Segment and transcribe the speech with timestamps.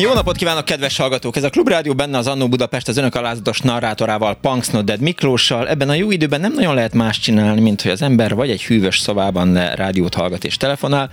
[0.00, 1.36] Jó napot kívánok, kedves hallgatók!
[1.36, 5.68] Ez a Klubrádió benne az Annó Budapest az önök alázatos narrátorával, Punks Nodded Miklóssal.
[5.68, 8.64] Ebben a jó időben nem nagyon lehet más csinálni, mint hogy az ember vagy egy
[8.64, 11.10] hűvös szobában rádiót hallgat és telefonál,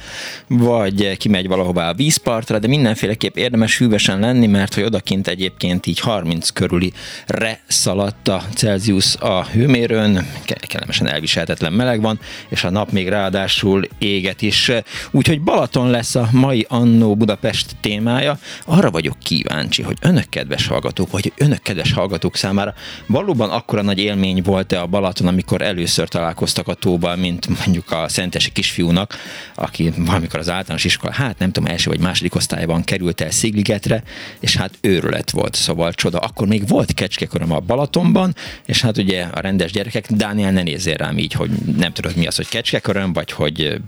[0.48, 5.99] vagy kimegy valahová a vízpartra, de mindenféleképp érdemes hűvösen lenni, mert hogy odakint egyébként így
[5.99, 6.93] 30 körüli
[7.26, 10.27] re szaladt a Celsius a hőmérőn,
[10.68, 14.71] kellemesen elviselhetetlen meleg van, és a nap még ráadásul éget is.
[15.12, 18.40] Úgyhogy Balaton lesz a mai Annó Budapest témája
[18.71, 22.73] arra vagyok kíváncsi, hogy önök kedves hallgatók, vagy önök kedves hallgatók számára
[23.05, 28.07] valóban akkora nagy élmény volt-e a Balaton, amikor először találkoztak a tóban, mint mondjuk a
[28.07, 29.15] szentesi kisfiúnak,
[29.55, 34.04] aki valamikor az általános iskola, hát nem tudom, első vagy második osztályban került el Szigligetre,
[34.40, 36.18] és hát őrület volt, szóval csoda.
[36.18, 40.96] Akkor még volt kecskeköröm a Balatonban, és hát ugye a rendes gyerekek, Dániel ne nézzél
[40.96, 43.81] rám így, hogy nem tudod mi az, hogy kecskeköröm, vagy hogy,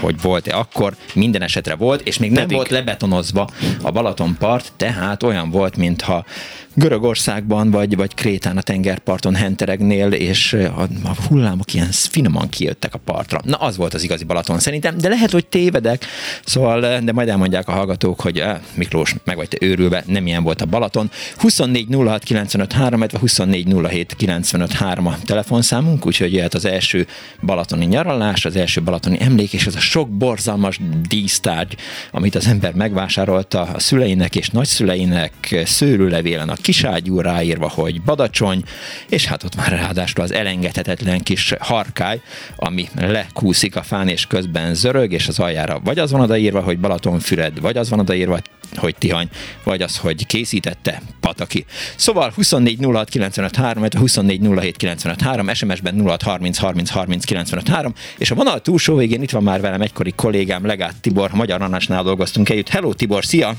[0.00, 2.56] hogy volt-e akkor, minden esetre volt, és még nem Pedig...
[2.56, 3.50] volt lebetonozva
[3.82, 6.24] a a Balatonpart, tehát olyan volt, mintha
[6.74, 12.98] Görögországban vagy, vagy Krétán a tengerparton henteregnél, és a, a hullámok ilyen finoman kijöttek a
[12.98, 13.40] partra.
[13.44, 16.06] Na, az volt az igazi Balaton szerintem, de lehet, hogy tévedek,
[16.44, 20.42] szóval, de majd elmondják a hallgatók, hogy eh, Miklós, meg vagy te őrülve, nem ilyen
[20.42, 21.10] volt a Balaton.
[21.36, 27.06] 24 06 95 3, 24 07 95 3 a telefonszámunk, úgyhogy jöhet az első
[27.42, 31.76] balatoni nyaralás, az első balatoni emlék, és az a sok borzalmas dísztárgy,
[32.10, 38.62] amit az ember megvásárolta a szüleinek és nagyszüleinek szőrűlevélen a kiságyú ráírva, hogy badacsony,
[39.08, 42.20] és hát ott már ráadásul az elengedhetetlen kis harkály,
[42.56, 46.78] ami lekúszik a fán és közben zörög, és az aljára vagy az van odaírva, hogy
[46.78, 48.38] Balatonfüred, vagy az van odaírva,
[48.76, 49.28] hogy Tihany,
[49.64, 51.64] vagy az, hogy készítette Pataki.
[51.96, 57.68] Szóval 24 06 95 3, 24 07 95 3, SMS-ben 06 30 30 30 95
[57.68, 61.62] 3, és a vonal túlsó végén itt van már velem egykori kollégám Legát Tibor, Magyar
[61.62, 62.68] Annásnál dolgoztunk együtt.
[62.68, 63.54] Hello Tibor, szia!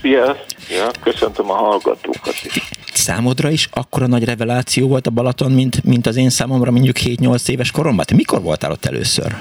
[0.00, 0.36] Szia!
[0.68, 2.70] Ja, köszöntöm a hallgatókat is.
[2.92, 7.48] Számodra is akkora nagy reveláció volt a Balaton, mint, mint az én számomra mondjuk 7-8
[7.48, 8.04] éves koromban?
[8.04, 9.32] Te mikor voltál ott először?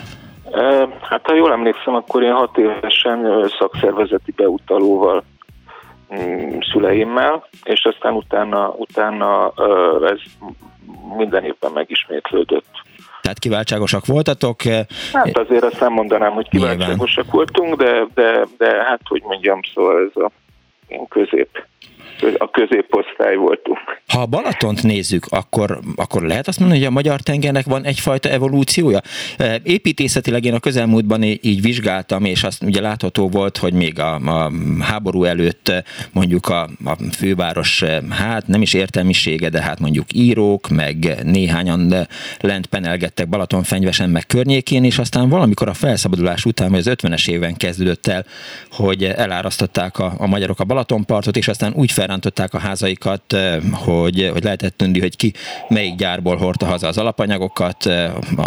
[1.01, 5.23] Hát ha jól emlékszem, akkor én hat évesen szakszervezeti beutalóval
[6.15, 9.53] mm, szüleimmel, és aztán utána, utána
[10.03, 10.19] ez
[11.17, 12.76] minden évben megismétlődött.
[13.27, 14.61] Tehát kiváltságosak voltatok?
[15.13, 17.45] Hát azért azt nem mondanám, hogy kiváltságosak Nyilván.
[17.45, 20.31] voltunk, de, de, de hát hogy mondjam, szóval ez a
[21.09, 21.65] közép
[22.38, 23.78] a középosztály voltunk.
[24.07, 28.29] Ha a Balatont nézzük, akkor, akkor lehet azt mondani, hogy a magyar tengernek van egyfajta
[28.29, 29.01] evolúciója?
[29.63, 34.51] Építészetileg én a közelmúltban így vizsgáltam, és azt ugye látható volt, hogy még a, a
[34.79, 35.72] háború előtt
[36.13, 42.07] mondjuk a, a főváros, hát nem is értelmisége, de hát mondjuk írók, meg néhányan
[42.39, 47.56] lent penelgettek Balatonfenyvesen, meg környékén, és aztán valamikor a felszabadulás után, vagy az 50-es évben
[47.56, 48.25] kezdődött el,
[48.72, 53.25] hogy elárasztották a, a magyarok a Balatonpartot, és aztán úgy fel felrántották a házaikat,
[53.85, 55.31] hogy, hogy lehetett tudni, hogy ki
[55.69, 57.79] melyik gyárból hordta haza az alapanyagokat,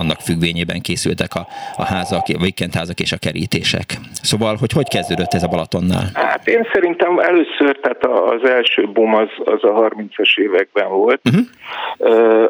[0.01, 1.45] annak függvényében készültek a,
[1.77, 3.89] a házak, a vikendházak és a kerítések.
[4.23, 6.07] Szóval, hogy hogy kezdődött ez a Balatonnál?
[6.15, 8.05] Hát én szerintem először, tehát
[8.35, 11.21] az első boom az, az a 30-as években volt.
[11.25, 11.47] Uh-huh.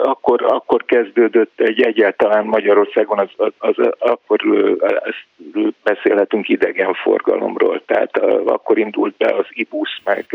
[0.03, 4.41] Akkor, akkor kezdődött egy egyáltalán Magyarországon, az, az, az akkor
[5.05, 5.27] ezt
[5.83, 10.27] beszélhetünk idegenforgalomról, tehát akkor indult be az IBUS, meg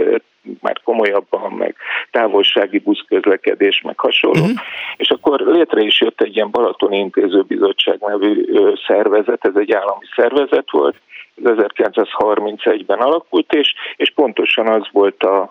[0.61, 1.75] már komolyabban, meg
[2.11, 4.41] távolsági buszközlekedés, meg hasonló.
[4.41, 4.59] Uh-huh.
[4.97, 8.45] És akkor létre is jött egy ilyen Balatoni Intézőbizottság nevű
[8.87, 10.95] szervezet, ez egy állami szervezet volt,
[11.43, 15.49] ez 1931-ben alakult, és, és pontosan az volt a,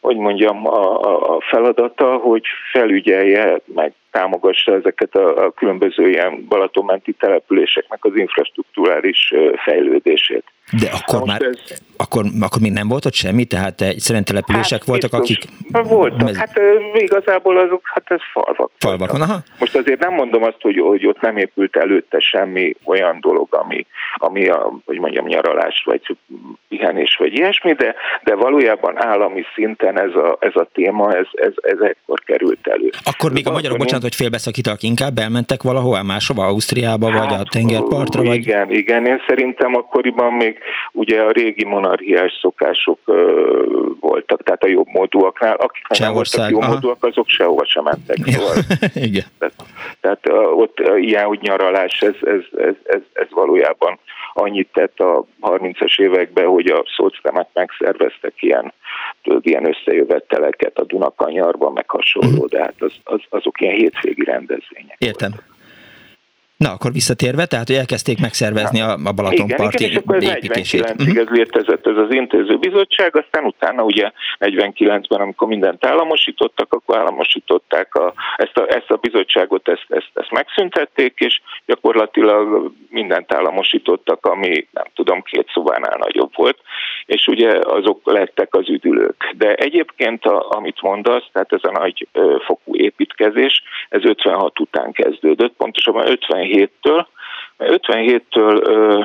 [0.00, 1.00] hogy mondjam, a,
[1.34, 2.42] a feladata, hogy
[2.72, 9.32] felügyelje, meg támogassa ezeket a, a különböző ilyen Balatonmenti településeknek az infrastruktúrális
[9.64, 10.44] fejlődését.
[10.80, 11.82] De akkor már, ez...
[11.96, 13.44] akkor, akkor még nem volt ott semmi?
[13.44, 15.36] Tehát egyszerűen települések hát, voltak, biztos.
[15.36, 15.88] akik...
[15.88, 16.36] Voltak, mez...
[16.36, 16.60] hát
[16.94, 18.70] igazából azok, hát ez falvak.
[18.78, 19.38] Falvakon, aha.
[19.58, 23.86] Most azért nem mondom azt, hogy, hogy ott nem épült előtte semmi olyan dolog, ami,
[24.14, 26.16] ami a, hogy mondjam, nyaralás, vagy
[26.68, 27.94] pihenés, vagy ilyesmi, de,
[28.24, 32.90] de valójában állami szinten ez a, ez a téma, ez, ez, ez ekkor került elő.
[33.04, 37.40] Akkor még a magyarok, bocsánat, bocsánat, hogy félbeszakítak, inkább elmentek valahova, máshova, Ausztriába, hát, vagy
[37.40, 38.22] a tengerpartra?
[38.22, 38.36] Vagy...
[38.36, 40.58] Igen, igen, én szerintem akkoriban még
[40.92, 43.16] ugye a régi monarchiás szokások uh,
[44.00, 48.16] voltak, tehát a jobb módúaknál, akik nem voltak jobb módúak, azok sehova sem mentek.
[48.26, 48.54] Szóval.
[49.08, 49.24] igen.
[49.38, 49.54] Tehát,
[50.00, 53.98] tehát ott ilyen úgy nyaralás, ez, ez, ez, ez, ez valójában
[54.32, 58.72] annyit tett a 30-as években, hogy a szocdemet megszerveztek ilyen,
[59.40, 64.96] ilyen összejöveteleket a Dunakanyarban, meg hasonló, de hát az, az, azok ilyen hétvégi rendezvények.
[64.98, 65.32] Értem.
[66.58, 70.84] Na, akkor visszatérve, tehát, hogy elkezdték megszervezni a, a Balatonparti igen, igen, és építését.
[70.84, 76.96] akkor ez ez létezett ez az intézőbizottság, aztán utána ugye 49-ben, amikor mindent államosítottak, akkor
[76.96, 84.26] államosították a, ezt, a, ezt a bizottságot, ezt, ezt, ezt megszüntették, és gyakorlatilag mindent államosítottak,
[84.26, 86.58] ami nem tudom, két szobánál nagyobb volt,
[87.08, 89.34] és ugye azok lettek az üdülők.
[89.36, 92.08] De egyébként, a, amit mondasz, tehát ez a nagy
[92.44, 97.06] fokú építkezés, ez 56 után kezdődött, pontosabban 57-től,
[97.58, 99.00] 57-től ö,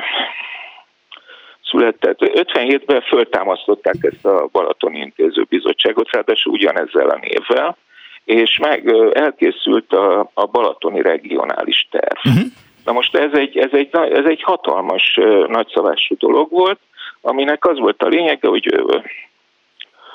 [1.70, 2.18] született.
[2.20, 7.76] 57-ben föltámasztották ezt a Balatoni Intézőbizottságot, ráadásul ugyanezzel a névvel,
[8.24, 12.18] és meg elkészült a, a Balatoni Regionális Terv.
[12.24, 12.44] Uh-huh.
[12.84, 16.78] Na most ez egy, ez egy, ez egy hatalmas, nagyszabású dolog volt,
[17.24, 18.84] aminek az volt a lényege, hogy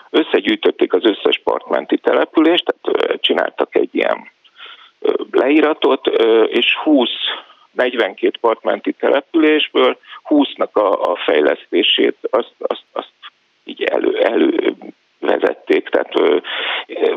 [0.09, 4.31] összegyűjtötték az összes partmenti települést, tehát csináltak egy ilyen
[5.31, 6.07] leíratot,
[6.47, 7.09] és 20
[7.71, 9.97] 42 partmenti településből
[10.29, 13.11] 20-nak a, a fejlesztését azt, azt, azt
[13.63, 14.73] így elő, elő
[15.19, 15.89] vezették.
[15.89, 16.38] Tehát ö,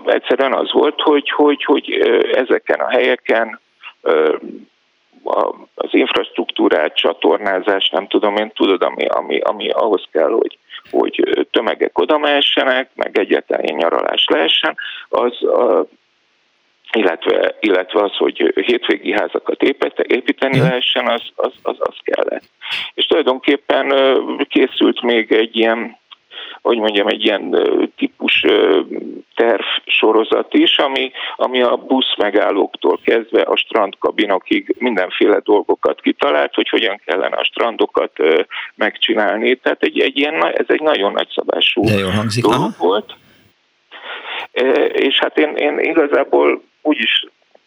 [0.06, 1.91] egyszerűen az volt, hogy, hogy, hogy
[2.33, 3.61] ezeken a helyeken
[4.03, 4.37] ö,
[5.75, 10.59] az infrastruktúrát, csatornázás, nem tudom én, tudod, ami, ami, ami ahhoz kell, hogy,
[10.91, 14.77] hogy tömegek oda mehessenek, meg egyáltalán nyaralás lehessen,
[15.09, 15.87] az a,
[16.93, 19.63] illetve, illetve az, hogy hétvégi házakat
[20.03, 22.45] építeni lehessen, az, az, az, az kellett.
[22.95, 23.93] És tulajdonképpen
[24.49, 26.01] készült még egy ilyen
[26.63, 27.59] hogy mondjam, egy ilyen
[28.40, 28.61] típus
[29.34, 36.69] terv sorozat is, ami, ami a busz megállóktól kezdve a strandkabinokig mindenféle dolgokat kitalált, hogy
[36.69, 38.12] hogyan kellene a strandokat
[38.75, 39.55] megcsinálni.
[39.55, 41.84] Tehát egy, egy ilyen, ez egy nagyon nagyszabású
[42.40, 43.14] dolog volt.
[44.93, 47.26] És hát én, én igazából úgy is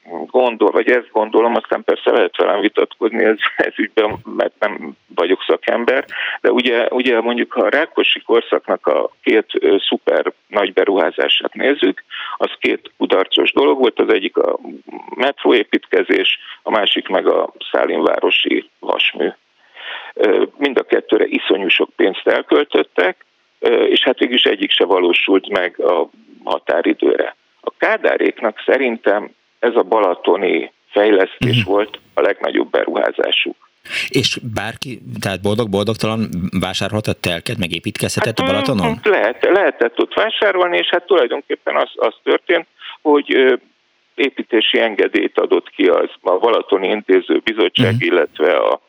[0.09, 5.43] gondol, vagy ezt gondolom, aztán persze lehet velem vitatkozni ez, ez ügyben, mert nem vagyok
[5.47, 6.05] szakember,
[6.41, 9.51] de ugye, ugye mondjuk a Rákosi korszaknak a két
[9.87, 12.03] szuper nagy beruházását nézzük,
[12.37, 14.59] az két kudarcos dolog volt, az egyik a
[15.15, 19.29] metróépítkezés, a másik meg a Szálinvárosi vasmű.
[20.57, 23.25] Mind a kettőre iszonyú sok pénzt elköltöttek,
[23.89, 26.09] és hát végül is egyik se valósult meg a
[26.43, 27.35] határidőre.
[27.61, 29.31] A Kádáréknak szerintem
[29.65, 31.73] ez a balatoni fejlesztés uh-huh.
[31.73, 33.55] volt a legnagyobb beruházásuk.
[34.09, 36.29] És bárki, tehát boldog-boldogtalan
[36.59, 38.87] vásárolhatott telket, meg építkezhetett hát, a Balatonon?
[38.87, 42.67] Hát lehet, lehetett ott vásárolni, és hát tulajdonképpen az, az történt,
[43.01, 43.57] hogy
[44.15, 48.07] építési engedélyt adott ki az a Balatoni Intéző Bizottság, uh-huh.
[48.07, 48.81] illetve a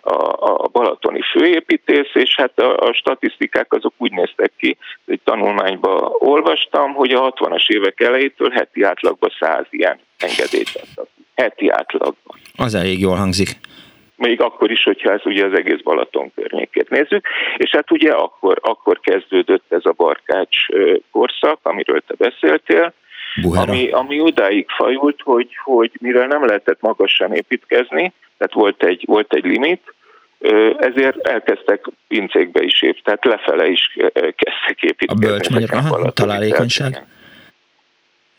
[0.00, 4.76] a, a balatoni főépítész, és hát a, a statisztikák azok úgy néztek ki,
[5.06, 11.08] egy tanulmányba olvastam, hogy a 60-as évek elejétől heti átlagban 100 ilyen engedélyt adtak.
[11.34, 12.38] Heti átlagban.
[12.56, 13.58] Az elég jól hangzik
[14.16, 17.26] még akkor is, hogyha ez ugye az egész Balaton környékét nézzük,
[17.56, 20.66] és hát ugye akkor, akkor kezdődött ez a barkács
[21.10, 22.92] korszak, amiről te beszéltél,
[23.42, 29.32] ami, ami odáig fajult, hogy, hogy mivel nem lehetett magasan építkezni, tehát volt egy, volt
[29.32, 29.94] egy limit,
[30.78, 35.26] ezért elkezdtek pincékbe is ép, tehát lefele is kezdtek építkezni.
[35.26, 37.06] A bölcs aha, találékonyság.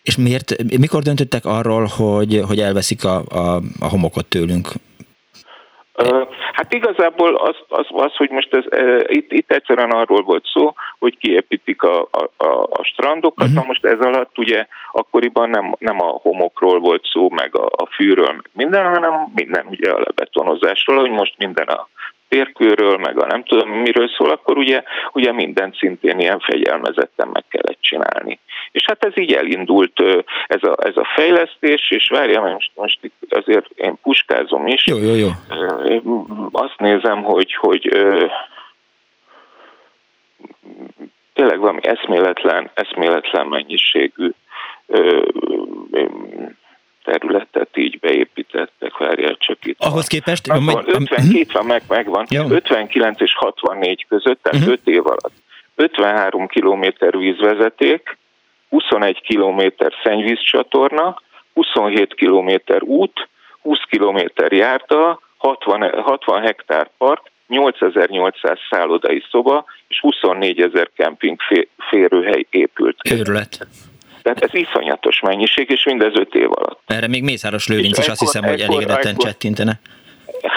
[0.08, 4.68] És miért, mikor döntöttek arról, hogy, hogy elveszik a, a, a homokot tőlünk?
[6.54, 8.64] Hát igazából az, az, az hogy most ez,
[9.08, 13.62] itt, itt egyszerűen arról volt szó, hogy kiépítik a, a, a strandokat, uh-huh.
[13.62, 17.86] na most ez alatt ugye akkoriban nem, nem a homokról volt szó, meg a, a
[17.96, 21.88] fűről, meg minden, hanem minden ugye a lebetonozásról, hogy most minden a
[22.29, 27.43] térkőről, meg a nem tudom miről szól, akkor ugye, ugye mindent szintén ilyen fegyelmezetten meg
[27.50, 28.39] kellett csinálni.
[28.72, 30.00] És hát ez így elindult
[30.48, 34.88] ez a, ez a fejlesztés, és várjam, most, most itt azért én puskázom is.
[34.88, 35.29] Jó, jó, jó.
[36.51, 37.89] Azt nézem, hogy, hogy
[41.34, 44.29] tényleg valami eszméletlen, eszméletlen mennyiségű
[47.12, 49.80] területet így beépítettek, várjál csak itt.
[49.80, 50.48] Ahhoz képest?
[50.48, 52.26] Megvan, majd, 52 van, meg, megvan.
[52.30, 52.44] Jó.
[52.50, 54.80] 59 és 64 között, tehát uh-huh.
[54.84, 54.92] Mhm.
[54.92, 55.34] 5 év alatt.
[55.76, 58.18] 53 kilométer vízvezeték,
[58.70, 61.22] 21 kilométer szennyvízcsatorna,
[61.54, 63.30] 27 kilométer út,
[63.62, 71.40] 20 kilométer járda, 60, 60 hektár park, 8800 szállodai szoba és 24 ezer kemping
[71.90, 72.98] férőhely épült.
[73.12, 73.68] Őrület.
[74.27, 76.79] Tehát ez iszonyatos mennyiség, és mindez öt év alatt.
[76.86, 79.79] Erre még Mészáros Lőrinc is azt hiszem, hogy elégedetten csettintene.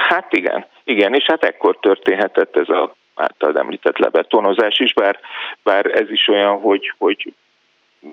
[0.08, 5.18] Hát igen, igen, és hát ekkor történhetett ez a által említett lebetonozás is, bár,
[5.62, 7.32] bár ez is olyan, hogy, hogy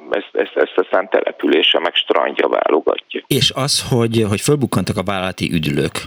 [0.09, 3.21] ezt, ezt, ezt aztán települése meg strandja válogatja.
[3.27, 5.97] És az, hogy, hogy fölbukkantak a vállalati üdülők,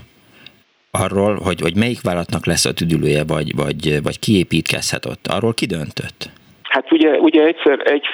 [0.91, 5.65] arról, hogy, hogy melyik vállalatnak lesz a üdülője, vagy, vagy, vagy kiépítkezhet ott, arról ki
[5.65, 6.29] döntött?
[6.63, 8.05] Hát ugye, ugye egyszer egy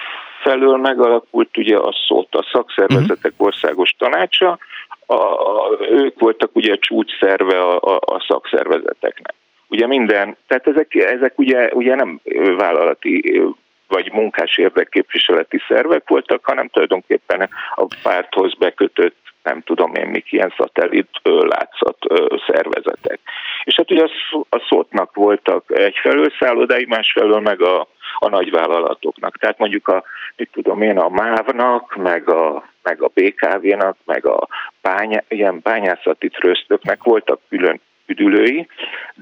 [0.47, 3.47] felől megalakult ugye a szót, a szakszervezetek uh-huh.
[3.47, 4.57] országos tanácsa,
[5.05, 9.33] a, a, ők voltak ugye a csúcsszerve a, a, a szakszervezeteknek.
[9.67, 12.19] Ugye minden, tehát ezek, ezek ugye, ugye nem
[12.57, 13.41] vállalati
[13.87, 20.53] vagy munkás érdekképviseleti szervek voltak, hanem tulajdonképpen a párthoz bekötött nem tudom én mik, ilyen
[20.57, 21.97] szatellit látszat
[22.47, 23.19] szervezetek.
[23.63, 24.07] És hát ugye
[24.49, 27.87] a szótnak voltak egyfelől szállodái, másfelől meg a,
[28.19, 29.37] a nagyvállalatoknak.
[29.37, 30.03] Tehát mondjuk a,
[30.35, 34.47] mit tudom én, a MÁV-nak, meg a, meg a BKV-nak, meg a
[34.81, 38.67] bánya, ilyen bányászati trösztöknek voltak külön üdülői,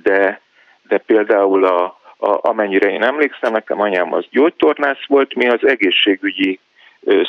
[0.04, 0.42] de,
[0.88, 1.84] de például a,
[2.18, 6.60] a, amennyire én emlékszem, nekem anyám az gyógytornász volt, mi az egészségügyi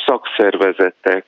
[0.06, 1.24] szakszervezetek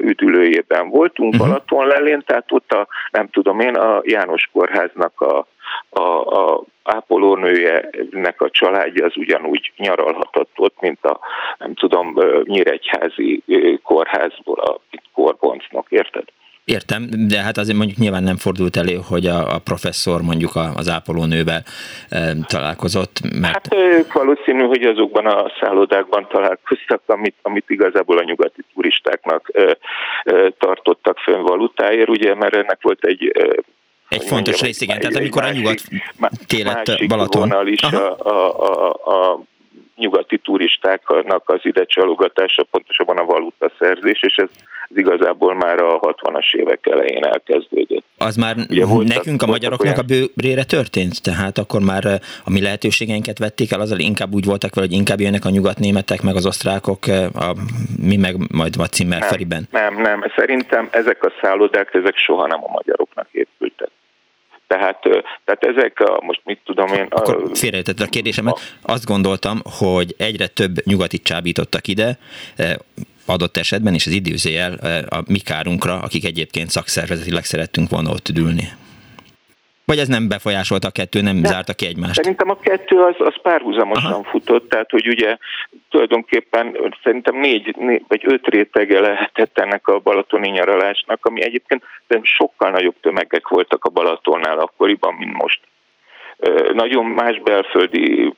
[0.00, 1.48] üdülőjében voltunk uh-huh.
[1.48, 5.46] Balatonlelén, tehát ott a, nem tudom én, a János Kórháznak a,
[5.88, 6.00] a,
[6.40, 11.20] a ápolónőjenek a családja az ugyanúgy nyaralhatott ott, mint a,
[11.58, 12.14] nem tudom,
[12.44, 13.42] Nyíregyházi
[13.82, 14.80] kórházból a
[15.12, 16.24] Korboncnak, érted?
[16.64, 20.88] Értem, de hát azért mondjuk nyilván nem fordult elő, hogy a, a professzor mondjuk az
[20.88, 21.62] ápolónővel
[22.08, 23.20] e, találkozott.
[23.40, 23.52] Mert...
[23.52, 29.76] Hát ők valószínű, hogy azokban a szállodákban találkoztak, amit, amit igazából a nyugati turistáknak e,
[30.22, 33.32] e, tartottak fönn valutáért, ugye, mert ennek volt egy
[34.12, 34.98] egy fontos rész, igen.
[34.98, 35.82] Tehát amikor a nyugat
[36.46, 37.68] télet Balaton.
[37.68, 39.42] is a, a, a, a
[39.96, 44.48] nyugati turistáknak az ide csalogatása, pontosabban a valuta szerzés, és ez,
[44.88, 48.04] ez igazából már a 60-as évek elején elkezdődött.
[48.18, 49.98] Az már Ugye voltak, nekünk, a magyaroknak olyan...
[49.98, 51.22] a bőrére történt?
[51.22, 54.96] Tehát akkor már eh, a mi lehetőségeinket vették el, azzal inkább úgy voltak vele, hogy
[54.96, 57.54] inkább jönnek a nyugatnémetek, meg az osztrákok, eh, a,
[58.02, 59.68] mi meg majd a Cimmer Feriben?
[59.70, 63.90] Nem, nem, szerintem ezek a szállodák, ezek soha nem a magyaroknak épültek.
[64.72, 65.00] Tehát,
[65.44, 67.06] tehát ezek a, most mit tudom én...
[67.10, 68.76] Akkor félrejtetted a kérdésemet.
[68.82, 68.92] A...
[68.92, 72.18] Azt gondoltam, hogy egyre több nyugatit csábítottak ide,
[73.26, 74.74] adott esetben, és az időzéjel
[75.08, 78.68] a mi kárunkra, akik egyébként szakszervezetileg szerettünk volna ott ülni.
[79.84, 82.14] Vagy ez nem befolyásolta a kettő, nem De zárta ki egymást?
[82.14, 84.22] Szerintem a kettő az, az párhuzamosan Aha.
[84.22, 85.36] futott, tehát hogy ugye
[85.90, 91.82] tulajdonképpen szerintem négy, négy vagy öt rétege lehetett ennek a balatoni nyaralásnak, ami egyébként
[92.22, 95.60] sokkal nagyobb tömegek voltak a Balatonnál akkoriban, mint most.
[96.72, 98.34] Nagyon más belföldi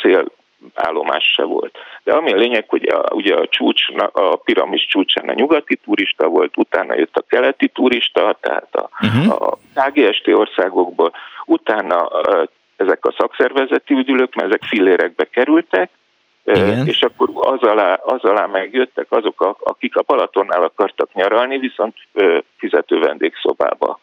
[0.00, 0.30] cél
[0.74, 1.78] állomás se volt.
[2.04, 6.28] De ami a lényeg, hogy a, ugye a, csúcs, a piramis csúcsán a nyugati turista
[6.28, 9.42] volt, utána jött a keleti turista, tehát a, uh-huh.
[9.42, 11.12] a KGST országokból,
[11.46, 12.08] utána
[12.76, 15.90] ezek a szakszervezeti üdülők, mert ezek fillérekbe kerültek,
[16.44, 16.86] igen.
[16.86, 21.94] és akkor az alá, az alá megjöttek azok, akik a Balatonnál akartak nyaralni, viszont
[22.56, 24.00] fizető vendégszobába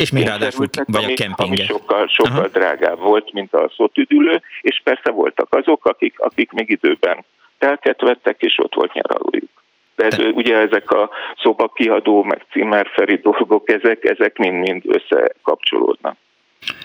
[0.00, 1.62] és még ráadásul vagy ami, a kempinge.
[1.62, 2.48] Ami sokkal, sokkal Aha.
[2.48, 7.24] drágább volt, mint a szótüdülő, és persze voltak azok, akik, akik még időben
[7.58, 9.50] telket vettek, és ott volt nyaralójuk.
[9.96, 11.10] De ez, ugye ezek a
[11.42, 16.16] szobakiadó, meg címerferi dolgok, ezek, ezek mind-mind összekapcsolódnak.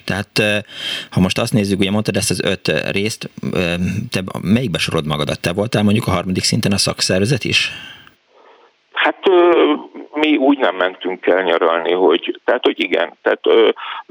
[0.06, 0.64] Tehát
[1.12, 3.30] ha most azt nézzük, ugye mondtad ezt az öt részt,
[4.10, 5.42] te melyikbe sorod magadat?
[5.42, 7.72] Te voltál mondjuk a harmadik szinten a szakszervezet is?
[8.94, 9.18] Hát
[10.26, 13.42] mi úgy nem mentünk el nyaralni, hogy, tehát hogy igen, tehát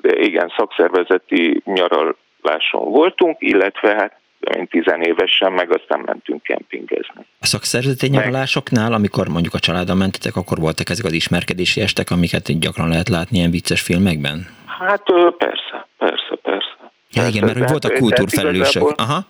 [0.02, 4.23] igen, szakszervezeti nyaraláson voltunk, illetve hát
[4.56, 7.26] mint tizenévesen, meg aztán mentünk kempingezni.
[7.40, 12.59] A szakszervezeti nyaralásoknál, amikor mondjuk a családon mentetek, akkor voltak ezek az ismerkedési estek, amiket
[12.59, 14.47] gyakran lehet látni ilyen vicces filmekben?
[14.78, 15.02] Hát
[15.38, 16.76] persze, persze, persze.
[16.78, 18.83] Ja, persze, igen, mert hogy voltak kultúrfelelősök.
[18.83, 19.21] Igazából, Aha.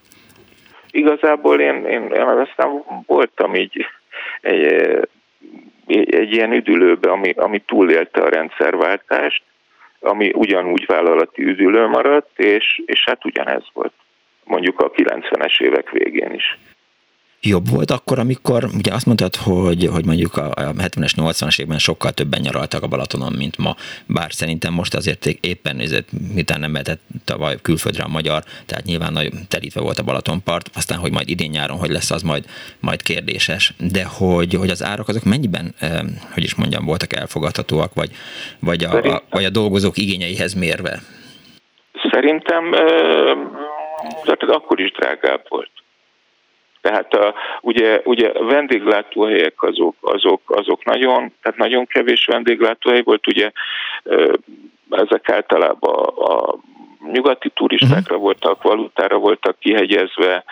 [0.91, 3.87] Igazából én, én, én aztán voltam így
[4.41, 4.65] egy
[5.87, 9.43] egy ilyen üdülőbe, ami, ami túlélte a rendszerváltást,
[10.01, 13.93] ami ugyanúgy vállalati üdülő maradt, és, és hát ugyanez volt
[14.45, 16.59] mondjuk a 90-es évek végén is.
[17.45, 21.79] Jobb volt akkor, amikor ugye azt mondtad, hogy, hogy mondjuk a, a 70-es, 80-as évben
[21.79, 23.75] sokkal többen nyaraltak a Balatonon, mint ma,
[24.07, 29.13] bár szerintem most azért éppen nézett, mitán nem mehetett tavaly külföldre a magyar, tehát nyilván
[29.13, 32.45] nagy terítve volt a Balatonpart, aztán, hogy majd idén nyáron hogy lesz, az majd,
[32.81, 36.01] majd kérdéses, de hogy, hogy az árak azok mennyiben, eh,
[36.35, 38.11] hogy is mondjam, voltak elfogadhatóak, vagy,
[38.61, 41.01] vagy, a, a, vagy a dolgozók igényeihez mérve?
[42.13, 42.71] Szerintem
[44.23, 45.71] tehát akkor is drágább volt.
[46.85, 53.51] Tehát a, ugye, ugye vendéglátóhelyek azok, azok, azok nagyon, tehát nagyon kevés vendéglátóhely volt, ugye
[54.91, 56.59] ezek általában a, a
[57.13, 58.25] nyugati turistákra mhm.
[58.25, 60.45] voltak, valutára voltak kihegyezve,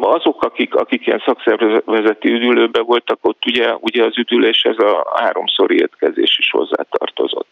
[0.00, 6.38] azok, akik, akik ilyen szakszervezeti üdülőben voltak, ott ugye, ugye az üdüléshez a háromszori étkezés
[6.38, 7.48] is hozzátartozott.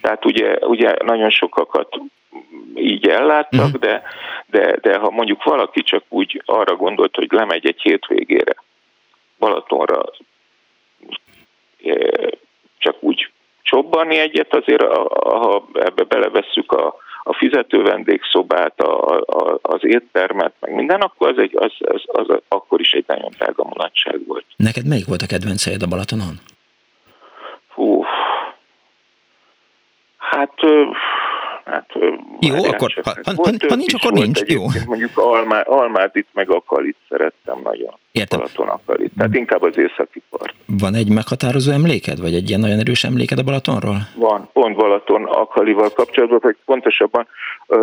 [0.00, 2.00] Tehát ugye, ugye nagyon sokakat
[2.74, 3.80] így elláttak, uh-huh.
[3.80, 4.02] de,
[4.46, 8.54] de, de ha mondjuk valaki csak úgy arra gondolt, hogy lemegy egy hétvégére
[9.38, 10.04] Balatonra,
[11.84, 11.96] e,
[12.78, 13.30] csak úgy
[13.62, 20.74] csobbanni egyet, azért ha ebbe belevesszük a, a fizető vendégszobát, a, a, az éttermet, meg
[20.74, 24.44] minden, akkor az, egy, az, az, az, az akkor is egy nagyon drága mulatság volt.
[24.56, 26.34] Neked melyik volt a kedvenc a Balatonon?
[27.68, 28.04] Hú,
[30.18, 30.52] hát
[31.70, 31.86] Hát,
[32.40, 34.40] jó, akkor ha, ha, ha, ha nincs, akkor nincs.
[34.46, 34.64] Jó.
[34.86, 37.94] Mondjuk Almá, Almádit meg Akalit szerettem nagyon.
[38.12, 38.38] Értem.
[38.38, 39.12] Balaton Akalit.
[39.16, 40.54] Tehát inkább az északi part.
[40.66, 43.96] Van egy meghatározó emléked, vagy egy ilyen nagyon erős emléked a Balatonról?
[44.14, 47.26] Van, pont Balaton Akalival kapcsolatban, vagy pontosabban
[47.66, 47.78] uh,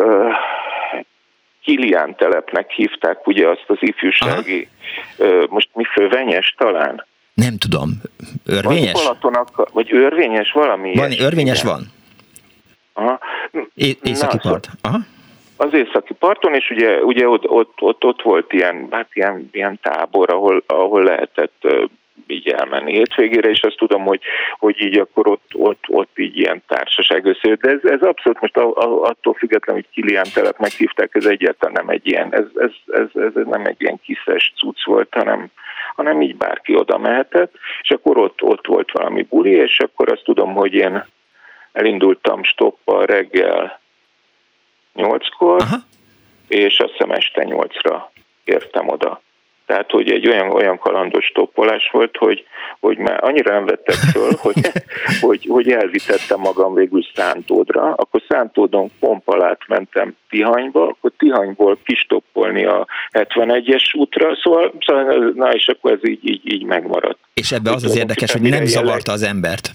[1.63, 4.67] Kilián telepnek hívták ugye azt az ifjúsági,
[5.17, 7.05] uh, most mi fővenyes talán?
[7.33, 7.89] Nem tudom.
[8.45, 8.91] Örvényes?
[8.91, 10.95] Balaton, vagy örvényes valami?
[10.95, 11.71] Van, örvényes igen.
[11.73, 11.93] van.
[12.97, 13.19] Aha.
[13.75, 14.67] É- északi Na, part.
[14.81, 14.97] Aha.
[15.57, 19.79] Az északi parton, és ugye, ugye ott, ott, ott, ott volt ilyen, hát ilyen, ilyen
[19.81, 21.67] tábor, ahol, ahol lehetett
[22.27, 24.21] így elmenni hétvégére, és azt tudom, hogy,
[24.57, 27.61] hogy így akkor ott, ott, ott így ilyen társaság összejött.
[27.61, 32.07] De ez, ez abszolút most attól függetlenül, hogy Kilián telep meghívták, ez egyáltalán nem egy
[32.07, 35.47] ilyen, ez, ez, ez, ez nem egy ilyen kiszes cucc volt, hanem,
[35.95, 40.23] hanem így bárki oda mehetett, és akkor ott, ott volt valami buli, és akkor azt
[40.23, 41.05] tudom, hogy én
[41.75, 43.79] elindultam stoppal reggel
[44.93, 45.61] nyolckor,
[46.47, 48.11] és azt hiszem este nyolcra
[48.43, 49.21] értem oda.
[49.65, 52.45] Tehát, hogy egy olyan, olyan kalandos stoppolás volt, hogy,
[52.79, 54.71] hogy már annyira nem vettek föl, hogy,
[55.21, 62.87] hogy, hogy elvitettem magam végül Szántódra, akkor Szántódon pompalát mentem Tihanyba, akkor Tihanyból kistoppolni a
[63.11, 67.19] 71-es útra, szóval, szóval na és akkor ez így, így, így megmaradt.
[67.33, 69.71] És ebbe az az érdekes, hogy nem zavarta az embert.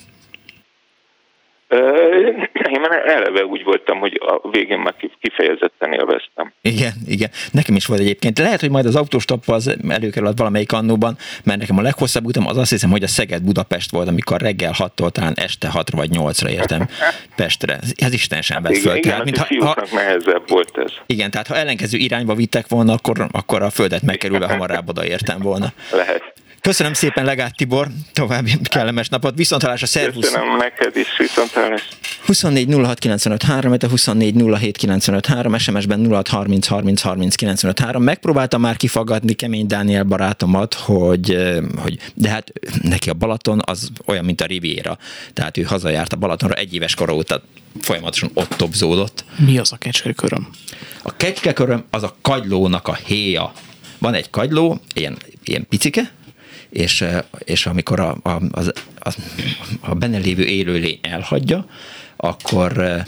[1.71, 6.53] Én már eleve úgy voltam, hogy a végén már kifejezetten élveztem.
[6.63, 7.31] Igen, igen.
[7.53, 8.39] Nekem is volt egyébként.
[8.39, 12.57] Lehet, hogy majd az autóstopp az előkerül valamelyik annóban, mert nekem a leghosszabb utam az
[12.57, 16.89] azt hiszem, hogy a Szeged-Budapest volt, amikor reggel 6-tól talán este 6 vagy 8-ra értem
[17.37, 17.79] Pestre.
[17.97, 18.97] Ez Isten sem vett föl.
[18.97, 20.93] Igen, tehát, mint ha, nehezebb volt ez.
[21.07, 25.67] Igen, tehát ha ellenkező irányba vittek volna, akkor, akkor a földet megkerülve hamarabb odaértem volna.
[25.93, 26.40] Lehet.
[26.61, 30.25] Köszönöm szépen Legát Tibor, további kellemes napot, viszontalás a szervusz.
[30.25, 31.89] Köszönöm neked is, viszontalás.
[32.27, 38.03] 24 06 95 3, 24 07 95 3, SMS-ben 06 30 30 30 95 3.
[38.03, 41.37] Megpróbáltam már kifagadni Kemény Dániel barátomat, hogy,
[41.77, 44.99] hogy de hát neki a Balaton az olyan, mint a Riviera.
[45.35, 47.43] Tehát ő hazajárt a Balatonra egy éves kora óta
[47.81, 49.25] folyamatosan ott topzódott.
[49.37, 50.49] Mi az a kecskeköröm?
[51.03, 53.53] A kecskeköröm az a kagylónak a héja.
[53.99, 56.13] Van egy kagyló, ilyen, ilyen picike,
[56.71, 57.05] és,
[57.45, 59.15] és amikor a, a, az, a,
[59.81, 61.67] a benne lévő élőlény elhagyja,
[62.17, 63.03] akkor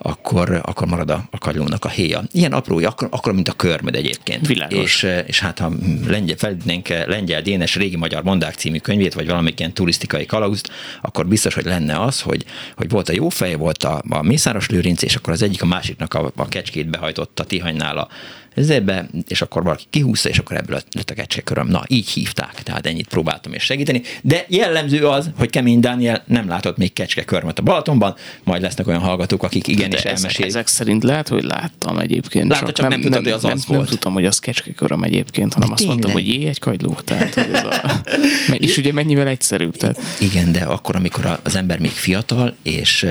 [0.00, 2.22] akkor, akkor marad a, a kagylónak a héja.
[2.32, 4.46] Ilyen apró, akkor, akkor mint a körmöd egyébként.
[4.46, 5.02] Világos.
[5.02, 5.72] És, és hát ha
[6.06, 10.70] lengyel, felidnénk Lengyel Dénes régi magyar mondák című könyvét, vagy valamelyik ilyen turisztikai kalauzt,
[11.02, 12.44] akkor biztos, hogy lenne az, hogy,
[12.76, 15.66] hogy volt a jó fej, volt a, a Mészáros Lőrinc, és akkor az egyik a
[15.66, 18.08] másiknak a, a kecskét behajtotta Tihanynál a,
[18.58, 21.68] ezébe, és akkor valaki kihúzta, és akkor ebből lett a kecskeköröm.
[21.68, 24.02] Na, így hívták, tehát ennyit próbáltam és segíteni.
[24.22, 29.00] De jellemző az, hogy Kemény Dániel nem látott még kecskekörmöt a Balatonban, majd lesznek olyan
[29.00, 30.50] hallgatók, akik igenis De elmesélik.
[30.50, 32.48] Ezek szerint lehet, hogy láttam egyébként.
[32.48, 33.80] Látod, csak, csak nem, nem tudod, hogy az nem, az nem, volt.
[33.80, 35.98] Nem tudtam, hogy az kecskeköröm egyébként, hanem De azt tényleg?
[35.98, 36.98] mondtam, hogy jé, egy kagyló.
[37.04, 38.02] Tehát, ez a...
[38.66, 39.76] És ugye mennyivel egyszerűbb.
[39.76, 40.00] Tehát...
[40.20, 43.06] Igen, de akkor, amikor az ember még fiatal, és,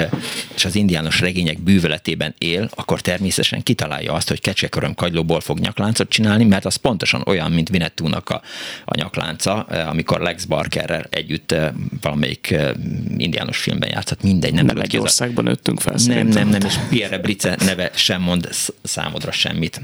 [0.56, 6.10] és az indiános regények bűveletében él, akkor természetesen kitalálja azt, hogy kecskeköröm kagylóból fog nyakláncot
[6.10, 8.42] csinálni, mert az pontosan olyan, mint Vinettúnak a,
[8.86, 11.72] a nyaklánca, eh, amikor Lex Barkerrel együtt eh,
[12.02, 12.72] valamelyik eh,
[13.18, 14.54] indiános filmben játszott, mindegy.
[14.54, 18.50] Nem, nem egy országban nőttünk fel Nem, nem, nem, és Pierre Brice neve sem mond
[18.84, 19.82] számodra semmit.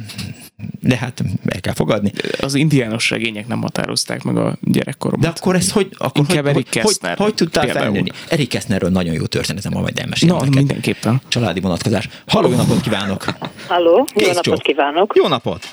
[0.80, 2.12] De hát el kell fogadni.
[2.42, 5.26] Az indiános regények nem határozták meg a gyerekkoromat.
[5.26, 8.12] De akkor ezt hogy, akkor Inkább hogy, Erik hogy, Kessner hogy, hogy tudtál felnőni?
[8.30, 10.58] Erik Kessnerről nagyon jó történetem, van, majd elmesélem Na, neked.
[10.58, 11.22] mindenképpen.
[11.28, 12.10] Családi vonatkozás.
[12.28, 13.26] Halló, jó napot kívánok!
[13.68, 15.14] Halló, jó Kész napot kívánok.
[15.16, 15.64] Jó napot!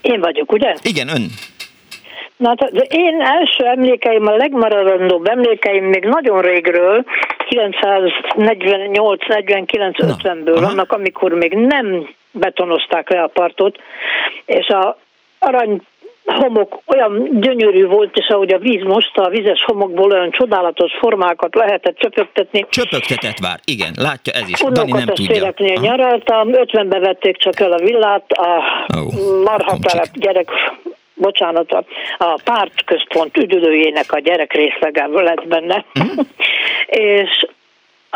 [0.00, 0.74] Én vagyok, ugye?
[0.82, 1.30] Igen, ön.
[2.36, 7.04] Na, az én első emlékeim, a legmaradandóbb emlékeim még nagyon régről,
[7.48, 10.66] 948, 49, Na, 50-ből aha.
[10.66, 13.78] vannak, amikor még nem betonozták le a partot,
[14.44, 14.98] és a
[15.38, 15.80] arany
[16.24, 21.54] homok olyan gyönyörű volt, és ahogy a víz mosta, a vizes homokból olyan csodálatos formákat
[21.54, 22.66] lehetett csöpögtetni.
[22.70, 23.60] Csöpögtetett vár.
[23.64, 24.60] Igen, látja ez is.
[24.70, 25.52] Dani nem tudja.
[25.80, 28.64] Nyaraltam, 50-be vették csak el a villát, a
[29.44, 30.22] marhatelep komcsik.
[30.22, 30.50] gyerek,
[31.14, 31.84] bocsánat, a,
[32.18, 35.84] a pártközpont üdülőjének a gyerek részlege lett benne.
[35.94, 36.20] Mhm.
[36.86, 37.46] És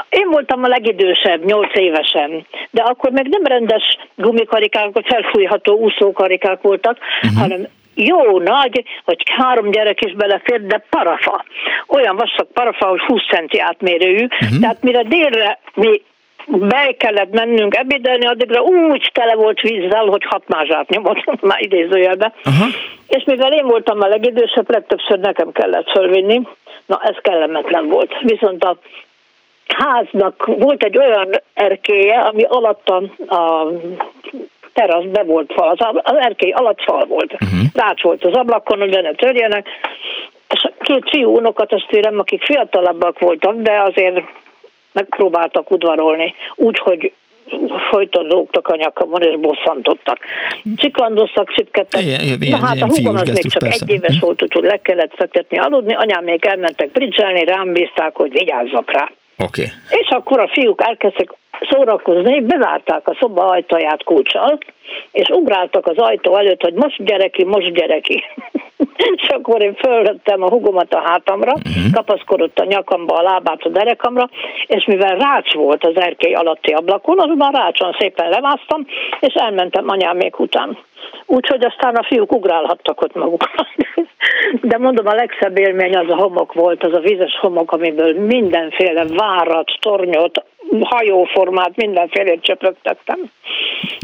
[0.08, 6.60] én voltam a legidősebb, nyolc évesen, de akkor még nem rendes gumikarikák, vagy felfújható úszókarikák
[6.60, 7.40] voltak, uh-huh.
[7.40, 11.44] hanem jó nagy, hogy három gyerek is belefér, de parafa.
[11.86, 14.60] Olyan vastag parafa, hogy 20 centi átmérőjű, uh-huh.
[14.60, 16.02] tehát mire délre mi
[16.46, 22.32] be kellett mennünk ebédelni, addigra úgy tele volt vízzel, hogy hat mázsát nyomott, már idézőjelbe.
[22.44, 22.66] Aha.
[23.08, 26.40] És mivel én voltam a legidősebb, legtöbbször nekem kellett fölvinni,
[26.86, 28.12] na ez kellemetlen volt.
[28.20, 28.78] Viszont a
[29.66, 33.70] háznak volt egy olyan erkéje, ami alatt a,
[34.72, 37.32] terasz be volt fal, az, az erkély alatt fal volt.
[37.32, 37.60] Uh-huh.
[37.74, 39.66] Rács volt az ablakon, hogy ne törjenek,
[40.48, 44.20] és két fiú unokatestvérem, akik fiatalabbak voltak, de azért
[44.92, 47.12] megpróbáltak udvarolni, úgy, hogy
[47.90, 50.18] folyton lógtak a nyakamon és bosszantottak.
[50.76, 52.02] Csiklandoztak, csipkedtek.
[52.02, 53.84] Igen, igen, Na ilyen- hát ilyen a húgom az még csak persze.
[53.88, 55.94] egy éves volt, úgyhogy le kellett fektetni aludni.
[55.94, 59.10] Anyám még elmentek bridgelni, rám bízták, hogy vigyázzak rá.
[59.38, 59.62] Oké.
[59.88, 61.32] És akkor a fiúk elkezdtek
[61.70, 64.58] szórakozni, bezárták a szoba ajtaját kulcsal,
[65.12, 68.24] és ugráltak az ajtó előtt, hogy most gyere ki, most gyere ki.
[69.16, 71.92] és akkor én fölvettem a hugomat a hátamra, uh-huh.
[71.92, 74.28] kapaszkodott a nyakamba, a lábát a derekamra,
[74.66, 78.86] és mivel rács volt az erkély alatti ablakon, azonban rácson szépen lemásztam,
[79.20, 80.78] és elmentem anyámék után.
[81.26, 83.66] Úgyhogy aztán a fiúk ugrálhattak ott maguknak.
[84.62, 89.04] De mondom, a legszebb élmény az a homok volt, az a vizes homok, amiből mindenféle
[89.04, 90.44] várat, tornyot,
[90.80, 93.18] hajóformát, mindenfélét csöpögtettem.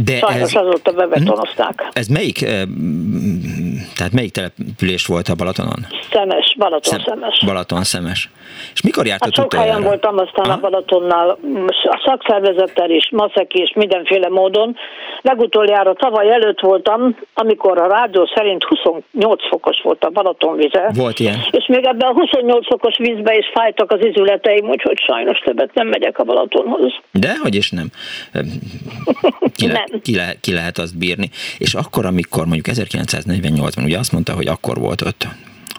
[0.05, 1.89] De Sajnos ez, azóta bebetonozták.
[1.93, 2.63] ez melyik, eh,
[3.97, 5.87] tehát melyik település volt a Balatonon?
[6.13, 7.45] Szemes, Balaton szemes.
[7.47, 8.31] Balaton szemes.
[8.75, 10.53] És mikor Hát jártott sok helyen voltam aztán Aha.
[10.53, 11.39] a Balatonnál,
[11.83, 14.77] a szakszervezettel is, maszek is, mindenféle módon.
[15.21, 20.91] Legutoljára tavaly előtt voltam, amikor a rádió szerint 28 fokos volt a Balaton vize.
[20.95, 21.39] Volt ilyen.
[21.51, 25.89] És még ebben a 28 fokos vízbe is fájtak az izületeim, úgyhogy sajnos többet nem
[25.89, 26.93] megyek a Balatonhoz.
[27.13, 27.91] De, hogy is nem.
[29.57, 30.01] Ki, le, Nem.
[30.03, 31.31] ki, le, ki lehet azt bírni.
[31.59, 32.69] És akkor, amikor mondjuk
[33.75, 35.27] 1948-ban, ugye azt mondta, hogy akkor volt ott,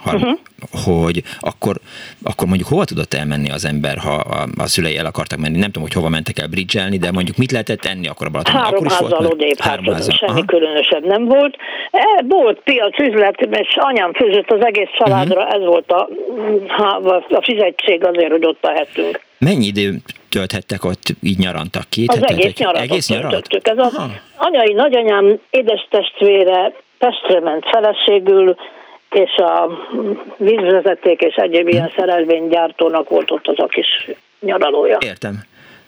[0.03, 0.27] ha, Mhm.
[0.71, 1.03] uh-huh.
[1.03, 1.75] hogy akkor,
[2.23, 5.57] akkor mondjuk hova tudott elmenni az ember, ha a, a szülei el akartak menni?
[5.57, 8.61] Nem tudom, hogy hova mentek el bridgelni, de mondjuk mit lehetett enni akkor a Balatonon?
[8.61, 10.15] Három akkor is volt odébb, hát Három az házzal.
[10.15, 10.45] semmi Aha.
[10.45, 11.55] különösebb nem volt.
[11.91, 15.53] E, volt piac, üzlet, és anyám főzött az egész családra, Mhm.
[15.55, 16.09] ez volt a,
[16.77, 19.19] a, a fizetség azért, hogy ott lehettünk.
[19.37, 22.29] Mennyi időt tölthettek ott, így nyarantak két Az hetet?
[22.37, 23.47] egész nyarat Egész nyarat?
[23.61, 24.09] Ez a Aha.
[24.37, 28.55] anyai nagyanyám édes testvére Pestre ment feleségül,
[29.11, 29.69] és a
[30.37, 31.73] vízvezeték és egyéb Mhm.
[31.73, 33.87] ilyen szerelvénygyártónak volt ott az a kis
[34.39, 34.97] nyaralója.
[34.99, 35.43] Értem.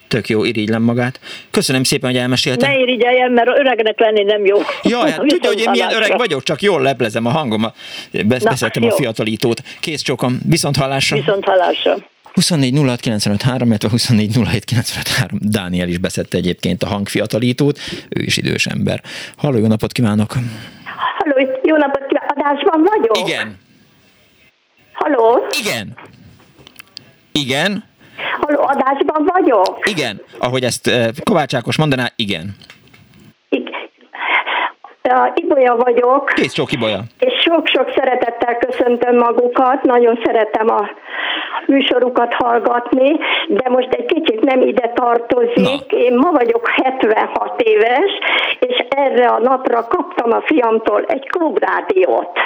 [0.08, 1.20] Tök jó, irigylem magát.
[1.52, 2.68] Köszönöm szépen, hogy elmesélte.
[2.68, 4.58] Ne irigyeljen, mert öregnek lenni nem jó.
[4.84, 7.62] Jaj, hát tudja, hogy én milyen öreg vagyok, csak jól leplezem a hangom.
[7.62, 7.74] Na,
[8.28, 9.62] Beszéltem a fiatalítót.
[9.80, 11.16] Kész csokom, viszont hallásra.
[11.18, 11.96] Viszont hallásra.
[12.34, 15.38] 24 06 95 3, illetve 24 07 95 3.
[15.42, 19.02] Dániel is beszedte egyébként a hangfiatalítót, ő is idős ember.
[19.38, 20.34] Halló, jó napot kívánok!
[21.24, 23.18] Halló, jó napot kívánok, adásban vagyok?
[23.30, 23.58] Igen,
[24.94, 25.98] Halló, igen,
[27.32, 27.84] igen,
[28.40, 29.90] halló, adásban vagyok?
[29.90, 30.22] igen.
[30.40, 32.56] Ahogy ezt eh, Kovács Ákos mondaná, igen.
[35.36, 37.00] Ibolya vagyok, Kész csóki bolya.
[37.20, 40.90] és sok-sok szeretettel köszöntöm magukat, nagyon szeretem a
[41.68, 45.92] műsorukat hallgatni, de most egy kicsit nem ide tartozik.
[45.92, 45.98] Na.
[45.98, 48.12] Én ma vagyok 76 éves,
[48.60, 52.40] és erre a napra kaptam a fiamtól egy klubrádiót.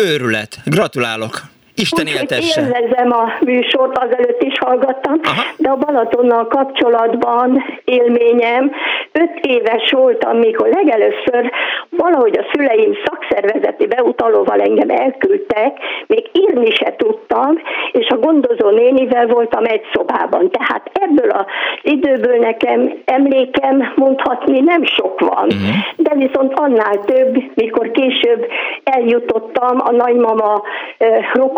[0.00, 0.56] Őrület.
[0.64, 1.54] Gratulálok.
[1.76, 2.60] Isten éltesse.
[2.60, 5.42] élvezem a műsort, azelőtt is hallgattam, Aha.
[5.56, 8.72] de a Balatonnal kapcsolatban élményem,
[9.12, 11.50] öt éves voltam, mikor legelőször
[11.90, 17.60] valahogy a szüleim szakszervezeti beutalóval engem elküldtek, még írni se tudtam,
[17.92, 20.50] és a gondozó nénivel voltam egy szobában.
[20.50, 21.44] Tehát ebből az
[21.82, 25.44] időből nekem emlékem mondhatni nem sok van.
[25.44, 25.76] Uh-huh.
[25.96, 28.46] De viszont annál több, mikor később
[28.84, 30.62] eljutottam a nagymama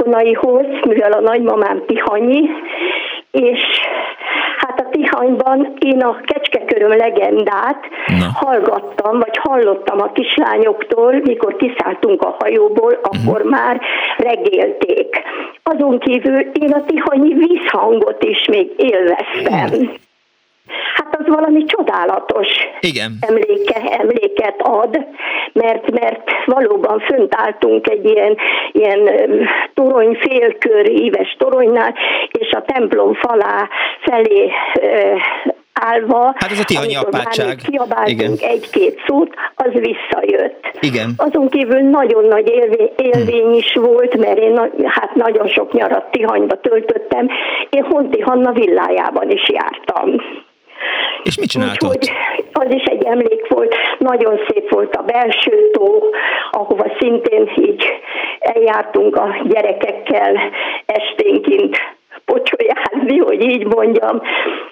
[0.09, 2.49] rokonaihoz, mivel a nagymamám Tihanyi,
[3.31, 3.61] és
[4.57, 8.27] hát a Tihanyban én a kecskeköröm legendát Na.
[8.35, 13.51] hallgattam, vagy hallottam a kislányoktól, mikor kiszálltunk a hajóból, akkor uh-huh.
[13.51, 13.81] már
[14.17, 15.23] regélték.
[15.63, 19.81] Azon kívül én a tihanyi vízhangot is még élveztem.
[19.81, 19.95] Uh-huh.
[20.95, 22.49] Hát az valami csodálatos
[22.81, 23.13] Igen.
[23.21, 25.07] Emléke, emléket ad,
[25.53, 28.37] mert, mert valóban fönt álltunk egy ilyen,
[28.73, 29.11] ilyen
[29.75, 31.95] torony félkör éves toronynál,
[32.31, 33.69] és a templom falá
[34.01, 34.51] felé
[35.81, 37.57] állva, hát ez a tihanyi apátság.
[37.67, 40.71] kiabáltunk egy-két szót, az visszajött.
[40.81, 41.11] Igen.
[41.17, 46.61] Azon kívül nagyon nagy élvény, élvény is volt, mert én hát nagyon sok nyarat Tihanyba
[46.61, 47.29] töltöttem.
[47.71, 50.09] Én Honti Hanna villájában is jártam.
[51.23, 52.13] És mit csinált Úgyhogy
[52.53, 56.03] az is egy emlék volt, nagyon szép volt a belső tó,
[56.51, 57.85] ahova szintén így
[58.39, 60.41] eljártunk a gyerekekkel
[60.87, 61.77] esténként
[62.33, 64.21] pocsolyázni, hogy így mondjam.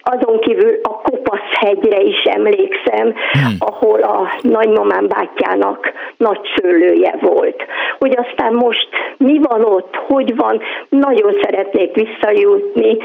[0.02, 3.56] Azon kívül a Kopaszhegyre is emlékszem, hmm.
[3.58, 7.62] ahol a nagymamám bátyjának nagy szőlője volt.
[7.98, 12.96] Hogy aztán most mi van ott, hogy van, nagyon szeretnék visszajutni,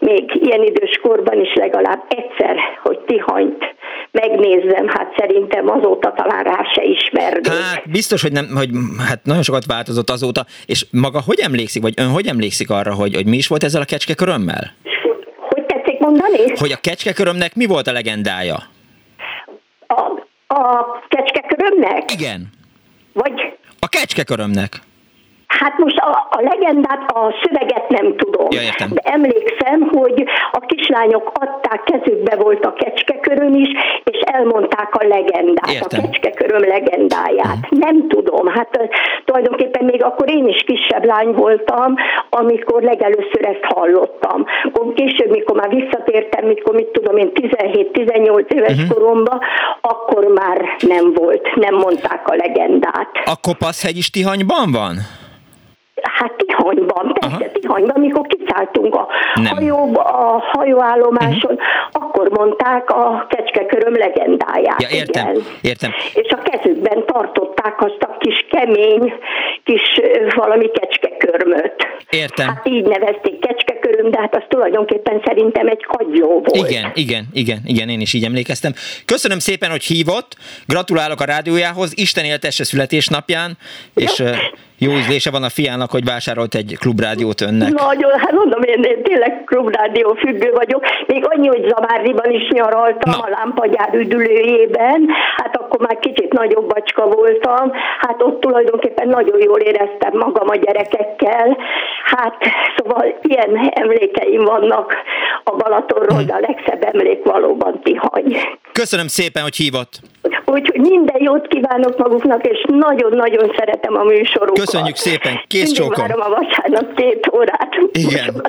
[0.00, 3.76] még ilyen idős korban is legalább egyszer, hogy Tihanyt
[4.10, 7.46] megnézzem, hát szerintem azóta talán rá se ismernék.
[7.46, 8.68] Hát biztos, hogy, nem, hogy
[9.08, 13.14] hát nagyon sokat változott azóta, és maga hogy emlékszik, vagy ön hogy emlékszik arra, hogy,
[13.14, 14.74] hogy mi is volt ezzel a kecskekörömmel?
[15.48, 16.56] Hogy tetszik mondani?
[16.56, 18.62] Hogy a kecskekörömnek mi volt a legendája?
[19.86, 20.02] A,
[20.54, 22.12] a kecskekörömnek?
[22.12, 22.48] Igen.
[23.12, 23.32] Vagy?
[23.78, 24.80] A kecskekörömnek.
[25.48, 28.88] Hát most a, a legendát, a szöveget nem tudom, ja, értem.
[28.94, 33.68] de emlékszem, hogy a kislányok adták, kezükbe volt a kecskeköröm is,
[34.04, 36.00] és elmondták a legendát, értem.
[36.00, 37.58] a kecskeköröm legendáját.
[37.62, 37.78] Uh-huh.
[37.78, 38.88] Nem tudom, hát
[39.24, 41.94] tulajdonképpen még akkor én is kisebb lány voltam,
[42.30, 44.44] amikor legelőször ezt hallottam.
[44.72, 48.88] Akkor később, mikor már visszatértem, mikor mit tudom én 17-18 éves uh-huh.
[48.88, 49.40] koromban,
[49.80, 53.10] akkor már nem volt, nem mondták a legendát.
[53.24, 54.96] A Kopaszhegy is Tihanyban van?
[56.98, 57.58] Tihanyban, persze Aha.
[57.60, 59.08] Tihanyban, amikor kiszálltunk a
[59.44, 61.68] hajóba, a hajóállomáson, uh-huh.
[61.92, 64.82] akkor mondták a kecskeköröm legendáját.
[64.82, 65.42] Ja, értem, igen.
[65.62, 65.90] értem.
[66.14, 69.12] És a kezükben tartották azt a kis kemény,
[69.64, 70.00] kis
[70.34, 71.86] valami kecskekörmöt.
[72.10, 72.46] Értem.
[72.48, 73.40] Hát így nevezték
[73.88, 76.68] kecskeköröm, de hát az tulajdonképpen szerintem egy kagyló volt.
[76.68, 78.72] Igen, igen, igen, igen, én is így emlékeztem.
[79.04, 83.56] Köszönöm szépen, hogy hívott, gratulálok a rádiójához, Isten éltesse születésnapján,
[83.94, 84.18] és...
[84.18, 84.26] Ja
[84.80, 87.72] jó ízlése van a fiának, hogy vásárolt egy klubrádiót önnek.
[87.72, 90.84] Nagyon, hát mondom, én, én tényleg klubrádió függő vagyok.
[91.06, 93.18] Még annyi, hogy Zamárdiban is nyaraltam Na.
[93.18, 99.58] a lámpagyár üdülőjében, hát akkor már kicsit nagyobb bacska voltam, hát ott tulajdonképpen nagyon jól
[99.58, 101.56] éreztem magam a gyerekekkel,
[102.04, 102.36] hát
[102.76, 104.92] szóval ilyen emlékeim vannak
[105.44, 108.36] a Balatonról, de a legszebb emlék valóban Tihany.
[108.72, 110.00] Köszönöm szépen, hogy hívott.
[110.44, 114.58] Úgyhogy minden jót kívánok maguknak, és nagyon-nagyon szeretem a műsorokat.
[114.58, 116.06] Köszönjük szépen, kész csókom.
[116.06, 117.76] várom a vasárnap két órát.
[117.92, 118.42] Igen.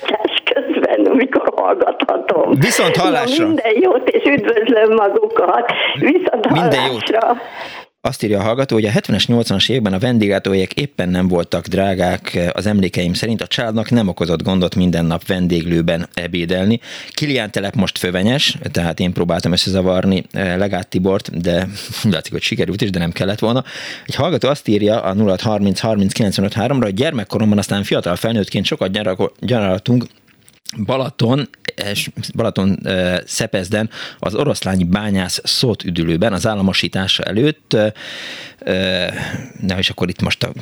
[0.54, 2.54] közben, amikor hallgathatom.
[2.60, 3.44] Viszont hallásra.
[3.44, 5.72] Na, minden jót, és üdvözlöm magukat.
[6.00, 6.62] Viszont hallásra.
[6.62, 7.38] Minden jót.
[8.02, 12.40] Azt írja a hallgató, hogy a 70-es, 80-as években a vendéglátóhelyek éppen nem voltak drágák,
[12.54, 16.80] az emlékeim szerint a családnak nem okozott gondot minden nap vendéglőben ebédelni.
[17.10, 21.68] Kilián telep most fövenyes, tehát én próbáltam összezavarni eh, Legát Tibort, de
[22.12, 23.64] látszik, hogy sikerült is, de nem kellett volna.
[24.06, 28.66] Egy hallgató azt írja a 0630 30 95 3 ra hogy gyermekkoromban aztán fiatal felnőttként
[28.66, 28.92] sokat
[29.40, 30.06] nyaraltunk
[30.78, 31.50] Balaton,
[32.36, 32.80] Balaton
[33.26, 33.90] Szepezden
[34.20, 37.76] az oroszlányi bányász szót üdülőben az államosítása előtt
[39.62, 40.54] Na és akkor itt most a,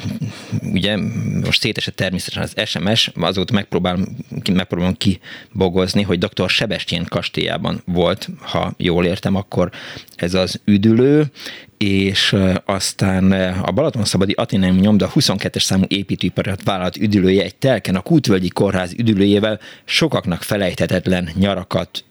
[0.62, 0.98] ugye
[1.44, 4.06] most szétesett természetesen az SMS, azóta megpróbálom,
[4.54, 6.50] megpróbálom kibogozni, hogy dr.
[6.50, 9.72] Sebestyén kastélyában volt, ha jól értem, akkor
[10.16, 11.26] ez az üdülő,
[11.78, 12.36] és
[12.66, 18.94] aztán a Balatonszabadi Ateneum nyomda 22-es számú építőiparat vállalat üdülője egy telken a Kútvölgyi Kórház
[18.94, 22.04] üdülőjével sokaknak felejthetetlen nyarakat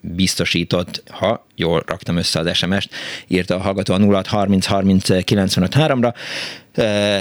[0.00, 2.90] biztosított, ha jól raktam össze az SMS-t,
[3.26, 6.14] írta a hallgató a 0630 30 95 ra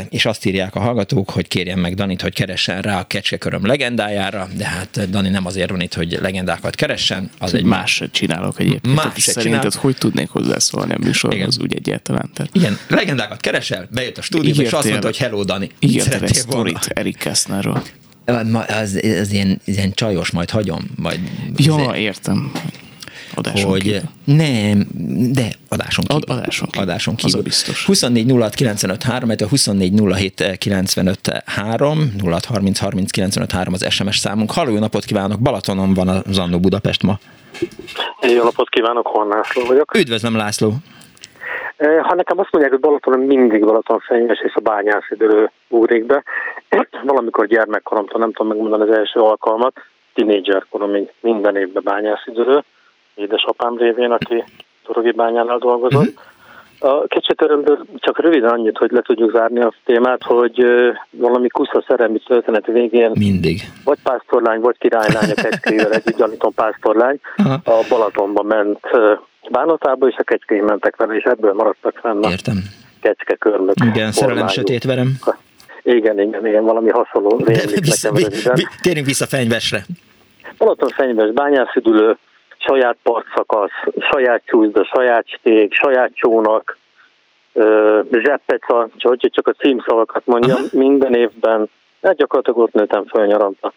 [0.10, 4.48] és azt írják a hallgatók, hogy kérjen meg Danit, hogy keressen rá a kecskeköröm legendájára,
[4.58, 8.96] de hát Dani nem azért van itt, hogy legendákat keressen, az egy más csinálok egyébként.
[8.96, 9.82] Más Szerinted csinál...
[9.82, 12.30] hogy tudnék hozzászólni a műsorhoz úgy egyáltalán?
[12.34, 12.56] Tehát...
[12.56, 15.70] Igen, legendákat keresel, bejött a stúdióba, és azt mondta, hogy hello Dani.
[15.80, 17.84] Igen, egy sztorit Erik Kessnerről.
[18.26, 20.90] Az, az ilyen, ilyen csajos, majd hagyom.
[20.96, 21.20] Majd
[21.56, 21.96] ja, azért...
[21.96, 22.52] értem.
[23.36, 24.00] Adáson hogy kívül.
[24.24, 24.88] nem,
[25.34, 26.24] de adáson kívül.
[26.28, 26.88] Ad, adáson kívül.
[26.88, 27.38] Adáson kívül.
[27.38, 27.86] Az biztos.
[27.86, 34.18] 24 06 95 3, 24 07 95 3, 06 30 30 95 3 az SMS
[34.18, 34.52] számunk.
[34.52, 35.40] Halló, jó napot kívánok!
[35.40, 37.20] Balatonon van az Annó Budapest ma.
[38.22, 39.96] Jó napot kívánok, Horn László vagyok.
[39.98, 40.74] Üdvözlöm, László!
[41.78, 46.24] Ha nekem azt mondják, hogy Balatonon mindig Balaton fenyves és a bányász idő úrik be,
[47.04, 49.74] valamikor gyermekkoromtól nem tudom megmondani az első alkalmat,
[50.14, 52.64] tinédzserkoromig minden évben bányászidőről,
[53.16, 54.44] édesapám révén, aki
[54.86, 56.02] Torogi bányánál dolgozott.
[56.02, 56.32] Uh-huh.
[56.80, 60.66] A kecsetörömből csak röviden annyit, hogy le tudjuk zárni a témát, hogy
[61.10, 63.62] valami kusza szerelmi történet végén mindig.
[63.84, 67.54] Vagy pásztorlány, vagy királylány a kecskével együtt, gyanítom pásztorlány, uh-huh.
[67.64, 68.80] a Balatonba ment
[69.52, 72.64] bánatába, és a kecskéi mentek vele, és ebből maradtak fenn a Értem.
[73.02, 73.76] kecske körmök.
[73.86, 75.18] Igen, szerelem sötét verem.
[75.82, 78.56] Igen, igen, igen, valami hasonló rémlik nekem röviden.
[78.82, 79.86] Térjünk vissza Fenyvesre.
[80.58, 82.18] Balaton Fenyves, bányászidülő,
[82.66, 83.72] saját partszakasz,
[84.12, 86.78] saját csúszda, saját stég, saját csónak,
[88.12, 90.68] zseppeca, hogy csak a címszavakat mondjam, Aha.
[90.72, 91.70] minden évben,
[92.02, 93.74] hát gyakorlatilag ott nőttem föl nyaranta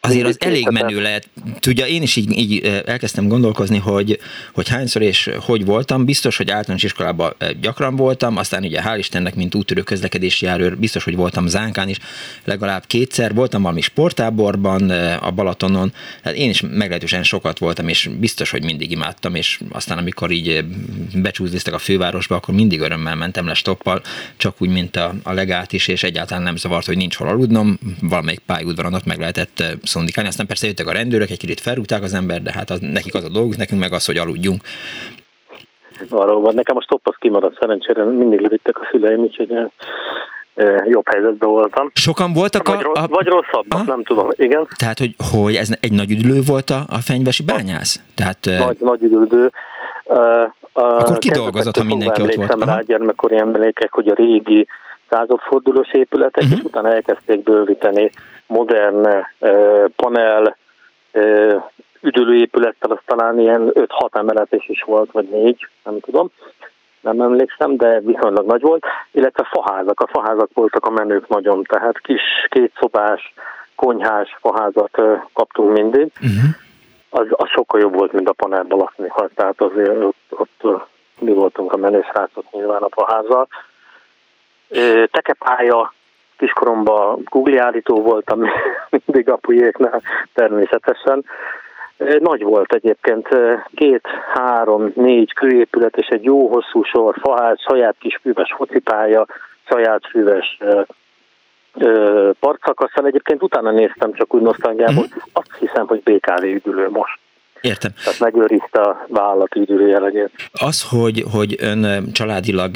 [0.00, 1.28] azért az elég menő lehet.
[1.60, 4.18] Tudja, én is így, így elkezdtem gondolkozni, hogy,
[4.52, 6.04] hogy hányszor és hogy voltam.
[6.04, 11.04] Biztos, hogy általános iskolában gyakran voltam, aztán ugye hál' Istennek, mint úttörő közlekedési járőr, biztos,
[11.04, 11.98] hogy voltam Zánkán is
[12.44, 13.34] legalább kétszer.
[13.34, 18.90] Voltam valami sportáborban a Balatonon, hát én is meglehetősen sokat voltam, és biztos, hogy mindig
[18.90, 20.64] imádtam, és aztán amikor így
[21.14, 24.02] becsúzdiztek a fővárosba, akkor mindig örömmel mentem le stoppal,
[24.36, 27.78] csak úgy, mint a, a legát is, és egyáltalán nem zavart, hogy nincs hol aludnom,
[28.00, 29.62] valamelyik pályaudvaron ott meg lehetett
[29.96, 30.28] szondikálni.
[30.28, 33.24] Aztán persze jöttek a rendőrök, egy kicsit felrúgták az ember, de hát az, nekik az
[33.24, 34.60] a dolguk, nekünk meg az, hogy aludjunk.
[36.08, 39.50] Valóban, nekem a stopp az kimaradt szerencsére, mindig levittek a szüleim, úgyhogy
[40.54, 41.90] e, jobb helyzetben voltam.
[41.94, 43.02] Sokan voltak vagy, a...
[43.02, 43.06] a...
[43.06, 44.68] Vagy rosszabb, nem tudom, igen.
[44.76, 48.00] Tehát, hogy, hogy ez egy nagy üdülő volt a, a fenyvesi bányász?
[48.14, 49.50] Tehát, nagy, nagy üdülő.
[50.04, 52.64] Uh, Akkor ki dolgozott, ha mindenki ott volt?
[52.64, 54.66] Rá gyermekkori emlékek, hogy a régi
[55.10, 56.58] századfordulós épületek, uh-huh.
[56.58, 58.10] és utána elkezdték bővíteni
[58.46, 59.26] modern
[59.96, 60.56] panel
[62.00, 66.30] üdülőépülettel, az talán ilyen 5-6 emeletes is volt, vagy 4, nem tudom,
[67.00, 71.98] nem emlékszem, de viszonylag nagy volt, illetve faházak, a faházak voltak a menők nagyon, tehát
[71.98, 73.34] kis kétszobás,
[73.74, 76.12] konyhás faházat kaptunk mindig.
[76.14, 76.50] Uh-huh.
[77.10, 80.86] Az, az sokkal jobb volt, mint a panelba lakni, tehát azért ott, ott
[81.18, 83.48] mi voltunk a menősrácok nyilván a faházzal.
[85.10, 85.92] Tekepálya
[86.38, 88.40] kiskoromban Google állító voltam,
[89.06, 90.02] mindig apujéknál
[90.34, 91.24] természetesen.
[92.18, 93.28] Nagy volt egyébként,
[93.74, 99.26] két, három, négy kőépület és egy jó hosszú sor, faház, saját kis füves focipálya,
[99.68, 100.58] saját füves
[102.40, 103.06] partszakaszsal.
[103.06, 105.18] Egyébként utána néztem csak úgy nosztalgiából, mm.
[105.32, 107.18] azt hiszem, hogy BKV üdülő most.
[107.66, 107.90] Értem.
[108.04, 110.30] Tehát megőrizte a vállalati időjellegét.
[110.52, 112.70] Az, hogy, hogy ön családilag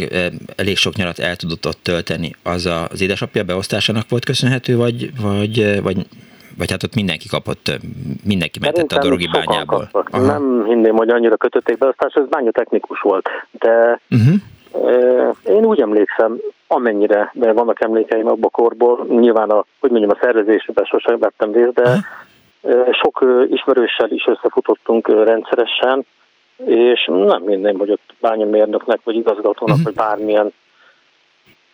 [0.57, 5.83] elég sok nyarat el tudott ott tölteni, az az édesapja beosztásának volt köszönhető, vagy, vagy,
[5.83, 5.97] vagy
[6.59, 7.79] vagy hát ott mindenki kapott,
[8.25, 9.91] mindenki mentette a dorogi bányából.
[10.11, 15.35] Nem hinném, hogy annyira kötötték be, aztán ez bánya technikus volt, de uh-huh.
[15.45, 20.19] én úgy emlékszem, amennyire, de vannak emlékeim abba a korból, nyilván a, hogy mondjam, a
[20.21, 22.05] szervezésben sosem vettem részt, de uh-huh
[23.03, 26.07] sok ismerőssel is összefutottunk rendszeresen,
[26.65, 29.83] és nem minden, hogy ott bányamérnöknek, vagy igazgatónak, uh-huh.
[29.85, 30.53] vagy bármilyen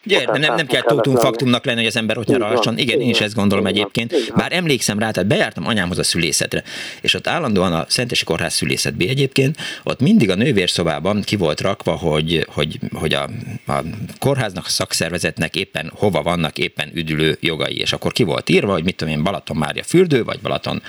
[0.07, 2.79] Ugye, de nem, nem kell tudtunk faktumnak lenni, hogy az ember ott nyaralson.
[2.79, 4.33] Igen, én is ezt gondolom egyébként.
[4.37, 6.63] Bár emlékszem rá, tehát bejártam anyámhoz a szülészetre,
[7.01, 11.93] és ott állandóan a Szentesi Kórház szülészetbe egyébként, ott mindig a nővérszobában ki volt rakva,
[11.93, 13.29] hogy, hogy, hogy a,
[13.67, 13.83] a
[14.19, 18.85] kórháznak, a szakszervezetnek éppen hova vannak éppen üdülő jogai, és akkor ki volt írva, hogy
[18.85, 20.83] mit tudom én, Balaton Mária fürdő, vagy Balaton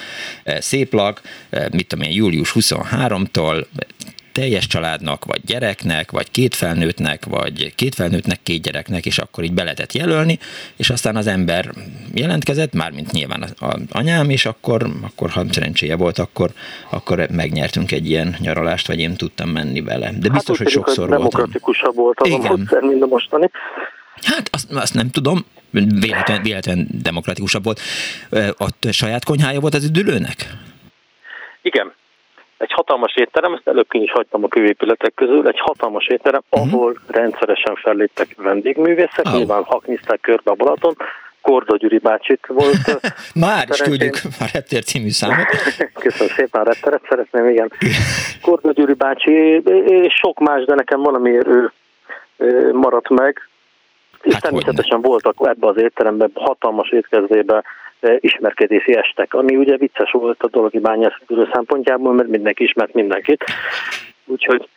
[0.44, 3.66] eh, Széplak, eh, mit tudom én, július 23-tól
[4.38, 9.54] teljes családnak, vagy gyereknek, vagy két felnőttnek, vagy két felnőttnek, két gyereknek, és akkor így
[9.54, 10.40] be lehetett jelölni,
[10.76, 11.70] és aztán az ember
[12.14, 13.54] jelentkezett, mármint nyilván az
[13.92, 16.50] anyám, és akkor, akkor ha szerencséje volt, akkor,
[16.90, 20.12] akkor megnyertünk egy ilyen nyaralást, vagy én tudtam menni vele.
[20.20, 21.30] De biztos, hát, hogy sokszor voltam.
[21.30, 22.42] Demokratikusabb volt az Igen.
[22.42, 23.50] a módszer, mint a mostani.
[24.22, 25.46] Hát azt, azt nem tudom,
[26.00, 27.80] véletlen, véletlen demokratikusabb volt.
[28.58, 30.54] Ott saját konyhája volt az üdülőnek?
[31.62, 31.94] Igen,
[32.58, 36.74] egy hatalmas étterem, ezt előbb ki is hagytam a kőépületek közül, egy hatalmas étterem, uh-huh.
[36.74, 39.34] ahol rendszeresen felléptek vendégművészek, oh.
[39.34, 40.96] nyilván haknizták körbe a Balaton,
[41.42, 43.00] Korda Gyuri bácsit volt.
[43.46, 45.46] Már is küldjük a Reptér című számot.
[46.06, 47.72] Köszönöm szépen, a Repteret szeretném, igen.
[48.42, 51.72] Korda Gyuri bácsi, és sok más, de nekem valamiért ő
[52.72, 53.50] maradt meg.
[54.22, 57.64] És hát természetesen voltak ebbe az étteremben, hatalmas étkezdében
[58.20, 63.44] ismerkedési estek, ami ugye vicces volt a dologi bányászatűrő szempontjából, mert mindenki ismert mindenkit.
[64.26, 64.68] Úgyhogy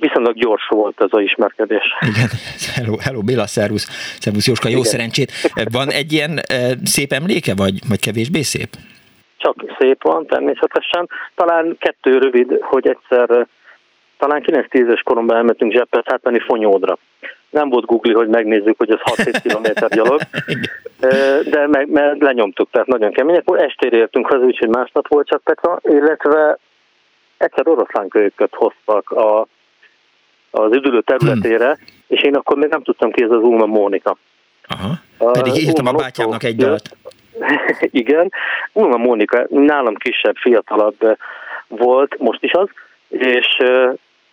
[0.00, 1.84] viszonylag gyors volt ez a ismerkedés.
[2.00, 2.28] Igen,
[2.74, 4.90] hello, hello Béla, szervusz, szervusz Jóska, jó Igen.
[4.90, 5.32] szerencsét.
[5.72, 6.40] Van egy ilyen
[6.84, 8.68] szép emléke, vagy, vagy kevésbé szép?
[9.36, 11.08] Csak szép van, természetesen.
[11.34, 13.46] Talán kettő rövid, hogy egyszer
[14.18, 16.98] talán 9-10-es koromban elmentünk zseppet átmenni Fonyódra.
[17.54, 20.20] Nem volt Google, hogy megnézzük, hogy ez 6-7 km gyalog,
[21.50, 23.42] de meg, meg lenyomtuk, tehát nagyon kemények.
[23.46, 26.58] Estére értünk haza, úgyhogy másnap volt csak Petra, illetve
[27.36, 29.46] egyszer oroszlánkölyöket hoztak a,
[30.50, 31.86] az üdülő területére, hmm.
[32.06, 34.16] és én akkor még nem tudtam ki, ez az Ulma Mónika.
[34.66, 34.94] Aha.
[35.32, 36.96] Pedig írtam a bátyámnak egy dalt.
[38.02, 38.32] Igen.
[38.72, 41.16] Ulma Mónika nálam kisebb, fiatalabb
[41.68, 42.68] volt, most is az,
[43.08, 43.56] és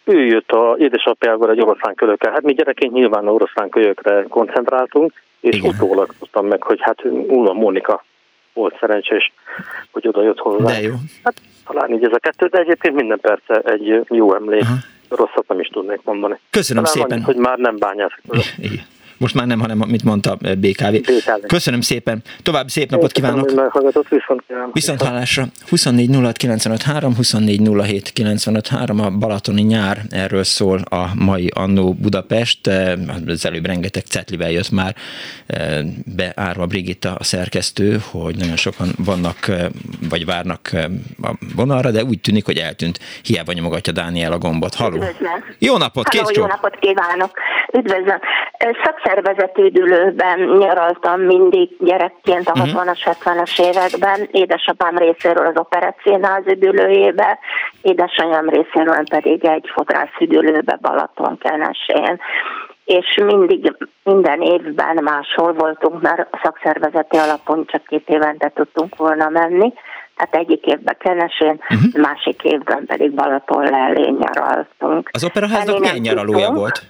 [0.04, 2.32] ő jött a édesapjával egy oroszlán kölökkel.
[2.32, 5.70] Hát mi gyerekként nyilván oroszlán kölyökre koncentráltunk, és Igen.
[5.70, 8.04] utólag tudtam meg, hogy hát Ulma Mónika
[8.54, 9.34] volt szerencsés,
[9.92, 10.66] hogy oda jött hozzá.
[10.66, 10.94] De jó.
[11.24, 11.34] Hát
[11.66, 14.62] talán így ez a kettő, de egyébként minden perce egy jó emlék.
[14.62, 14.76] Aha.
[15.10, 16.40] Rosszat nem is tudnék mondani.
[16.50, 17.18] Köszönöm talán szépen.
[17.18, 18.20] Annyi, hogy már nem bányászok.
[19.22, 20.92] Most már nem, hanem amit mondta eh, BKV.
[20.92, 21.46] BKV.
[21.48, 22.22] Köszönöm szépen.
[22.44, 23.52] További szép napot kívánok.
[24.10, 24.44] Viszont,
[24.74, 25.46] viszont hallásra.
[25.70, 31.52] 24 06 95 3, 24 07 95 3, a Balatoni nyár, erről szól a mai
[31.56, 32.68] Annó Budapest.
[32.68, 32.94] Eh,
[33.28, 34.96] az előbb rengeteg cetlivel jött már
[35.48, 35.80] eh,
[36.16, 39.38] beárva Brigitta a szerkesztő, hogy nagyon sokan vannak,
[40.10, 40.70] vagy várnak
[41.22, 43.00] a vonalra, de úgy tűnik, hogy eltűnt.
[43.24, 44.76] Hiába nyomogatja Dániel a gombot.
[44.76, 44.96] Halló.
[44.96, 45.44] Üdvözlöm.
[45.60, 47.32] Jó napot, Halló, jó napot kívánok.
[47.74, 48.20] Üdvözlöm.
[49.14, 53.32] Szakszervezetődülőben nyaraltam mindig gyerekként a 60-as, mhm.
[53.32, 54.28] 70-es években.
[54.32, 57.40] Édesapám részéről az Operettszínház üdülőjébe,
[57.82, 62.20] édesanyám részéről pedig egy fodrászüdülőbe Balaton-Kenesén
[62.86, 69.30] és mindig minden évben máshol voltunk, mert a szakszervezeti alapon csak két évente tudtunk volna
[69.30, 69.74] menni.
[70.16, 72.02] Tehát egyik évben Kenesén, uh-huh.
[72.02, 75.10] másik évben pedig Balaton lelén nyaraltunk.
[75.14, 76.82] Az operaháznak milyen nyaralója volt?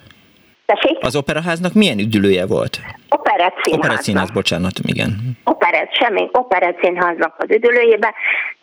[0.71, 0.97] Tessék?
[1.01, 2.79] Az operaháznak milyen üdülője volt?
[3.09, 3.79] Operett színház.
[3.79, 5.09] Operett színház, bocsánat, igen.
[5.43, 8.13] Operett, semmi, operett színháznak az üdülőjébe.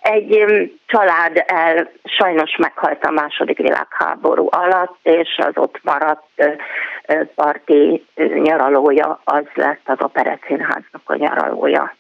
[0.01, 0.39] Egy
[0.87, 6.59] család el sajnos meghalt a második világháború alatt, és az ott maradt
[7.35, 8.05] parti
[8.43, 11.95] nyaralója az lett az operett színháznak a nyaralója.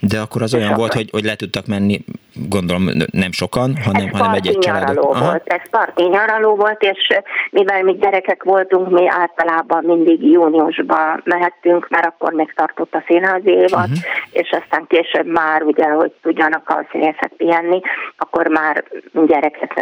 [0.00, 2.04] De akkor az olyan volt, hogy, hogy le tudtak menni,
[2.48, 4.94] gondolom nem sokan, hanem, hanem egy-egy család.
[4.94, 7.08] volt, ez parti nyaraló volt, és
[7.50, 13.50] mivel mi gyerekek voltunk, mi általában mindig júniusban mehettünk, mert akkor még tartott a színházi
[13.50, 13.98] évad, uh-huh.
[14.30, 17.80] és aztán később már, ugye, hogy tudjanak a színészek pihenni,
[18.16, 18.84] akkor már
[19.26, 19.74] gyerekek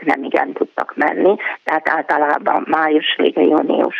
[0.00, 3.96] nem igen tudtak menni, tehát általában május vége, június,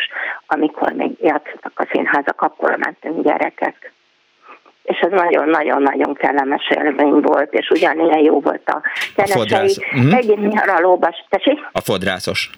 [0.47, 3.93] amikor még játszottak a színházak, akkor mentünk gyerekek
[4.83, 8.81] és ez nagyon-nagyon-nagyon kellemes élmény volt, és ugyanilyen jó volt a
[9.17, 9.77] kenesei.
[9.95, 10.17] Uh-huh.
[10.17, 11.59] Egyéb nyaralóba, tessék?
[11.73, 12.51] A fodrászos.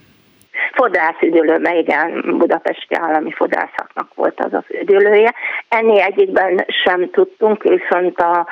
[0.72, 5.34] Fodrászüdülő, igen, Budapesti Állami Fodrászaknak volt az az üdülője.
[5.68, 8.46] Ennél egyikben sem tudtunk, viszont a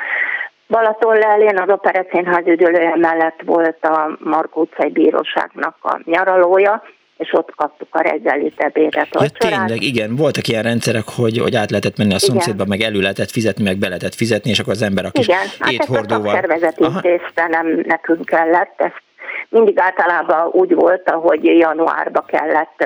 [0.67, 6.83] Balaton lelén az Operettszínház üdülője mellett volt a Markó utcai bíróságnak a nyaralója,
[7.23, 11.69] és ott kaptuk a reggelit, ebédet, ja, tényleg, igen, voltak ilyen rendszerek, hogy, hogy át
[11.69, 14.81] lehetett menni a szomszédba, meg elő lehetett fizetni, meg be lehetett fizetni, és akkor az
[14.81, 16.35] ember a kis igen, hát éthordóval...
[16.35, 19.01] ezt a szervezet intézte, nem nekünk kellett, ezt
[19.49, 22.85] mindig általában úgy volt, hogy januárba kellett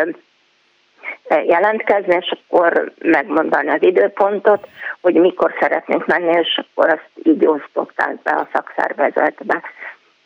[1.45, 4.67] jelentkezni, és akkor megmondani az időpontot,
[5.01, 9.61] hogy mikor szeretnénk menni, és akkor azt így osztották be a szakszervezetbe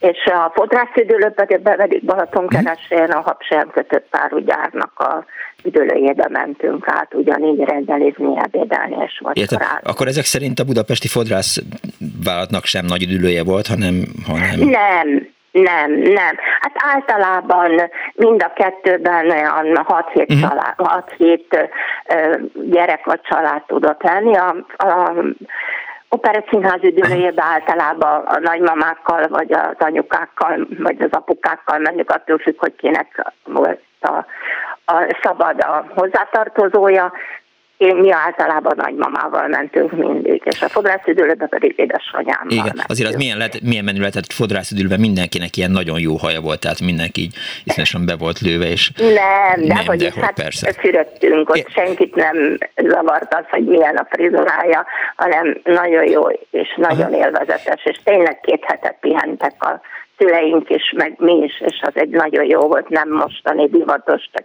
[0.02, 5.26] és a fodrászüdülő pedig bevedik Balatonkeresén a habsejem kötött párugyárnak a
[5.64, 9.80] üdülőjébe mentünk át, ugyanígy reggelizni, ebédelni és vacsorázni.
[9.84, 11.62] Akkor ezek szerint a budapesti fodrász
[12.24, 14.04] vállalatnak sem nagy üdülője volt, hanem...
[14.28, 14.60] hanem...
[14.60, 16.36] Nem, nem, nem.
[16.60, 20.40] Hát általában mind a kettőben olyan 6-7 uh-huh.
[20.40, 21.70] család, 6-7
[22.72, 24.36] gyerek vagy család tudott lenni.
[24.36, 25.14] A, a
[26.14, 26.52] Operett
[26.84, 33.34] üdülőjében általában a nagymamákkal, vagy az anyukákkal, vagy az apukákkal menjük, attól függ, hogy kinek
[33.44, 34.26] volt a,
[34.86, 37.14] a szabad a hozzátartozója,
[37.82, 42.90] én mi általában nagymamával mentünk mindig, és a fodrászüdülőbe pedig édesanyámmal Igen, mentünk.
[42.90, 46.80] azért az milyen, lehet, milyen menő lehetett fodrászüdülve mindenkinek ilyen nagyon jó haja volt, tehát
[46.82, 50.74] mindenki így iszonyatosan be volt lőve, és Nem, Nem, hogy hát persze.
[50.74, 51.66] fürödtünk, ott É.
[51.74, 58.00] senkit nem zavart az, hogy milyen a frizurája, hanem nagyon jó és nagyon élvezetes, és
[58.04, 59.82] tényleg két hetet pihentek a
[60.22, 64.44] szüleink is, meg mi is, és az egy nagyon jó volt, nem mostani divatos, csak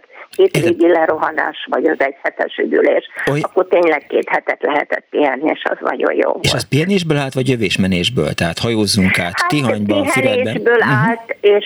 [0.63, 5.61] régi lerohanás, vagy az egy hetes üdülés, Oly- akkor tényleg két hetet lehetett pihenni, és
[5.69, 6.45] az nagyon jó volt.
[6.45, 8.33] És az pihenésből állt, vagy jövésmenésből?
[8.33, 10.33] Tehát hajózzunk át Hát Tihanyban, Füredben?
[10.43, 10.89] pihenésből Mhm.
[10.89, 11.65] állt, és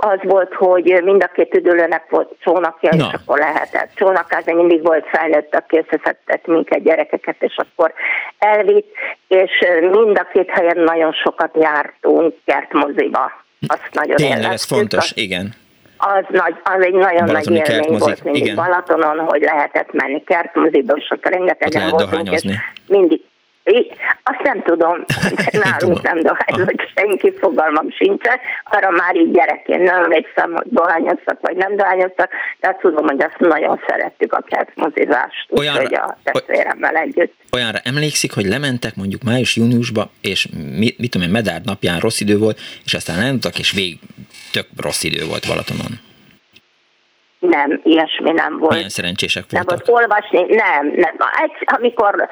[0.00, 3.06] az volt, hogy mind a két üdülőnek volt csónakja, Na.
[3.06, 7.92] és akkor lehetett csónakázni, mindig volt felnőtt, aki összeszedett minket gyerekeket, és akkor
[8.38, 8.94] elvitt,
[9.28, 13.32] és mind a két helyen nagyon sokat jártunk kertmoziba.
[13.66, 14.76] Azt nagyon Tényleg, ez élveztük.
[14.76, 15.54] fontos, Az, igen.
[15.96, 18.54] az, nagy, az egy nagyon nagy Balatoni élmény kertmozik, volt mindig igen.
[18.54, 22.54] Balatonon, hogy lehetett menni kertmoziba, és ott rengetegen voltunk, és dohányozni.
[22.86, 23.26] mindig I-
[24.22, 25.04] azt nem tudom,
[25.64, 28.38] nálunk nem dohányozott senki, fogalmam sincsen.
[28.64, 33.22] Arra már így gyerekként nem emlékszem, hogy dohányoztak vagy nem dohányoztak, de azt tudom, hogy
[33.22, 37.34] azt nagyon szerettük a kertmozizást, úgyhogy a testvéremmel együtt.
[37.52, 40.48] Olyanra emlékszik, hogy lementek mondjuk május-júniusba, és
[40.78, 43.98] mi, mit tudom én, medár napján rossz idő volt, és aztán elmentek, és végig
[44.52, 46.07] tök rossz idő volt Balatonon.
[47.38, 48.74] Nem, ilyesmi nem volt.
[48.74, 49.86] Milyen szerencsések Nem voltak.
[49.86, 51.16] volt olvasni, nem, nem.
[51.42, 52.28] Egy, amikor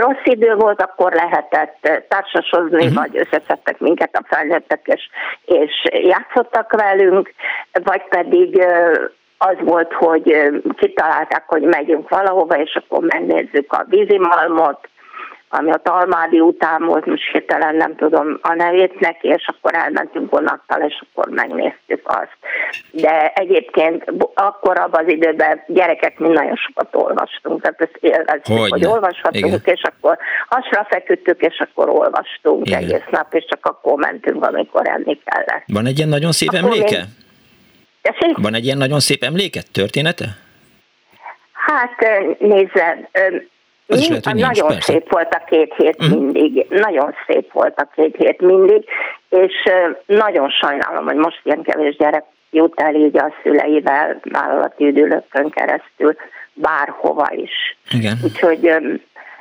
[0.00, 2.94] rossz idő volt, akkor lehetett társasozni, uh-huh.
[2.94, 5.08] vagy összeszedtek minket a felnőttek, és,
[5.44, 7.32] és játszottak velünk,
[7.72, 8.66] vagy pedig
[9.38, 14.88] az volt, hogy kitalálták, hogy megyünk valahova, és akkor megnézzük a vízimalmot,
[15.48, 20.30] ami a Talmádi után volt, most hirtelen nem tudom a nevét neki, és akkor elmentünk
[20.30, 22.36] vonattal, és akkor megnéztük azt.
[22.90, 28.68] De egyébként akkor abban az időben gyerekek mi nagyon sokat olvastunk, tehát ezt élveztük, Hogyne.
[28.68, 29.60] hogy olvashatunk, Igen.
[29.64, 30.18] és akkor
[30.48, 32.82] hasra feküdtük, és akkor olvastunk Igen.
[32.82, 35.64] egész nap, és csak akkor mentünk, amikor enni kellett.
[35.66, 37.04] Van egy ilyen nagyon szép Akkor emléke?
[38.02, 38.36] Tessék?
[38.36, 40.24] Van egy ilyen nagyon szép emléke, története?
[41.52, 42.06] Hát
[42.38, 43.08] nézze,
[43.88, 44.92] Az is lehet, hogy nincs, nagyon persze.
[44.92, 46.18] szép volt a két hét Mhm.
[46.18, 48.84] mindig, nagyon szép volt a két hét mindig,
[49.28, 49.52] és
[50.06, 56.16] nagyon sajnálom, hogy most ilyen kevés gyerek jut el így a szüleivel vállalati üdülőkön keresztül
[56.54, 57.76] bárhova is.
[57.90, 58.14] Igen.
[58.24, 58.66] Úgyhogy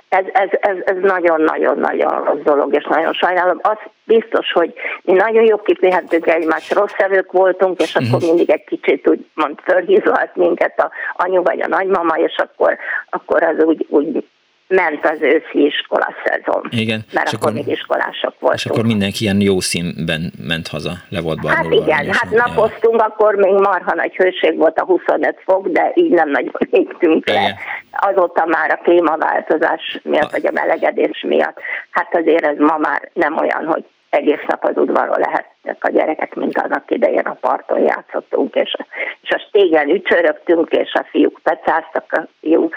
[0.10, 3.60] ez, ez, ez, ez nagyon-nagyon-nagyon rossz dolog, és nagyon sajnálom.
[3.62, 8.26] Az biztos, hogy mi nagyon jó kipihentünk egymást, rossz evők voltunk, és akkor Mhm.
[8.26, 12.78] mindig egy kicsit úgy mond, fölhízolt minket a anyu vagy a nagymama, és akkor,
[13.10, 14.26] akkor az úgy, úgy
[14.68, 16.64] ment az őszi iskola szezon.
[16.70, 17.06] Igen.
[17.14, 18.54] Mert És akkor, akkor- még iskolások voltunk.
[18.60, 21.76] És akkor mindenki ilyen jó színben ment haza, le volt Hát barnulva.
[21.86, 22.30] igen, arányosan.
[22.30, 26.54] hát napoztunk, akkor még marha nagy hőség volt a 25 fok, de így nem nagyon
[26.82, 27.44] égtünk Igen.
[27.44, 27.56] le.
[27.92, 31.60] Azóta már a klímaváltozás miatt, vagy a melegedés miatt,
[31.90, 36.34] hát azért ez ma már nem olyan, hogy egész nap az udvaron lehettek a gyerekek,
[36.36, 38.76] mint annak idején a parton játszottunk, és,
[39.22, 42.76] és a stégen ücsörögtünk, és a fiúk pecáztak a fiúk.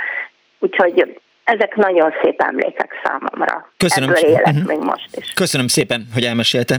[0.59, 1.20] Úgyhogy
[1.55, 3.72] ezek nagyon szép emlékek számomra.
[3.76, 4.09] Köszönöm.
[4.11, 4.66] Ebből élek Mhm.
[4.66, 5.30] még most is.
[5.34, 6.76] Köszönöm szépen, hogy elmesélte.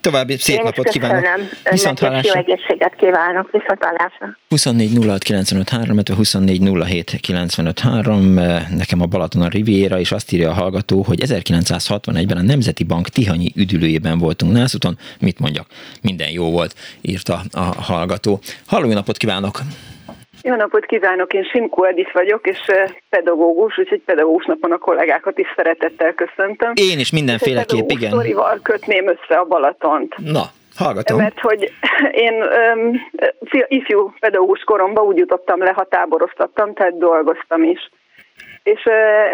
[0.00, 1.08] További szép Én napot köszönöm.
[1.08, 1.38] kívánok.
[1.38, 2.38] Önnek is jó hallásra.
[2.38, 3.50] egészséget kívánok.
[3.50, 4.36] Viszont hallásra.
[4.48, 8.24] 24 06 95 3, 24 07 95 3,
[8.76, 13.08] nekem a Balaton a Riviera, és azt írja a hallgató, hogy 1961-ben a Nemzeti Bank
[13.08, 14.98] Tihanyi üdülőjében voltunk Nászuton.
[15.20, 15.66] Mit mondjak?
[16.02, 18.40] Minden jó volt, írta a hallgató.
[18.66, 19.60] Halló, napot kívánok!
[20.42, 22.58] Jó napot kívánok, én Simko Edith vagyok, és
[23.08, 26.72] pedagógus, úgyhogy pedagógus napon a kollégákat is szeretettel köszöntöm.
[26.74, 28.10] Én is mindenféleképp, igen.
[28.10, 30.14] sztorival kötném össze a Balatont.
[30.16, 30.42] Na,
[30.76, 31.18] hallgatom.
[31.18, 31.72] Mert hogy
[32.12, 32.34] én
[32.74, 33.00] um,
[33.68, 37.90] ifjú pedagógus koromban úgy jutottam le, ha táboroztattam, tehát dolgoztam is.
[38.62, 38.84] És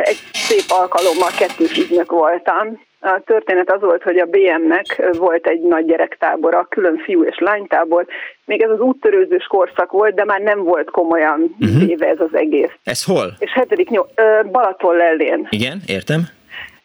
[0.02, 2.86] egy szép alkalommal kettős ügynök voltam.
[3.00, 8.06] A történet az volt, hogy a BM-nek volt egy nagy gyerektábora, külön fiú és lánytábor.
[8.44, 11.86] Még ez az úttörőzős korszak volt, de már nem volt komolyan Mhm.
[11.86, 12.70] véve ez az egész.
[12.84, 13.32] Ez hol?
[13.38, 14.10] És hetedik nyol-
[14.52, 15.46] Balaton lellén.
[15.50, 16.20] Igen, értem.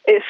[0.03, 0.23] És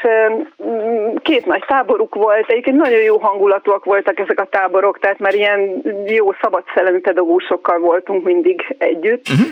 [1.21, 5.81] két nagy táboruk volt, egyébként nagyon jó hangulatúak voltak ezek a táborok, tehát már ilyen
[6.05, 9.25] jó szabad szellemű pedagógusokkal voltunk mindig együtt.
[9.29, 9.47] Uh-huh.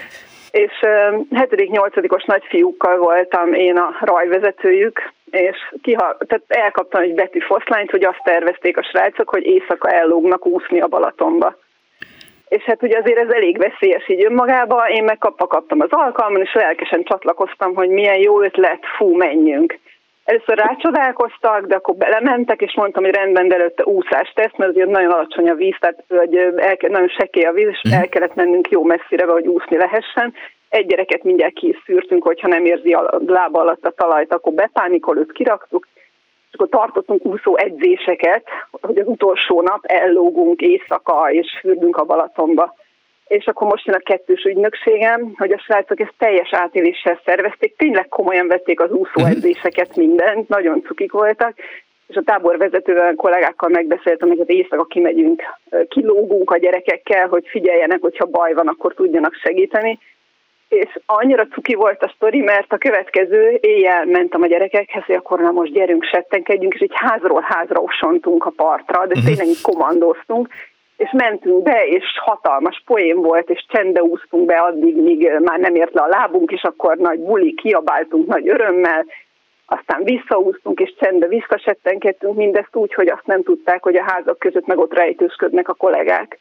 [0.52, 7.40] És ö, hetedik, nyolcadikos nagyfiúkkal voltam én a rajvezetőjük, és kiha, tehát elkaptam egy betű
[7.40, 11.58] foszlányt, hogy azt tervezték a srácok, hogy éjszaka ellógnak úszni a Balatonba.
[12.48, 16.42] És hát ugye azért ez elég veszélyes így önmagában, én meg kapva kaptam az alkalmon,
[16.42, 19.80] és lelkesen csatlakoztam, hogy milyen jó ötlet, fú, menjünk.
[20.24, 24.86] Először rácsodálkoztak, de akkor belementek, és mondtam, hogy rendben, de előtte úszás teszt, mert ugye
[24.86, 28.70] nagyon alacsony a víz, tehát hogy el, nagyon sekély a víz, és el kellett mennünk
[28.70, 30.34] jó messzire, hogy úszni lehessen.
[30.70, 35.32] egy gyereket mindjárt kiszűrtünk, hogyha nem érzi a lába alatt a talajt, akkor bepánikol, őt
[35.32, 35.88] kiraktuk,
[36.52, 42.76] és akkor tartottunk úszó edzéseket, hogy az utolsó nap ellógunk éjszaka, és fürdünk a Balatonba.
[43.38, 48.08] És akkor most jön a kettős ügynökségem, hogy a srácok ezt teljes átéléssel szervezték, tényleg
[48.08, 49.48] komolyan vették az úszó mhm.
[49.96, 51.54] mindent, nagyon cukik voltak,
[52.08, 55.44] és a táborvezetővel, a kollégákkal megbeszéltem, hogy hát éjszaka kimegyünk,
[55.88, 60.00] kilógunk a gyerekekkel, hogy figyeljenek, hogyha baj van, akkor tudjanak segíteni.
[60.70, 65.40] És annyira cuki volt a sztori, mert a következő éjjel mentem a gyerekekhez, hogy akkor
[65.40, 69.26] na most gyerünk, settenkedjünk, és egy házról házra osontunk a partra, de mhm.
[69.26, 69.62] tényleg így
[71.02, 75.76] és mentünk be, és hatalmas poén volt, és csendbe úsztunk be addig, míg már nem
[75.76, 79.06] ért le a lábunk, és akkor nagy buli, kiabáltunk nagy örömmel,
[79.66, 84.66] aztán visszaúztunk és csendbe visszasettenkedtünk, mindezt úgy, hogy azt nem tudták, hogy a házak között
[84.66, 86.40] meg ott rejtőzködnek a kollégák.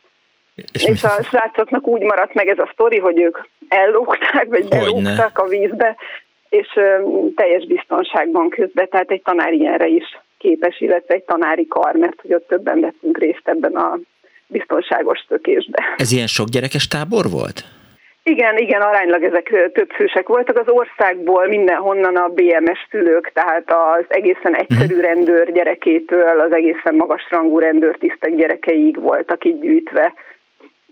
[0.73, 3.39] És, és a srácoknak úgy maradt meg ez a sztori, hogy ők
[3.69, 5.97] ellógták, vagy belógtak a vízbe,
[6.49, 6.69] és
[7.37, 12.35] teljes biztonságban közben, tehát egy tanár ilyenre is képes, illetve egy tanári kar, mert hogy
[12.35, 13.99] ott többen vettünk részt ebben a
[14.51, 15.83] biztonságos tökésbe.
[15.97, 17.65] Ez ilyen sok gyerekes tábor volt?
[18.23, 20.59] Igen, igen, aránylag ezek több fősek voltak.
[20.59, 25.05] Az országból mindenhonnan a BMS szülők, tehát az egészen egyszerű mhm.
[25.05, 30.15] rendőr gyerekétől az egészen magas rangú rendőrtisztek gyerekeig voltak így gyűjtve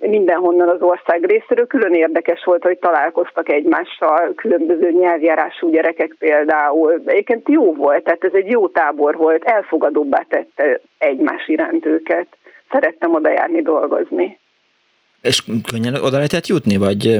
[0.00, 1.66] mindenhonnan az ország részéről.
[1.66, 7.02] Külön érdekes volt, hogy találkoztak egymással különböző nyelvjárású gyerekek például.
[7.06, 12.26] Egyébként jó volt, tehát ez egy jó tábor volt, elfogadóbbá tette egymás iránt őket.
[12.70, 14.38] Szerettem oda járni dolgozni.
[15.22, 17.16] És könnyen oda lehetett jutni, vagy,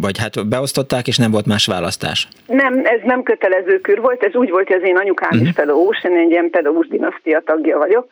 [0.00, 2.28] vagy hát beosztották, és nem volt más választás?
[2.46, 5.46] Nem, ez nem kötelező kör volt, ez úgy volt, hogy az én anyukám uh-huh.
[5.46, 5.60] is mhm.
[5.60, 8.06] pedagógus, én egy ilyen pedagógus dinasztia tagja vagyok,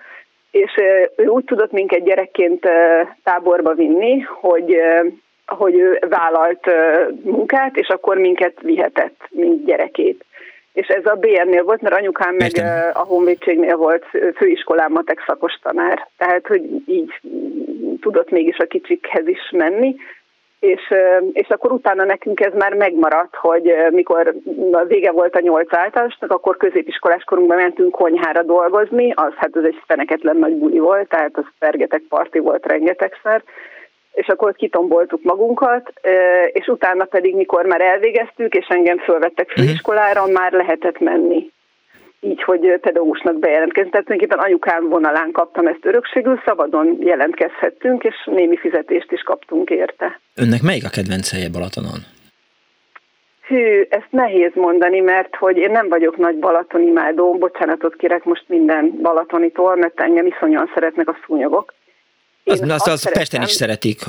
[0.51, 0.71] és
[1.17, 2.67] ő úgy tudott minket gyerekként
[3.23, 4.77] táborba vinni, hogy
[5.47, 6.67] hogy ő vállalt
[7.23, 10.25] munkát, és akkor minket vihetett, mint gyerekét.
[10.77, 12.91] És ez a BN-nél volt, mert anyukám meg Értem.
[12.93, 14.05] a honvédségnél volt
[14.37, 16.09] főiskolán matek szakos tanár.
[16.17, 17.21] Tehát, hogy így
[18.01, 19.97] tudott mégis a kicsikhez is menni.
[20.61, 20.95] És,
[21.33, 24.35] és akkor utána nekünk ez már megmaradt, hogy mikor
[24.73, 29.65] a vége volt a nyolc általásnak, akkor középiskolás korunkban mentünk konyhára dolgozni, az hát ez
[29.65, 33.43] egy feneketlen nagy buli volt, tehát az fergetek parti volt rengetegszer,
[34.17, 35.93] és akkor ott kitomboltuk magunkat,
[36.53, 39.67] és utána pedig, mikor már elvégeztük, és engem fölvettek mhm.
[39.67, 41.51] főiskolára, már lehetett menni.
[42.21, 43.91] Így, hogy pedagógusnak bejelentkezni.
[43.91, 50.21] Tehát tulajdonképpen anyukám vonalán kaptam ezt örökségül, szabadon jelentkezhettünk, és némi fizetést is kaptunk érte.
[50.35, 52.01] Önnek melyik a kedvenc helye Balatonon?
[53.47, 58.99] Hű, ezt nehéz mondani, mert hogy én nem vagyok nagy Balatonimádó, bocsánatot kérek most minden
[59.03, 61.75] Balatonitól, mert engem iszonyan szeretnek a szúnyogok
[62.47, 64.01] az, az, az, az Pesten is szeretik.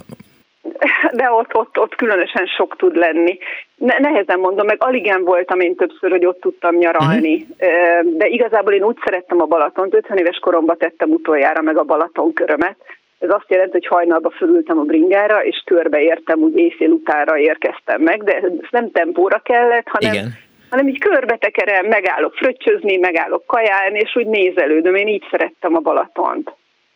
[1.12, 3.38] De ott, ott, ott különösen sok tud lenni.
[3.76, 7.36] Ne, nehezen mondom, meg aligen voltam én többször, hogy ott tudtam nyaralni.
[7.36, 8.18] Uh-huh.
[8.18, 12.34] De igazából én úgy szerettem a Balatont, 50 éves koromban tettem utoljára meg a Balaton
[12.34, 12.76] körömet.
[13.20, 18.24] Ez azt jelenti, hogy hajnalba fölültem a bringára, és körbeértem, úgy éjfél utára érkeztem meg,
[18.24, 24.16] de ez nem tempóra kellett, hanem Igen hanem így körbetekerem, megállok fröccsözni, megállok kajálni, és
[24.16, 24.96] úgy nézelődöm.
[24.96, 26.52] Én így szerettem a Balatont.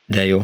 [0.06, 0.40] De jó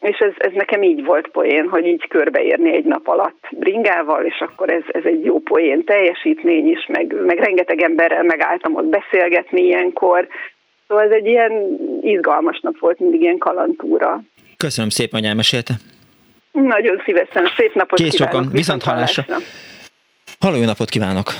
[0.00, 4.40] és ez, ez nekem így volt poén, hogy így körbeérni egy nap alatt bringával, és
[4.40, 9.62] akkor ez, ez egy jó poén teljesítmény is, meg, meg rengeteg emberrel megálltam ott beszélgetni
[9.62, 10.28] ilyenkor,
[10.88, 11.52] szóval ez egy ilyen
[12.02, 14.20] izgalmas nap volt, mindig ilyen kalantúra.
[14.56, 15.74] Köszönöm szépen, hogy elmesélte.
[16.52, 18.34] Nagyon szívesen, szép napot Kész kívánok.
[18.34, 18.52] Sokan.
[18.52, 19.24] Viszont hallásra.
[20.40, 21.32] Halló, jó napot kívánok!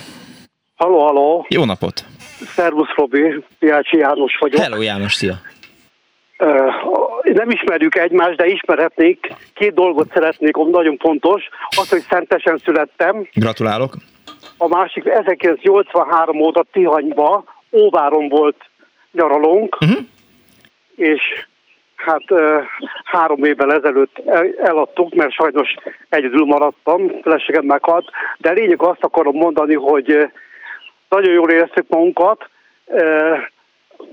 [0.77, 1.47] Halló, halló!
[1.49, 2.05] Jó napot!
[2.41, 4.61] Szervusz, Robi, Piácsi János vagyok.
[4.61, 5.35] Hello, János, szia!
[7.23, 9.33] Nem ismerjük egymást, de ismerhetnék.
[9.55, 11.49] Két dolgot szeretnék, nagyon fontos.
[11.69, 13.29] Az, hogy szentesen születtem.
[13.33, 13.95] Gratulálok.
[14.59, 18.57] A másik 1983 óta Tihanyba, Óváron volt
[19.13, 19.99] nyaralónk, uh-huh.
[20.97, 21.21] és
[21.97, 22.25] hát
[23.05, 24.23] három évvel ezelőtt
[24.63, 25.75] eladtuk, mert sajnos
[26.09, 30.31] egyedül maradtam, feleségem meghalt, de lényeg azt akarom mondani, hogy
[31.09, 32.49] nagyon jól éreztük magunkat.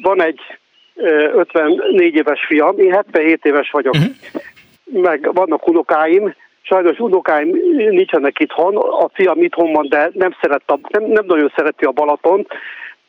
[0.01, 0.39] Van egy
[0.97, 4.11] 54 éves fiam, én 77 éves vagyok, uh-huh.
[5.01, 7.57] meg vannak unokáim, sajnos unokáim
[7.89, 11.91] nincsenek itthon, a fiam itthon van, de nem, szeret a, nem, nem nagyon szereti a
[11.91, 12.47] Balaton.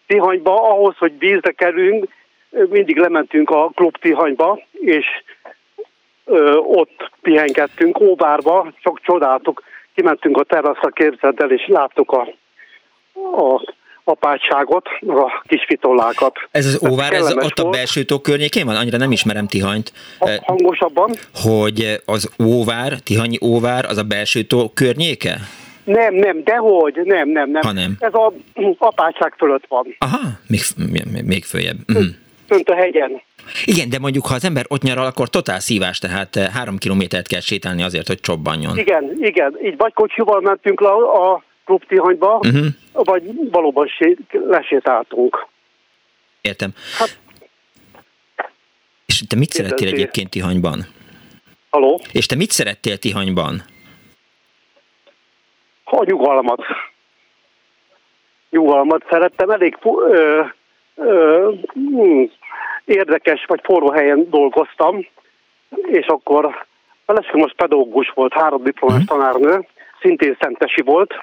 [0.07, 2.07] Tihanyba, ahhoz, hogy vízre kerülünk,
[2.51, 5.07] mindig lementünk a klub Tihanyba, és
[6.25, 9.63] ö, ott pihengettünk, Óvárba, csak csodáltuk,
[9.95, 12.29] kimentünk a teraszra képzeld el, és láttuk a,
[13.15, 13.75] a
[14.09, 16.37] apátságot, a kis vitollákat.
[16.51, 18.77] Ez az óvár, ez ott a belső tó környékén van?
[18.77, 19.93] Annyira nem ismerem Tihanyt.
[20.43, 21.11] Hangosabban?
[21.35, 25.39] Hogy az óvár, Tihanyi óvár, az a belső tó környéke?
[25.85, 27.63] Nem, nem, dehogy, nem, nem, nem.
[27.63, 27.97] Ha nem.
[27.99, 28.33] Ez a
[28.79, 29.97] apátság fölött van.
[29.99, 30.61] Aha, még,
[30.93, 31.77] még, még följebb.
[31.93, 32.07] Mm.
[32.47, 33.23] Fönt a hegyen.
[33.65, 37.27] Igen, de mondjuk, ha az ember ott nyaral, akkor totál szívás, tehát eh, három kilométert
[37.27, 38.79] kell sétálni azért, hogy csobbanjon.
[38.79, 39.59] Igen, igen.
[39.63, 42.67] Így vagy kocsival mentünk le a klub Tihanyba, uh-huh.
[42.93, 45.47] vagy valóban sé- lesétáltunk.
[46.41, 46.73] Értem.
[46.99, 47.19] Hát,
[49.07, 50.87] és te mit szerettél egyébként Tihanyban?
[51.71, 52.01] Haló?
[52.13, 53.63] És te mit szerettél Tihanyban?
[55.85, 56.63] A nyugalmat.
[58.51, 59.51] Nyugalmat szerettem.
[59.51, 60.43] Elég ö,
[60.95, 62.23] ö, hm,
[62.85, 65.07] érdekes vagy forró helyen dolgoztam,
[65.83, 66.45] és akkor
[67.07, 69.19] a most pedagógus volt, három diplomás uh-huh.
[69.19, 69.67] tanárnő,
[70.01, 71.15] szintén szentesi volt.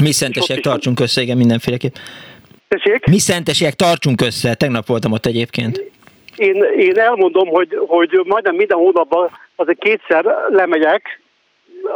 [0.00, 1.94] Mi szentesiek tartsunk össze, igen, mindenféleképp.
[2.68, 3.06] Tessék?
[3.06, 5.84] Mi szentesiek tartsunk össze, tegnap voltam ott egyébként.
[6.36, 11.20] Én, én elmondom, hogy, hogy majdnem minden hónapban azért kétszer lemegyek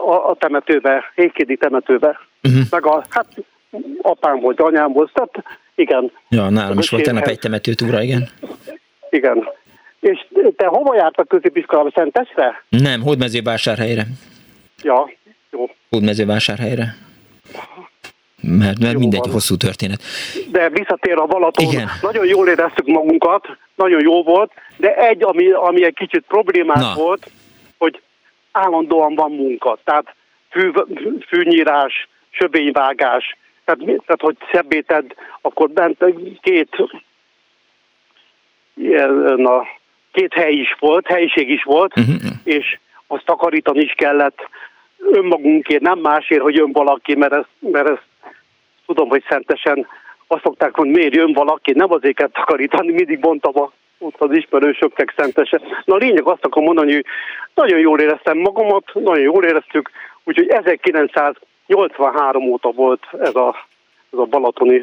[0.07, 2.21] a, a temetőbe, hétkédi temetőbe.
[2.43, 2.63] Uh-huh.
[2.71, 3.27] Meg a, hát
[4.03, 6.13] apám volt, anyám volt, tehát igen.
[6.29, 8.29] Ja, nálam is volt tegnap egy temetőtúra, igen.
[9.11, 9.49] Igen.
[10.01, 10.27] És
[10.57, 12.65] te hova jártak középiskolába, Szentesre?
[12.69, 14.07] Nem, Hódmezővásárhelyre.
[14.83, 15.13] Ja,
[15.51, 15.71] jó.
[15.91, 16.97] Hódmezővásárhelyre.
[18.43, 19.31] Mert, mert mindegy, van.
[19.31, 20.03] hosszú történet.
[20.51, 21.67] De visszatér a Balaton.
[21.67, 21.89] Igen.
[22.03, 26.95] Nagyon jól éreztük magunkat, nagyon jó volt, de egy, ami, ami egy kicsit problémás Na.
[26.95, 27.31] volt,
[27.79, 28.01] hogy
[28.53, 29.79] állandóan van munka.
[29.85, 30.15] Tehát
[30.51, 30.71] fű,
[31.29, 35.05] fűnyírás, söbényvágás, tehát, tehát hogy szebbéted,
[35.41, 36.05] akkor bent
[36.41, 36.77] két
[39.37, 39.63] na,
[40.13, 42.31] két hely is volt, helyiség is volt, uh-huh.
[42.45, 44.39] és azt takarítani is kellett
[44.99, 48.03] önmagunkért, nem másért, hogy jön valaki, mert ezt, mert ezt
[48.87, 49.87] tudom, hogy szentesen
[50.27, 54.37] azt szokták mondani, miért jön valaki, nem azért kell takarítani, mindig mondtam a, ott az
[54.37, 55.63] ismerősöknek szentesen.
[55.85, 57.05] Na a lényeg azt akarom mondani, hogy
[57.55, 59.91] nagyon jól éreztem magamat, nagyon jól éreztük,
[60.25, 63.67] úgyhogy 1983 óta volt ez a,
[64.13, 64.83] ez a balatoni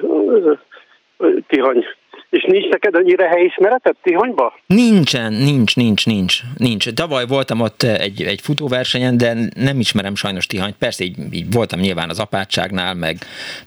[1.47, 1.85] Tihany
[2.29, 4.53] és nincs neked annyira helyismereted Tihanyba?
[4.67, 6.89] Nincsen, nincs, nincs, nincs, nincs.
[6.89, 10.75] Tavaly voltam ott egy, egy futóversenyen, de nem ismerem sajnos Tihanyt.
[10.79, 13.17] Persze így, így voltam nyilván az apátságnál, meg,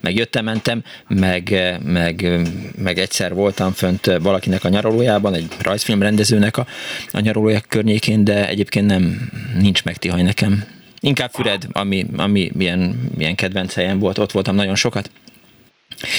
[0.01, 1.49] meg jöttem, mentem, meg,
[1.83, 2.39] meg,
[2.77, 6.65] meg egyszer voltam fönt valakinek a nyaralójában, egy rajzfilmrendezőnek a,
[7.11, 10.63] a nyaralója környékén, de egyébként nem, nincs meg Tihany nekem.
[10.99, 15.09] Inkább Füred, ami, ami milyen, milyen kedvenc helyem volt, ott voltam nagyon sokat.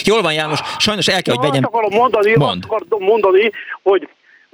[0.04, 1.64] Jól van János, sajnos el kell, hogy vegyem.
[1.64, 2.64] Azt akarom mondani, Mond.
[2.68, 3.50] azt akarom mondani,
[3.82, 4.08] hogy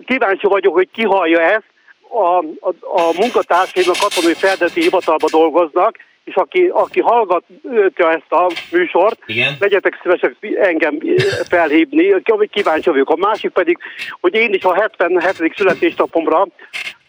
[0.07, 1.65] kíváncsi vagyok, hogy ki hallja ezt.
[2.13, 8.51] A, a, a munkatársaim a katonai feldeti hivatalba dolgoznak, és aki, aki hallgatja ezt a
[8.71, 9.57] műsort, Igen.
[9.61, 10.99] legyetek szívesek engem
[11.49, 13.11] felhívni, kíváncsi vagyok.
[13.11, 13.79] A másik pedig,
[14.21, 15.55] hogy én is a 77.
[15.57, 16.47] születésnapomra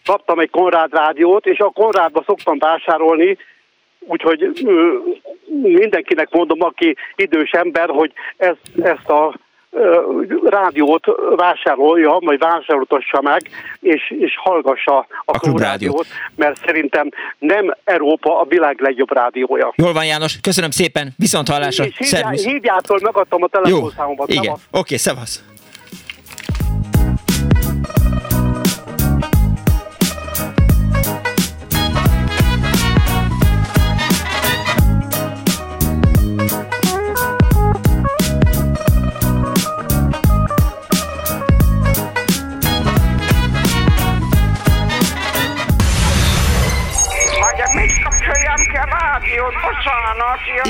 [0.04, 3.36] kaptam egy Konrád rádiót, és a Konrádba szoktam vásárolni
[4.06, 4.66] Úgyhogy
[5.62, 9.34] mindenkinek mondom, aki idős ember, hogy ezt, ezt a
[10.44, 11.04] rádiót
[11.36, 13.42] vásárolja, vagy vásároltassa meg,
[13.80, 19.72] és, és hallgassa a, a klubrádiót, mert szerintem nem Európa a világ legjobb rádiója.
[19.76, 24.34] Jól van János, köszönöm szépen, viszont hallásra, és hívjá, hívjától megadtam a telefonszámomat.
[24.34, 25.51] Jó, igen, oké, okay, szevasz.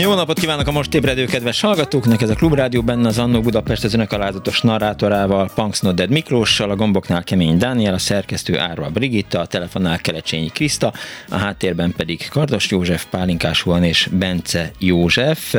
[0.00, 3.84] Jó napot kívánok a most ébredő kedves hallgatóknak, ez a Klubrádió benne az Annó Budapest
[3.84, 9.40] az önök alázatos narrátorával, Punks Nodded Miklóssal, a gomboknál Kemény Dániel, a szerkesztő Árva Brigitta,
[9.40, 10.92] a telefonnál Kelecsényi Kriszta,
[11.28, 15.54] a háttérben pedig Kardos József, Pálinkás Huan és Bence József.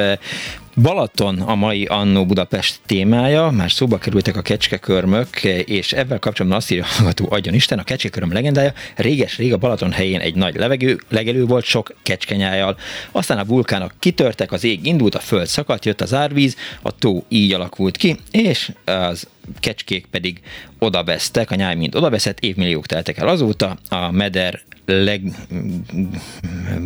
[0.82, 6.72] Balaton a mai Annó Budapest témája, már szóba kerültek a kecskekörmök, és ebben kapcsolatban azt
[6.72, 11.46] írja hallgató Adjon Isten, a kecskeköröm legendája, réges-rég a Balaton helyén egy nagy levegő, legelő
[11.46, 12.78] volt sok kecskenyájjal.
[13.12, 17.26] Aztán a vulkánok kitörtek, az ég indult, a föld szakadt, jött az árvíz, a tó
[17.28, 19.28] így alakult ki, és az
[19.60, 20.42] kecskék pedig
[20.80, 25.22] odavesztek, a nyáj mind odaveszett, évmilliók teltek el azóta, a meder leg...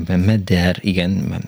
[0.08, 1.42] Meder, igen,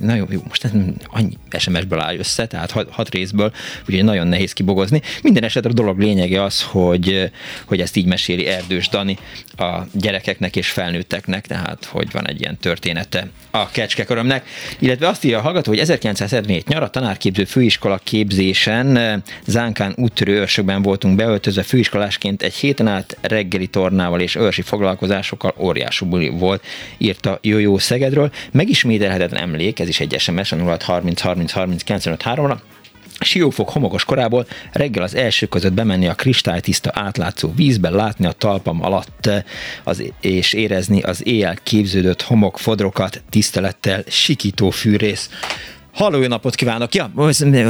[0.00, 0.70] na jó, jó, most ez
[1.06, 3.52] annyi SMS-ből áll össze, tehát hat, hat részből,
[3.88, 5.00] úgyhogy nagyon nehéz kibogozni.
[5.22, 7.30] Minden esetre a dolog lényege az, hogy,
[7.64, 9.18] hogy ezt így meséli Erdős Dani
[9.56, 14.46] a gyerekeknek és felnőtteknek, tehát hogy van egy ilyen története a kecskekörömnek,
[14.78, 20.82] illetve azt írja a hallgató, hogy 1977 nyar a tanárképző főiskola képzésen Zánkán úttörő őrsökben
[20.82, 26.64] voltunk beöltözve főiskolásként egy héten át reggeli tornával és őrsi foglalkozásokkal óriású buli volt,
[26.98, 28.30] írta Jójó Szegedről.
[28.52, 31.84] Megismételhetetlen emlék, ez is egy SMS a 0630 30 30
[32.34, 32.60] ra
[33.20, 38.84] Siófok homokos korából reggel az első között bemenni a kristálytiszta átlátszó vízbe, látni a talpam
[38.84, 39.30] alatt
[39.84, 45.30] az, és érezni az éjjel képződött homok fodrokat, tisztelettel sikító fűrész.
[45.94, 46.94] Halló, jó napot kívánok!
[46.94, 47.10] Ja,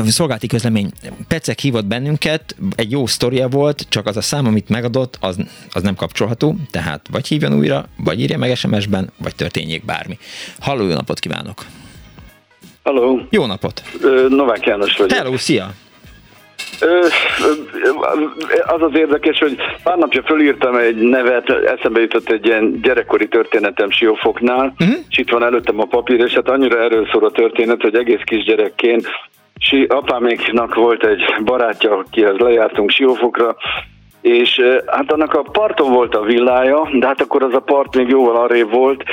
[0.07, 0.91] szolgálti közlemény.
[1.29, 5.37] Pecek hívott bennünket, egy jó sztoria volt, csak az a szám, amit megadott, az,
[5.73, 10.19] az nem kapcsolható, tehát vagy hívjon újra, vagy írja meg SMS-ben, vagy történjék bármi.
[10.59, 11.65] Halló, jó napot kívánok!
[12.83, 13.21] Halló!
[13.31, 13.83] Jó napot!
[14.29, 15.19] Novák János vagyok.
[15.19, 15.75] Hello, szia!
[18.67, 23.91] Az az érdekes, hogy pár napja fölírtam egy nevet, eszembe jutott egy ilyen gyerekkori történetem
[23.91, 24.97] Siófoknál, uh-huh.
[25.09, 28.23] és itt van előttem a papír, és hát annyira erről szól a történet, hogy egész
[28.25, 29.07] kisgyerekként
[29.59, 33.57] si, apáméknak volt egy barátja, akihez lejártunk Siófokra,
[34.21, 38.09] és hát annak a parton volt a villája, de hát akkor az a part még
[38.09, 39.05] jóval arrébb volt,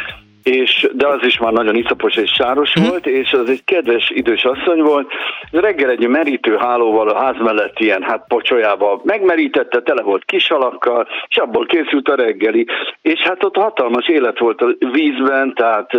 [0.44, 2.84] és, de az is már nagyon iszapos és sáros mm.
[2.84, 5.12] volt, és az egy kedves idős asszony volt.
[5.52, 11.38] Reggel egy merítő hálóval a ház mellett ilyen hát pocsolyába megmerítette, tele volt kisalakkal, és
[11.38, 12.66] abból készült a reggeli.
[13.02, 15.92] És hát ott hatalmas élet volt a vízben, tehát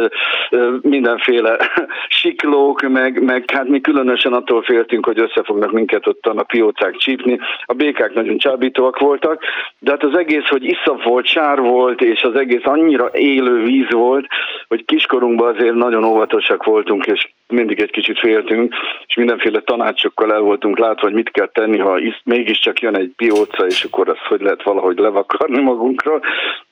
[0.81, 1.57] mindenféle
[2.21, 6.97] siklók, meg, meg hát mi különösen attól féltünk, hogy össze fognak minket ott a piócák
[6.97, 7.39] csípni.
[7.65, 9.43] A békák nagyon csábítóak voltak,
[9.79, 13.93] de hát az egész, hogy iszap volt, sár volt, és az egész annyira élő víz
[13.93, 14.27] volt,
[14.69, 18.75] hogy kiskorunkban azért nagyon óvatosak voltunk, és mindig egy kicsit féltünk,
[19.07, 23.11] és mindenféle tanácsokkal el voltunk látva, hogy mit kell tenni, ha is, mégiscsak jön egy
[23.17, 26.21] pióca, és akkor azt hogy lehet valahogy levakarni magunkról.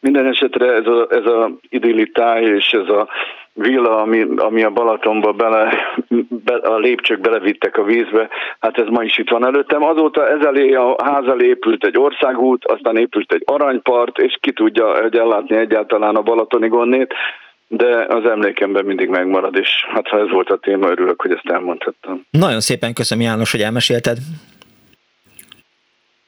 [0.01, 3.09] Minden esetre ez a, ez a idilli táj és ez a
[3.53, 5.73] villa, ami, ami a Balatonba bele,
[6.29, 8.29] be, a lépcsők belevittek a vízbe,
[8.61, 9.83] hát ez ma is itt van előttem.
[9.83, 14.53] Azóta ez elé a ház elé épült egy országút, aztán épült egy aranypart, és ki
[14.53, 17.15] tudja, hogy ellátni egyáltalán a Balatoni gonnét
[17.73, 21.51] de az emlékemben mindig megmarad, és hát ha ez volt a téma, örülök, hogy ezt
[21.51, 22.27] elmondhattam.
[22.31, 24.19] Nagyon szépen köszönöm János, hogy elmesélted.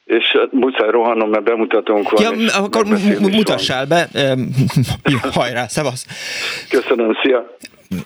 [0.04, 2.22] És hát muszáj rohannom, mert bemutatónk van.
[2.22, 2.86] Ja, akkor
[3.20, 4.08] mutassál be.
[5.12, 6.06] Jó, hajrá, szevasz.
[6.70, 7.56] Köszönöm, szia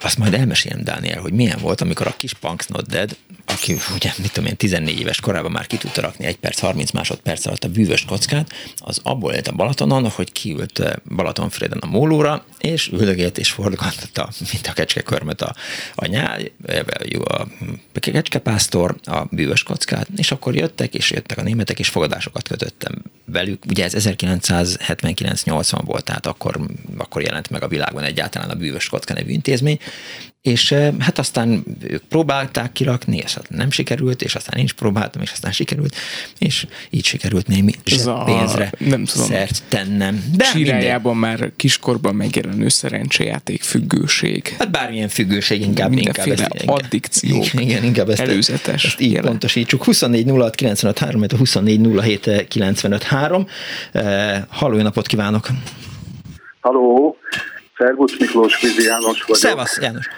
[0.01, 3.17] azt majd elmesélem, Dániel, hogy milyen volt, amikor a kis Punks Not Dead,
[3.47, 6.91] aki ugye, mit tudom én, 14 éves korában már ki tudta rakni egy perc, 30
[6.91, 11.87] másodperc alatt a bűvös kockát, az abból élt a Balatonon, hogy kiült eh, Balatonfréden a
[11.87, 15.55] mólóra, és üldögélt és forgatta, mint a kecskekörmet a,
[15.95, 16.81] a nyáj, eh,
[17.25, 17.47] a
[17.93, 23.65] kecskepásztor, a bűvös kockát, és akkor jöttek, és jöttek a németek, és fogadásokat kötöttem velük.
[23.69, 26.61] Ugye ez 1979-80 volt, tehát akkor,
[26.97, 29.76] akkor jelent meg a világban egyáltalán a bűvös kocka nevű intézmény,
[30.47, 35.23] és hát aztán ők próbálták kirakni, és hát nem sikerült, és aztán én is próbáltam,
[35.23, 35.97] és aztán sikerült,
[36.39, 37.73] és így sikerült némi
[38.25, 40.25] pénzre nem tudom, szert tennem.
[40.37, 44.55] De Csirájában már kiskorban megjelenő szerencsejáték függőség.
[44.59, 47.45] Hát bármilyen függőség, inkább, inkább ezt, addikció.
[47.53, 48.85] Igen, inkább ezt, előzetes.
[48.85, 49.31] Ezt így jelen.
[49.31, 49.85] pontosítsuk.
[49.85, 53.47] 24 06 95 3, 24 07 95 3.
[54.49, 55.49] Halló, napot kívánok!
[56.61, 57.17] Halló!
[57.77, 59.37] Szervusz Miklós Vizi János vagyok.
[59.37, 60.09] Szevasz János.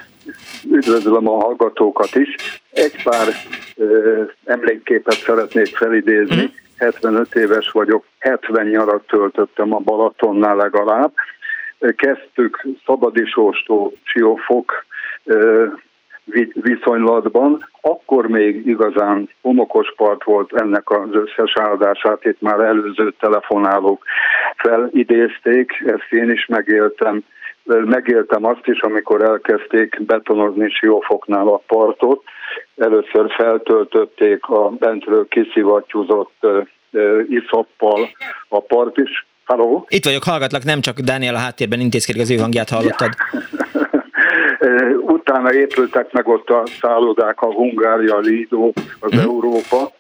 [0.70, 2.62] Üdvözlöm a hallgatókat is.
[2.70, 3.26] Egy pár
[3.76, 6.42] ö, emlékképet szeretnék felidézni.
[6.42, 6.66] Mm.
[6.78, 11.12] 75 éves vagyok, 70 nyarat töltöttem a Balatonnál legalább.
[11.96, 14.86] Kezdtük Szabadisóstó Siófok
[16.52, 24.04] viszonylatban, akkor még igazán homokos part volt ennek az összes áldását, itt már előző telefonálók
[24.56, 27.24] felidézték, ezt én is megéltem
[27.84, 32.22] megéltem azt is, amikor elkezdték betonozni Siófoknál a partot.
[32.76, 36.46] Először feltöltötték a bentről kiszivattyúzott
[37.28, 38.08] iszoppal
[38.48, 39.26] a part is.
[39.44, 39.86] Halló?
[39.88, 43.08] Itt vagyok, hallgatlak, nem csak Dániel a háttérben intézkedik, az ő hangját hallottad.
[45.16, 49.18] Utána épültek meg ott a szállodák, a Hungária, a Lido, az mm.
[49.18, 49.92] Európa,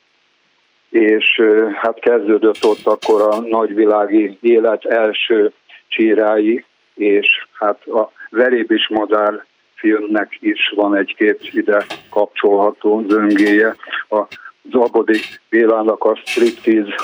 [0.90, 1.42] és
[1.74, 5.52] hát kezdődött ott akkor a nagyvilági élet első
[5.88, 6.64] csírái,
[6.98, 9.44] és hát a Verébis Madár
[9.74, 13.76] filmnek is van egy-két ide kapcsolható zöngéje.
[14.08, 14.22] A
[14.70, 15.20] Zabodi
[15.50, 16.94] Bélának a striptease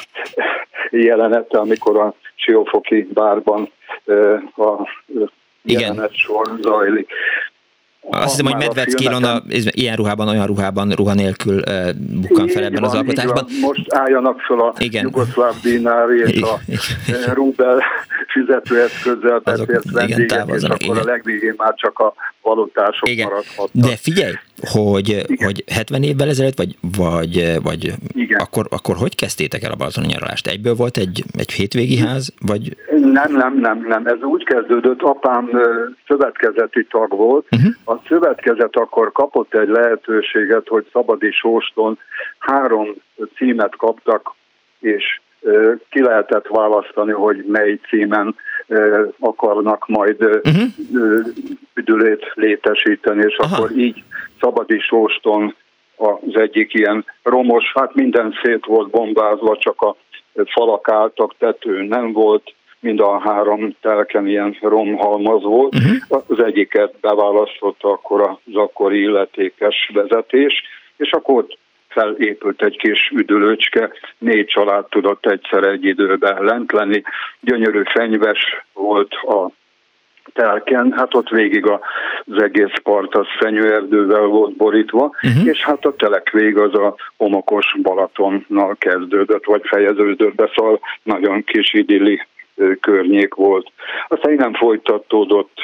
[0.91, 3.73] jelenete, amikor a Siófoki bárban
[4.57, 4.89] a
[5.63, 7.13] jelenet sor zajlik.
[8.11, 11.91] Azt hiszem, hogy Medvecki Ilona ilyen ruhában, olyan ruhában, ruha nélkül uh,
[12.21, 13.47] bukkan fel ebben van, az alkotásban.
[13.61, 15.03] Most álljanak fel a Igen.
[15.03, 16.41] jugoszláv dinár és
[17.27, 17.83] a rubel
[18.27, 20.97] fizetőeszközzel beszélt vendégek, és akkor igen.
[20.97, 23.29] a legvégén már csak a valutások igen.
[23.29, 23.85] maradhatnak.
[23.85, 25.47] De figyelj, hogy, Igen.
[25.47, 28.41] hogy 70 évvel ezelőtt, vagy, vagy, vagy Igen.
[28.41, 30.47] Akkor, akkor hogy kezdtétek el a balatoni nyaralást?
[30.47, 32.77] Egyből volt egy, egy hétvégi ház, vagy?
[32.91, 34.07] Nem, nem, nem, nem.
[34.07, 35.51] Ez úgy kezdődött, apám
[36.07, 37.47] szövetkezeti tag volt.
[37.51, 37.75] Uh-huh.
[37.95, 41.99] A szövetkezet akkor kapott egy lehetőséget, hogy Szabadi Sóston
[42.39, 42.95] három
[43.37, 44.35] címet kaptak,
[44.81, 45.21] és
[45.91, 48.37] ki lehetett választani, hogy mely címen
[49.19, 50.63] akarnak majd uh-huh.
[51.75, 53.57] üdülét létesíteni, és Aha.
[53.57, 54.03] akkor így
[54.41, 55.55] Szabadi Sóston
[55.97, 59.97] az egyik ilyen romos, hát minden szét volt bombázva, csak a
[60.45, 62.55] falak álltak, tető nem volt,
[62.85, 65.75] mind a három telken ilyen romhalmaz volt.
[65.75, 66.23] Uh-huh.
[66.29, 70.63] Az egyiket beválasztotta akkor az akkori illetékes vezetés,
[70.97, 71.59] és akkor ott
[71.89, 77.03] felépült egy kis üdülőcske, négy család tudott egyszer egy időben lent lenni.
[77.41, 79.51] Gyönyörű fenyves volt a
[80.33, 85.47] telken, hát ott végig az egész part az fenyőerdővel volt borítva, uh-huh.
[85.47, 91.45] és hát a telek vég az a homokos Balatonnal kezdődött, vagy fejeződött be, szóval nagyon
[91.45, 92.27] kis idilli
[92.81, 93.73] környék volt.
[94.09, 95.59] Aztán innen folytatódott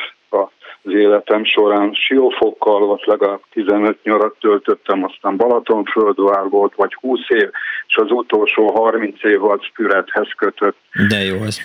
[0.82, 7.50] az életem során siófokkal, vagy legalább 15 nyarat töltöttem, aztán Balatonföldvár volt, vagy 20 év,
[7.86, 10.76] és az utolsó 30 év az Fürethez kötött.
[11.08, 11.60] De jó az.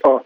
[0.00, 0.20] A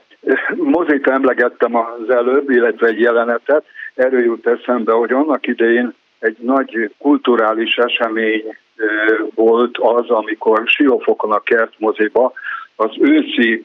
[0.55, 6.91] mozit emlegettem az előbb, illetve egy jelenetet, erről jut eszembe, hogy annak idején egy nagy
[6.99, 8.57] kulturális esemény
[9.35, 12.33] volt az, amikor Siófokon a kertmoziba
[12.77, 13.65] az őszi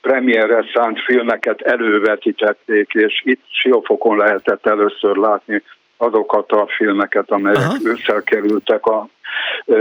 [0.00, 5.62] premierre szánt filmeket elővetítették, és itt Siófokon lehetett először látni
[5.96, 7.76] azokat a filmeket, amelyek Aha.
[7.84, 9.08] összekerültek a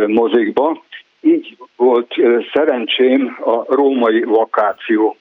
[0.08, 0.84] mozikba.
[1.22, 2.14] Így volt
[2.54, 5.18] szerencsém a római vakáció,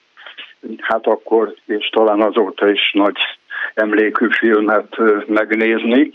[0.80, 3.16] hát akkor és talán azóta is nagy
[3.74, 4.96] emlékű filmet
[5.26, 6.10] megnézni.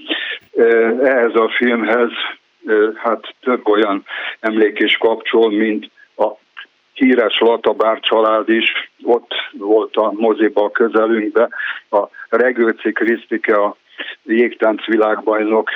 [1.03, 2.09] Ehhez a filmhez
[2.95, 4.05] hát több olyan
[4.39, 5.89] emlék is kapcsol, mint
[7.01, 11.49] híres Latabár család is ott volt a moziba a közelünkbe.
[11.89, 13.75] A Regőci Krisztike, a
[14.23, 15.69] jégtánc világbajnok,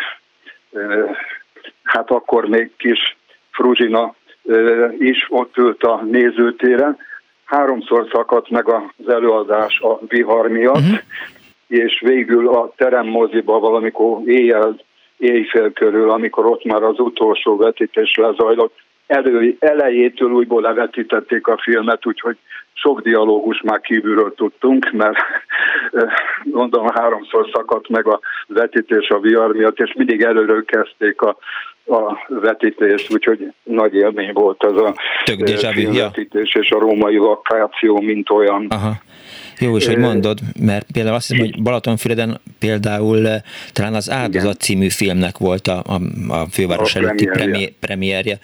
[1.84, 3.17] hát akkor még kis
[3.51, 4.15] Fruzsina
[4.97, 6.97] is ott ült a nézőtéren.
[7.45, 10.99] Háromszor szakadt meg az előadás a vihar miatt, uh-huh.
[11.67, 14.80] és végül a teremmoziba valamikor éjjel,
[15.17, 18.78] éjfél körül, amikor ott már az utolsó vetítés lezajlott,
[19.08, 22.38] elő, elejétől újból levetítették a filmet, úgyhogy
[22.74, 25.18] sok dialógus már kívülről tudtunk, mert
[26.43, 31.38] gondolom háromszor szakadt meg a vetítés a VR miatt, és mindig előről kezdték a,
[31.86, 34.93] a vetítést, úgyhogy nagy élmény volt ez a
[35.72, 38.68] filmvetítés és a római vakáció, mint olyan.
[38.70, 38.91] Aha.
[39.60, 43.28] Jó is, hogy mondod, mert például azt hiszem, hogy Balatonfüreden például
[43.74, 45.93] talán az Áldozat című filmnek volt a, a,
[46.34, 47.70] a főváros a előtti premierje.
[47.80, 48.38] premierje,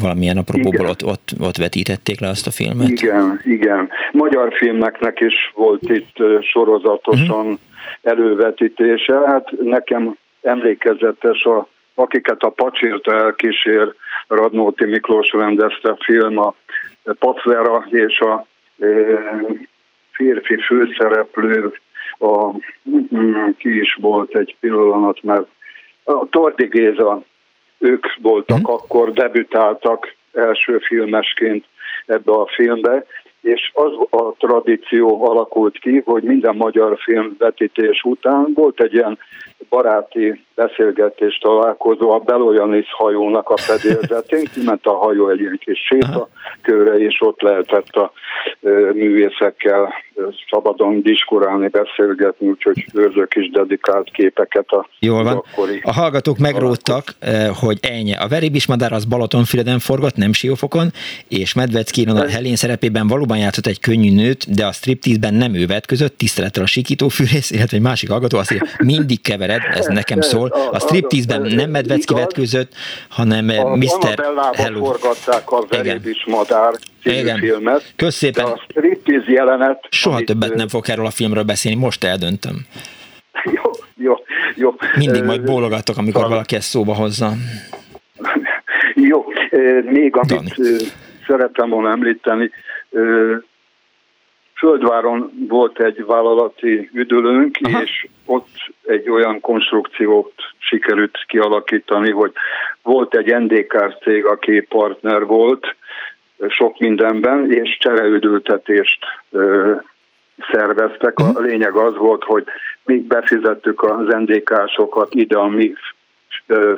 [0.00, 2.88] valamilyen apropóból ott, ott, ott vetítették le azt a filmet.
[2.88, 3.88] Igen, igen.
[4.12, 7.58] Magyar filmeknek is volt itt sorozatosan uh-huh.
[8.02, 9.14] elővetítése.
[9.26, 11.68] Hát nekem emlékezetes a
[11.98, 13.94] akiket a Pacsirta elkísér,
[14.28, 16.54] Radnóti Miklós rendezte a film, a
[17.18, 18.46] Pacvera és a
[20.16, 21.72] férfi főszereplő,
[22.18, 22.50] a,
[23.14, 25.46] mm, ki is volt egy pillanat, mert
[26.04, 27.22] a Tordi Géza,
[27.78, 28.74] ők voltak hmm.
[28.74, 31.64] akkor, debütáltak első filmesként
[32.06, 33.04] ebbe a filmbe,
[33.40, 39.18] és az a tradíció alakult ki, hogy minden magyar film vetítés után volt egy ilyen
[39.68, 46.98] baráti beszélgetés találkozó a Beloyanis hajónak a fedélzetén, kiment a hajó egy ilyen kis sétakörre,
[46.98, 48.12] és ott lehetett a
[48.92, 49.92] művészekkel
[50.50, 55.36] szabadon diskurálni, beszélgetni, úgyhogy őrzök is dedikált képeket a Jól van.
[55.36, 57.04] Akkori a hallgatók megróttak,
[57.60, 58.14] hogy ennyi.
[58.14, 60.88] A Veri Bismadár az Balatonfüreden forgott, nem Siófokon,
[61.28, 65.54] és Medvecki a Helén szerepében valóban Színházban játszott egy könnyű nőt, de a striptease-ben nem
[65.54, 69.86] ő között, tisztelettel a sikító fűrész, illetve egy másik hallgató azt írja, mindig kevered, ez
[69.86, 70.48] nekem szól.
[70.70, 72.72] A striptease-ben nem Medvecki vetközött,
[73.08, 74.24] hanem Mr.
[74.52, 74.84] Hello.
[74.84, 76.72] forgatták a Verébis Madár
[77.02, 77.38] Igen.
[77.38, 77.92] filmet.
[77.96, 78.44] Kösz szépen.
[78.44, 79.86] A striptease jelenet...
[79.90, 82.66] Soha többet ö, nem fog erről a filmről beszélni, most eldöntöm.
[83.56, 84.14] Jó, jó,
[84.54, 84.74] jó.
[84.96, 87.32] Mindig Ö, majd bólogatok, amikor valaki ezt szóba hozza.
[89.10, 89.24] Jó,
[89.84, 90.76] még amit ö,
[91.26, 92.50] szerettem volna említeni,
[94.56, 97.82] Földváron volt egy vállalati üdülőnk, Aha.
[97.82, 98.48] és ott
[98.86, 102.32] egy olyan konstrukciót sikerült kialakítani, hogy
[102.82, 105.76] volt egy NDK cég, aki partner volt
[106.48, 109.74] sok mindenben, és csereüdültetést ö,
[110.52, 111.18] szerveztek.
[111.18, 112.44] A lényeg az volt, hogy
[112.84, 115.72] mi befizettük az NDK-sokat ide a mi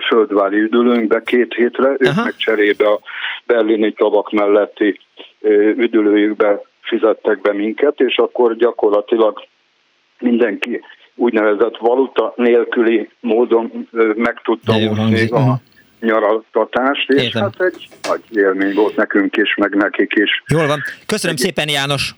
[0.08, 3.00] földvári üdülőnkbe két hétre, ők meg cserébe a
[3.46, 5.00] berlini tavak melletti
[5.76, 9.46] üdülőjükbe fizettek be minket, és akkor gyakorlatilag
[10.18, 10.80] mindenki
[11.14, 15.60] úgynevezett valuta nélküli módon meg tudta úszni a aha.
[16.00, 17.42] nyaraltatást, és Értem.
[17.42, 20.42] hát egy nagy élmény volt nekünk is, meg nekik is.
[20.46, 20.82] Jól van.
[21.06, 22.14] Köszönöm szépen, János.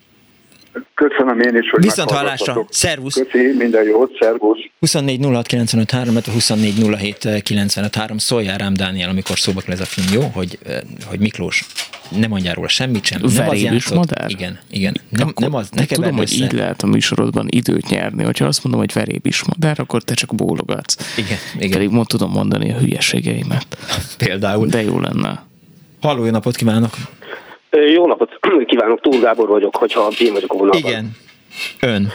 [0.94, 2.66] Köszönöm én is, hogy Viszont hallásra.
[2.70, 3.14] Szervusz.
[3.14, 4.58] Köszi, minden jót, szervusz.
[4.80, 8.18] 24 06 95 3, 24 07 95 3.
[8.18, 10.30] Szóljál rám, Dániel, amikor szóba kerül ez a film, jó?
[10.32, 11.66] Hogy, eh, hogy Miklós,
[12.08, 13.20] ne mondjál róla semmit sem.
[13.36, 13.96] Nem játszott.
[13.96, 14.30] madár?
[14.30, 14.96] Igen, igen.
[15.08, 16.44] Nem, nem az, ne Tudom, hogy össze.
[16.44, 18.24] így lehet a műsorodban időt nyerni.
[18.24, 21.16] Hogyha azt mondom, hogy verébis madár, akkor te csak bólogatsz.
[21.16, 21.70] Igen, igen.
[21.70, 23.66] Pedig mond tudom mondani a hülyeségeimet.
[24.26, 24.66] Például.
[24.66, 25.42] De jó lenne.
[26.00, 26.94] Halló, jó napot kívánok!
[27.70, 30.80] Jó napot kívánok, Túl Gábor vagyok, hogyha én vagyok a vonalban.
[30.80, 31.10] Igen.
[31.80, 32.06] Ön.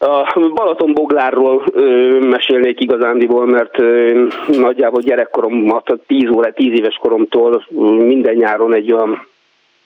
[0.00, 7.66] A Balatonboglárról ö, mesélnék igazándiból, mert ö, nagyjából gyerekkoromat, 10 óra, 10 éves koromtól
[7.98, 9.26] minden nyáron egy olyan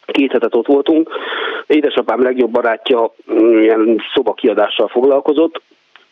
[0.07, 1.11] két hetet ott voltunk.
[1.67, 3.15] Édesapám legjobb barátja
[3.61, 5.63] ilyen szobakiadással foglalkozott,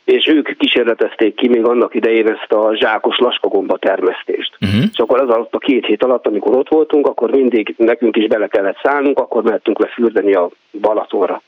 [0.05, 4.57] és ők kísérletezték ki még annak idején ezt a zsákos laskagomba termesztést.
[4.61, 4.85] Uh-huh.
[4.93, 8.27] És akkor az alatt a két hét alatt, amikor ott voltunk, akkor mindig nekünk is
[8.27, 11.43] bele kellett szállnunk, akkor mehetünk le fürdeni a Balatonra.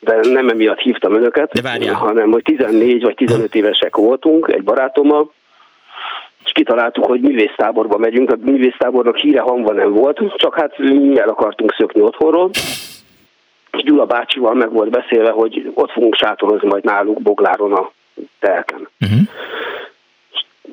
[0.00, 5.32] De nem emiatt hívtam önöket, De hanem hogy 14 vagy 15 évesek voltunk egy barátommal,
[6.44, 11.28] és kitaláltuk, hogy művésztáborba megyünk, a művésztábornak híre hangva nem volt, csak hát mi el
[11.28, 12.50] akartunk szökni otthonról,
[13.76, 17.90] és Gyula bácsival meg volt beszélve, hogy ott fogunk sátorozni majd náluk Bogláron a
[18.38, 18.88] telken.
[19.00, 19.20] Uh-huh.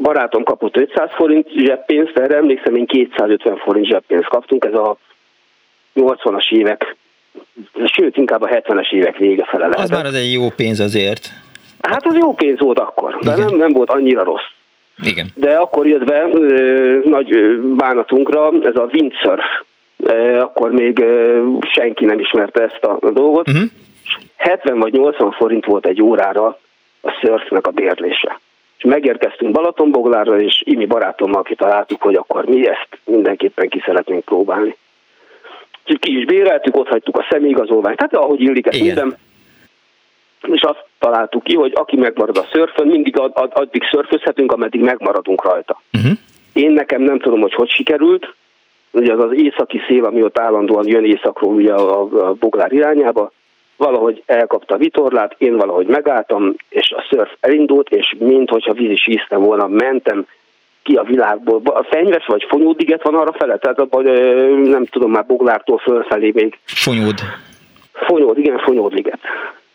[0.02, 4.98] Barátom kapott 500 forint zseppénzt, erre emlékszem, én 250 forint zseppénzt kaptunk, ez a
[5.96, 6.96] 80-as évek,
[7.86, 9.96] sőt, inkább a 70-es évek vége fele Az lehetett.
[9.96, 11.30] már az egy jó pénz azért.
[11.82, 14.50] Hát az jó pénz volt akkor, de nem, nem volt annyira rossz.
[15.04, 15.28] Igen.
[15.36, 19.44] De akkor jött be ö, nagy bánatunkra ez a windsurf.
[20.40, 21.04] Akkor még
[21.62, 23.48] senki nem ismerte ezt a, dolgot.
[23.48, 23.64] Uh-huh.
[24.36, 26.60] 70 vagy 80 forint volt egy órára
[27.02, 28.40] a szörfnek a bérlése.
[28.78, 34.76] És megérkeztünk Balatonboglárra, és Imi barátommal kitaláltuk, hogy akkor mi ezt mindenképpen ki szeretnénk próbálni.
[35.82, 39.18] Úgyhogy ki is béreltük, ott hagytuk a személyigazolványt, tehát ahogy illik ez minden.
[40.48, 44.82] És azt találtuk ki, hogy aki megmarad a szörfön, mindig ad, ad, addig szörfözhetünk, ameddig
[44.82, 45.82] megmaradunk rajta.
[45.94, 46.12] Uh-huh.
[46.54, 48.34] Én nekem nem tudom, hogy hogy sikerült,
[48.94, 53.32] ugye az az északi szél, ami ott állandóan jön északról ugye a, Boglár irányába,
[53.78, 59.42] valahogy elkapta a vitorlát, én valahogy megálltam, és a szörf elindult, és minthogyha vízi síztem
[59.42, 60.26] volna, mentem
[60.84, 61.62] ki a világból.
[61.64, 64.04] A fenyves vagy fonyódiget van arra fele, tehát abban,
[64.62, 67.20] nem tudom már Boglártól fölfelé még Fonyód.
[67.94, 69.20] Fonyód, igen, Fonyódliget.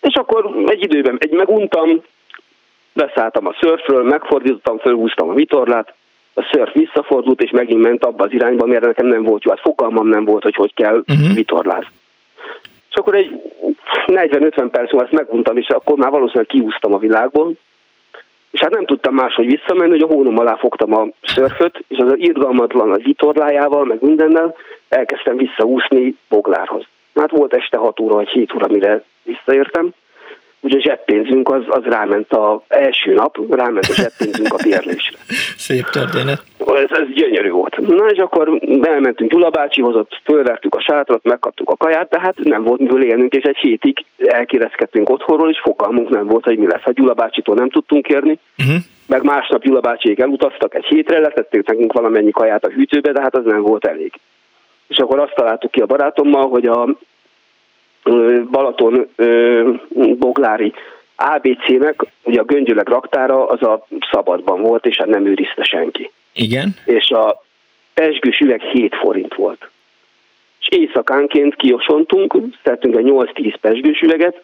[0.01, 2.03] És akkor egy időben egy meguntam,
[2.93, 5.95] beszálltam a szörfről, megfordítottam, fölhúztam a vitorlát,
[6.39, 9.61] a szörf visszafordult, és megint ment abba az irányba, mert nekem nem volt jó, hát
[9.61, 11.35] fogalmam nem volt, hogy hogy kell uh-huh.
[11.35, 11.93] vitorlázni.
[12.91, 13.43] És akkor egy
[14.07, 17.53] 40-50 perc múlva ezt meguntam, és akkor már valószínűleg kiúztam a világból,
[18.51, 22.13] és hát nem tudtam máshogy visszamenni, hogy a hónom alá fogtam a szörföt, és az
[22.17, 24.55] irgalmatlan a vitorlájával, meg mindennel
[24.89, 26.85] elkezdtem visszaúszni Boglárhoz.
[27.15, 29.91] Hát volt este 6 óra vagy 7 óra, mire visszaértem.
[30.61, 35.17] Ugye zseppénzünk az, az ráment a első nap, ráment a zseppénzünk a bérlésre.
[35.67, 36.43] Szép történet.
[36.59, 37.77] Ez, ez gyönyörű volt.
[37.77, 42.39] Na és akkor bementünk Gyula bácsihoz, ott fölvertük a sátrat, megkaptuk a kaját, de hát
[42.39, 46.67] nem volt miből élnünk, és egy hétig elkérezkedtünk otthonról, és fogalmunk nem volt, hogy mi
[46.67, 46.85] lesz.
[46.87, 48.77] A Gyula bácsitól nem tudtunk kérni, uh-huh.
[49.07, 53.37] meg másnap Gyula bácsiék elutaztak egy hétre, letették nekünk valamennyi kaját a hűtőbe, de hát
[53.37, 54.13] az nem volt elég.
[54.89, 56.97] És akkor azt találtuk ki a barátommal, hogy a
[58.51, 59.09] Balaton
[60.19, 60.73] Boglári
[61.17, 66.11] ABC-nek, ugye a göngyöleg raktára az a szabadban volt, és hát nem őrizte senki.
[66.33, 66.75] Igen.
[66.85, 67.43] És a
[67.95, 69.71] pesgős üveg 7 forint volt.
[70.61, 74.43] És éjszakánként kiosontunk, szedtünk egy 8-10 pesgős üveget,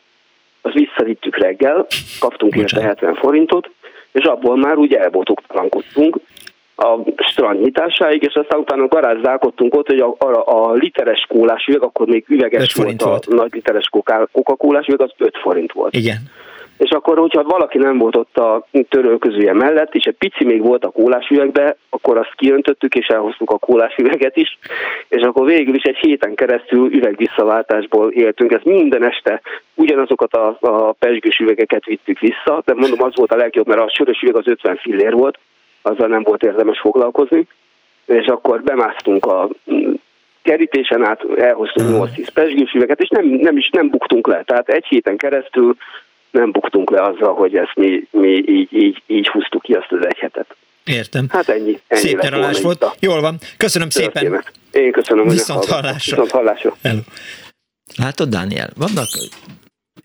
[0.60, 1.86] azt visszavittük reggel,
[2.20, 3.70] kaptunk érte 70 forintot,
[4.12, 6.16] és abból már úgy elbotuktalankodtunk
[6.76, 11.82] a strand nyitásáig, és aztán utána garázdálkodtunk ott, hogy a, a, a literes kólás üveg,
[11.82, 14.28] akkor még üveges volt, volt a nagy literes coca
[14.86, 15.96] üveg, az 5 forint volt.
[15.96, 16.18] Igen
[16.78, 20.84] és akkor, hogyha valaki nem volt ott a törölközője mellett, és egy pici még volt
[20.84, 24.58] a kólás üvegbe, akkor azt kiöntöttük, és elhoztuk a kólás üveget is,
[25.08, 28.52] és akkor végül is egy héten keresztül üvegvisszaváltásból éltünk.
[28.52, 29.40] Ez minden este
[29.74, 33.92] ugyanazokat a, a pesgős üvegeket vittük vissza, de mondom, az volt a legjobb, mert a
[33.94, 35.38] sörös üveg az 50 fillér volt,
[35.84, 37.46] azzal nem volt érdemes foglalkozni,
[38.06, 39.48] és akkor bemásztunk a
[40.42, 44.42] kerítésen át, elhoztunk 8-10 pesgős üveget, és nem, nem is nem buktunk le.
[44.42, 45.76] Tehát egy héten keresztül
[46.30, 50.06] nem buktunk le azzal, hogy ezt mi, mi így, így, így húztuk ki azt az
[50.06, 50.56] egy hetet.
[50.84, 51.26] Értem.
[51.28, 51.80] Hát ennyi.
[51.86, 52.82] ennyi Szép nyaralás volt.
[52.82, 52.92] A...
[53.00, 53.38] Jól van.
[53.56, 54.44] Köszönöm szépen.
[54.72, 55.28] Én köszönöm.
[55.28, 56.16] Viszont hallásra.
[56.16, 56.76] Viszont hallásra.
[56.82, 57.00] Hello.
[57.96, 59.08] Látod, Dániel, vannak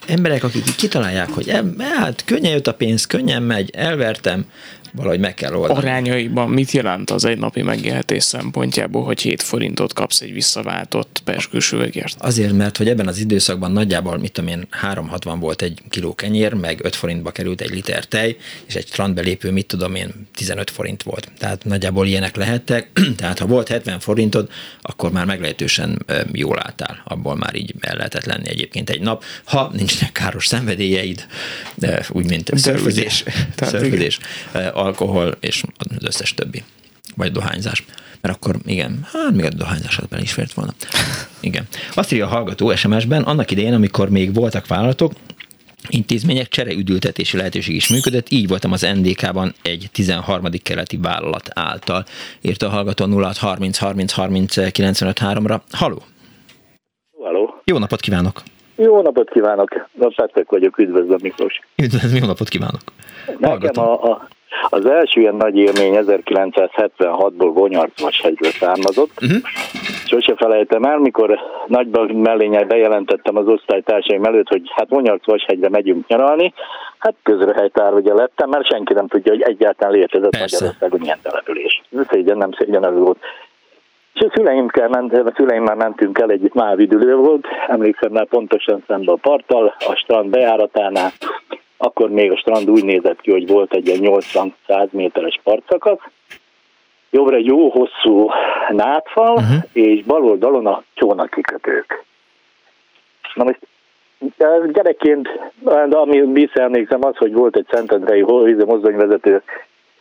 [0.07, 4.45] emberek, akik kitalálják, hogy hát könnyen jött a pénz, könnyen megy, elvertem,
[4.93, 5.79] valahogy meg kell oldani.
[5.79, 11.71] Arányaiban mit jelent az egy napi megélhetés szempontjából, hogy 7 forintot kapsz egy visszaváltott perskős
[11.71, 12.15] üvegért?
[12.19, 16.53] Azért, mert hogy ebben az időszakban nagyjából, mit tudom én, 3,60 volt egy kiló kenyér,
[16.53, 21.03] meg 5 forintba került egy liter tej, és egy strandbelépő, mit tudom én, 15 forint
[21.03, 21.31] volt.
[21.37, 22.89] Tehát nagyjából ilyenek lehettek.
[23.17, 24.49] Tehát ha volt 70 forintod,
[24.81, 27.01] akkor már meglehetősen jól álltál.
[27.05, 31.25] Abból már így el lehetett lenni egyébként egy nap, ha nincsenek káros szenvedélyeid,
[32.09, 33.23] úgy mint szörfözés,
[33.55, 34.19] szörfözés
[34.79, 36.63] alkohol és az összes többi.
[37.15, 37.83] Vagy dohányzás.
[38.21, 40.73] Mert akkor igen, hát még a dohányzásat bele is fért volna.
[41.39, 41.67] Igen.
[41.93, 45.13] Azt írja a hallgató SMS-ben, annak idején, amikor még voltak vállalatok,
[45.87, 50.45] intézmények csereüdültetési lehetőség is működött, így voltam az NDK-ban egy 13.
[50.63, 52.05] keleti vállalat által.
[52.41, 55.61] Írta a hallgató 0 30 30 30 95 3-ra.
[55.71, 56.03] Haló!
[57.23, 57.61] Haló!
[57.63, 58.43] Jó napot kívánok!
[58.81, 59.89] Jó napot kívánok!
[60.15, 61.59] Petrek vagyok, üdvözlöm Miklós!
[61.75, 62.81] Üdvözlöm, jó napot kívánok!
[63.39, 64.27] Nekem a, a,
[64.69, 69.11] az első ilyen nagy élmény 1976-ból Gonyarcvashegyről származott.
[69.21, 69.37] Uh-huh.
[70.05, 76.53] Sose felejtem el, mikor nagyban mellényel bejelentettem az osztálytársaim előtt, hogy hát Gonyarcvashegyre megyünk nyaralni.
[76.97, 81.81] Hát közrehelytár ugye lettem, mert senki nem tudja, hogy egyáltalán létezett Magyarországon ilyen település.
[82.09, 83.17] Szégyen, nem szégyen ez volt.
[84.19, 89.11] És a szüleinkkel ment, a szüleimmel mentünk el, egyik mávidülő volt, emlékszem már pontosan szembe
[89.11, 91.11] a parttal, a strand bejáratánál,
[91.77, 94.21] akkor még a strand úgy nézett ki, hogy volt egy ilyen
[94.67, 95.99] 80-100 méteres partszakasz,
[97.09, 98.29] jobbra egy jó hosszú
[98.69, 99.63] nátfal, uh-huh.
[99.73, 102.03] és bal oldalon a csónakikötők.
[103.33, 103.59] Na most
[104.71, 105.29] gyerekként,
[105.89, 108.21] ami visszaemlékszem az, hogy volt egy Szentendrei
[108.65, 109.41] mozdonyvezető,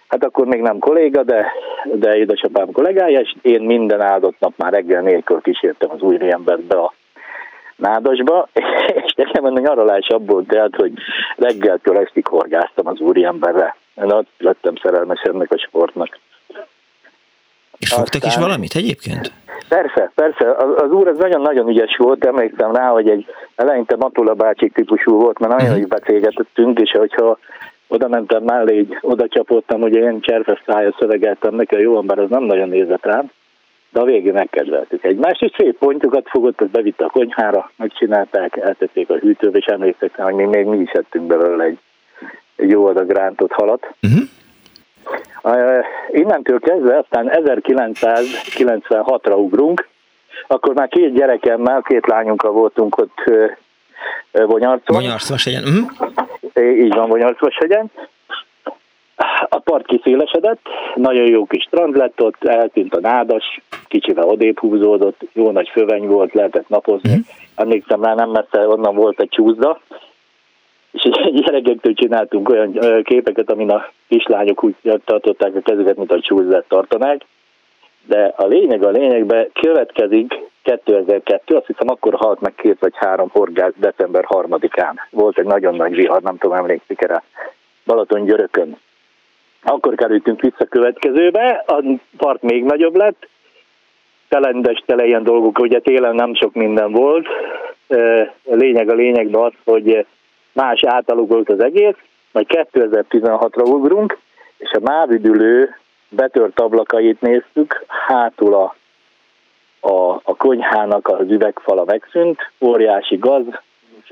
[0.08, 1.52] hát akkor még nem kolléga, de,
[1.84, 6.62] de édesapám kollégája, és én minden áldott nap már reggel nélkül kísértem az új embert
[6.62, 6.92] be a
[7.76, 8.48] Nádasba,
[9.04, 10.92] és nekem a nyaralás abból tehát, hogy
[11.36, 13.76] reggeltől estig horgáztam az úriemberre.
[13.94, 16.18] Ott lettem szerelmes ennek a sportnak.
[17.78, 18.30] És fogtak Aztán...
[18.30, 19.32] is valamit egyébként?
[19.68, 20.54] Persze, persze.
[20.56, 23.26] Az, az úr az nagyon-nagyon ügyes volt, emlékszem rá, hogy egy
[23.56, 25.82] eleinte Matula bácsi típusú volt, mert nagyon uh-huh.
[25.82, 27.38] is beszélgetettünk, és hogyha
[27.88, 32.18] oda mentem mellé, így oda csapottam, hogy én cserfes szája szövegeltem neki, a jó ember
[32.18, 33.30] az nem nagyon nézett rám
[33.90, 39.10] de a végén megkedveltük egymást, és szép pontjukat fogott, azt bevitte a konyhára, megcsinálták, eltették
[39.10, 41.78] a hűtőbe, és emlékszek hogy mi még mi is ettünk belőle egy,
[42.56, 43.94] egy jó adag rántott halat.
[44.02, 44.20] Uh-huh.
[45.42, 49.88] Uh, innentől kezdve aztán 1996-ra ugrunk,
[50.46, 53.50] akkor már két gyerekemmel, két lányunkkal voltunk ott uh,
[54.46, 54.96] Bonyarcon.
[54.96, 55.62] Bonyarcvashegyen.
[55.62, 55.90] Uh-huh.
[56.58, 57.90] Így van, Bonyarcvashegyen.
[59.48, 60.60] A part kiszélesedett,
[60.94, 66.06] nagyon jó kis strand lett ott, eltűnt a nádas, kicsivel odébb húzódott, jó nagy föveny
[66.06, 67.14] volt, lehetett napozni.
[67.14, 67.20] Mm.
[67.54, 69.80] Emlékszem rá, nem messze onnan volt egy csúszda,
[70.92, 71.02] és
[71.40, 74.74] gyerekektől csináltunk olyan képeket, amin a kislányok úgy
[75.04, 77.24] tartották a kezüket, mint a csúszdat tartanák.
[78.08, 83.28] De a lényeg a lényegben következik 2002, azt hiszem akkor halt meg két vagy három
[83.32, 85.00] horgász december harmadikán.
[85.10, 87.22] Volt egy nagyon nagy vihar, nem tudom, emlékszik erre.
[87.84, 88.76] Balaton Györökön
[89.62, 91.84] akkor kerültünk vissza következőbe, a
[92.16, 93.28] part még nagyobb lett,
[94.28, 97.26] telendes tele ilyen dolgok, ugye télen nem sok minden volt.
[98.44, 100.06] A lényeg a lényegben az, hogy
[100.52, 101.96] más volt az egész,
[102.32, 104.18] majd 2016-ra ugrunk,
[104.58, 105.76] és a mávüdülő
[106.08, 108.74] betört ablakait néztük, hátul a,
[109.80, 113.44] a, a konyhának az üvegfala megszűnt, óriási gaz,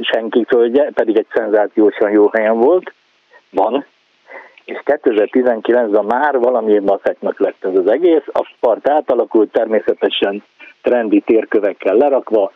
[0.00, 2.92] senki földje, pedig egy szenzációsan jó helyen volt,
[3.50, 3.84] van,
[4.64, 10.42] és 2019-ben már valami maszeknak lett ez az egész, a part átalakult, természetesen
[10.82, 12.52] trendi térkövekkel lerakva,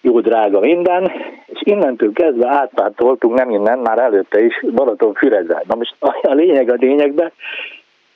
[0.00, 1.12] jó drága minden,
[1.46, 5.62] és innentől kezdve átpártoltunk, nem innen, már előtte is Balaton Füredre.
[5.66, 7.32] Na most a lényeg a lényegben,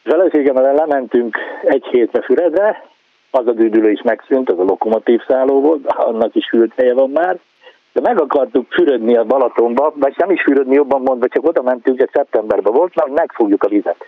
[0.03, 2.87] feleségemmel lementünk egy hétre Füredre,
[3.31, 7.11] az a düdülő is megszűnt, az a lokomotív szálló volt, annak is hűlt helye van
[7.11, 7.39] már,
[7.93, 11.99] de meg akartuk fürödni a Balatonba, vagy nem is fürödni jobban mondva, csak oda mentünk,
[11.99, 14.05] hogy szeptemberben volt, hogy megfogjuk a vizet.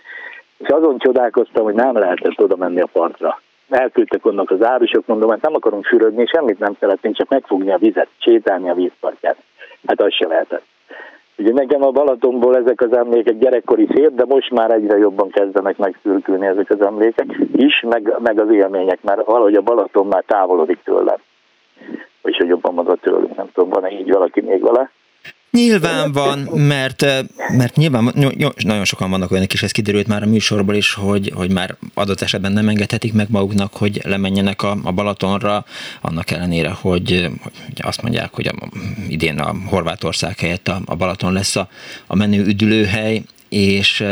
[0.57, 3.41] És azon csodálkoztam, hogy nem lehetett oda menni a partra.
[3.69, 7.77] Elküldtek onnak az árusok, mondom, hát nem akarunk fürödni, semmit nem szeretnénk, csak megfogni a
[7.77, 9.37] vizet, sétálni a vízpartját.
[9.87, 10.65] Hát az se lehetett.
[11.41, 15.77] Ugye nekem a Balatonból ezek az emlékek gyerekkori szép, de most már egyre jobban kezdenek
[15.77, 20.79] megszürkülni ezek az emlékek is, meg, meg az élmények, mert valahogy a Balaton már távolodik
[20.83, 21.17] tőlem.
[22.21, 24.91] Vagyis hogy jobban mondva tőlünk, nem tudom, van-e így valaki még vele?
[25.51, 27.05] Nyilván van, mert,
[27.57, 28.13] mert nyilván
[28.63, 32.21] nagyon sokan vannak olyanok is, ez kiderült már a műsorból is, hogy, hogy már adott
[32.21, 35.65] esetben nem engedhetik meg maguknak, hogy lemenjenek a, a Balatonra,
[36.01, 38.69] annak ellenére, hogy, hogy azt mondják, hogy a,
[39.07, 41.69] idén a Horvátország helyett a, a Balaton lesz a,
[42.07, 44.03] a menő üdülőhely, és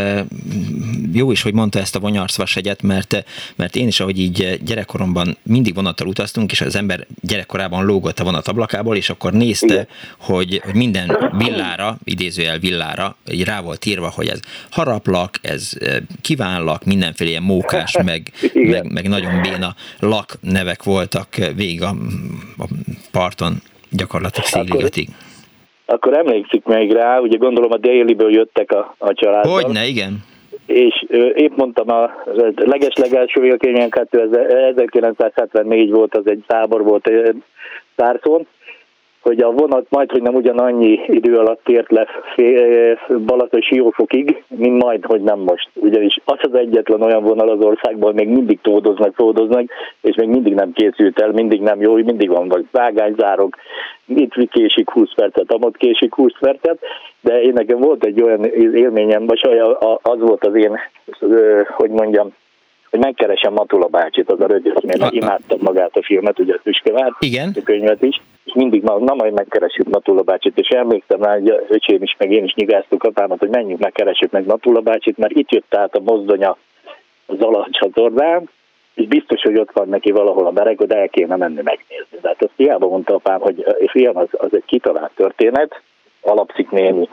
[1.13, 3.23] jó is, hogy mondta ezt a vonyarszvasegyet, mert,
[3.55, 8.23] mert én is, ahogy így gyerekkoromban mindig vonattal utaztunk, és az ember gyerekkorában lógott a
[8.23, 9.87] vonat ablakából, és akkor nézte,
[10.17, 14.39] hogy, hogy minden villára, idézőjel villára, így rá volt írva, hogy ez
[14.69, 15.71] haraplak, ez
[16.21, 21.95] kívánlak, mindenféle ilyen mókás, meg, meg, meg nagyon béna lak nevek voltak végig a,
[22.57, 22.67] a
[23.11, 25.09] parton, gyakorlatilag széligatig.
[25.09, 25.28] Akkor
[26.13, 29.51] emlékszik még rá, ugye gondolom a déliből jöttek a, a családban.
[29.51, 30.23] Hogyne, igen.
[30.65, 32.11] És ö, épp mondtam, a
[32.55, 33.89] leges-legelső élményem
[34.93, 37.07] 1974 volt, az egy tábor volt
[37.95, 38.47] Szárszón,
[39.29, 42.07] hogy a vonat majd, hogy nem ugyanannyi idő alatt ért le
[43.25, 45.69] Balaton Siófokig, mint majd, hogy nem most.
[45.73, 49.69] Ugyanis az az egyetlen olyan vonal az országban, még mindig tódoznak, tódoznak,
[50.01, 53.55] és még mindig nem készült el, mindig nem jó, mindig van vagy vágányzárok,
[54.05, 56.79] itt késik 20 percet, amott késik 20 percet,
[57.21, 58.43] de én nekem volt egy olyan
[58.73, 59.41] élményem, vagy
[60.01, 60.79] az volt az én,
[61.67, 62.33] hogy mondjam,
[62.89, 67.13] hogy megkeresem Matula bácsit, az a rögös, mert imádtam magát a filmet, ugye a Tüskevár,
[67.19, 67.51] Igen.
[67.55, 71.65] a könyvet is, és mindig, na, na majd megkeresjük Matula bácsit, és emlékszem rá, hogy
[71.67, 75.51] öcsém is, meg én is nyigáztuk apámat, hogy menjünk megkeresjük meg Matula bácsit, mert itt
[75.51, 76.57] jött át a mozdonya
[77.25, 78.49] az alacsatornán,
[78.93, 82.17] és biztos, hogy ott van neki valahol a bereg, de el kéne menni megnézni.
[82.21, 85.81] De hát azt hiába mondta apám, hogy fiam, az, az egy kitalált történet,
[86.21, 87.09] alapszik némi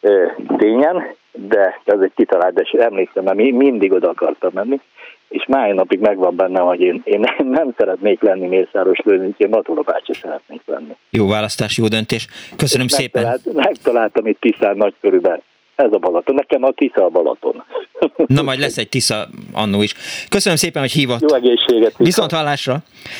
[0.00, 0.26] ö,
[0.56, 4.80] tényen, de ez egy kitalált, de emlékszem, mert mindig oda akartam menni,
[5.28, 9.82] és máj napig megvan bennem, hogy én, én nem szeretnék lenni Mészáros Lőrinc, én Matula
[9.82, 10.96] bácsi szeretnék lenni.
[11.10, 12.26] Jó választás, jó döntés.
[12.56, 13.22] Köszönöm és szépen.
[13.22, 15.42] Megtalált, megtaláltam itt Tisztán nagy körülben.
[15.74, 16.34] Ez a Balaton.
[16.34, 17.64] Nekem a Tisza a Balaton.
[18.26, 19.94] Na majd lesz egy Tisza annó is.
[20.28, 21.20] Köszönöm szépen, hogy hívott.
[21.20, 21.88] Jó egészséget.
[21.88, 22.04] Tisza.
[22.04, 22.78] Viszont hallásra.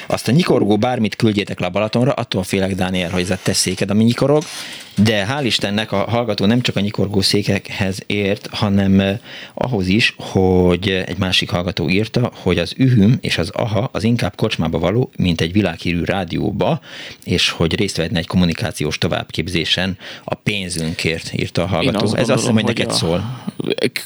[0.09, 3.53] Azt a nyikorgó bármit küldjétek le a Balatonra, attól félek, Dániel, hogy ez a te
[3.53, 4.43] széked, ami nyikorog.
[5.03, 9.19] De hál' Istennek a hallgató nem csak a nyikorgó székekhez ért, hanem eh,
[9.55, 14.35] ahhoz is, hogy egy másik hallgató írta, hogy az ühüm és az aha az inkább
[14.37, 16.81] kocsmába való, mint egy világhírű rádióba,
[17.25, 22.05] és hogy részt vehetne egy kommunikációs továbbképzésen a pénzünkért, írta a hallgató.
[22.05, 22.93] Azt Ez azt hiszem, hogy neked a...
[22.93, 23.45] szól.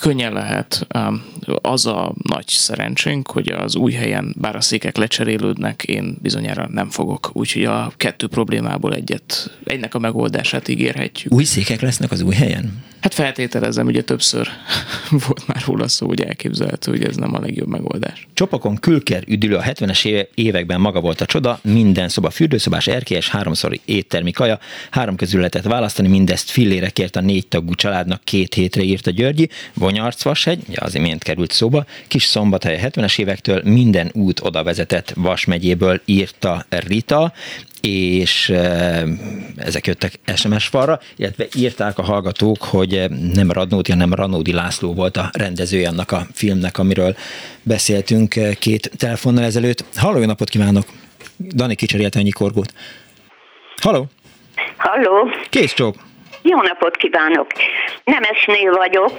[0.01, 0.87] Könnyen lehet.
[1.63, 6.91] Az a nagy szerencsénk, hogy az új helyen, bár a székek lecserélődnek, én bizonyára nem
[6.91, 7.31] fogok.
[7.33, 11.33] Úgyhogy a kettő problémából egyet, egynek a megoldását így ígérhetjük.
[11.33, 12.85] Új székek lesznek az új helyen?
[13.03, 14.49] Hát feltételezem, ugye többször
[15.27, 18.27] volt már róla szó, hogy elképzelhető, hogy ez nem a legjobb megoldás.
[18.35, 23.79] Csopakon külker üdülő a 70-es években maga volt a csoda, minden szoba fürdőszobás, erkélyes, háromszor
[23.85, 24.59] éttermi kaja,
[24.91, 29.11] három közül lehetett választani, mindezt fillére kért a négy tagú családnak két hétre írt a
[29.11, 35.13] Györgyi, Vonyarcvashegy, ugye az imént került szóba, kis szombathely 70-es évektől minden út oda vezetett
[35.17, 37.33] Vas megyéből írta Rita,
[37.83, 38.53] és
[39.57, 42.92] ezek jöttek SMS falra, illetve írták a hallgatók, hogy
[43.35, 47.17] nem Radnóti, hanem Ranódi László volt a rendezője annak a filmnek, amiről
[47.63, 49.85] beszéltünk két telefonnal ezelőtt.
[49.97, 50.85] Halló, jó napot kívánok!
[51.37, 52.73] Dani kicserélte a nyikorgót.
[53.83, 54.07] Halló!
[54.77, 55.31] Halló!
[55.49, 55.95] Kész csók!
[56.43, 57.47] Jó napot kívánok!
[58.05, 59.13] Nemesnél vagyok,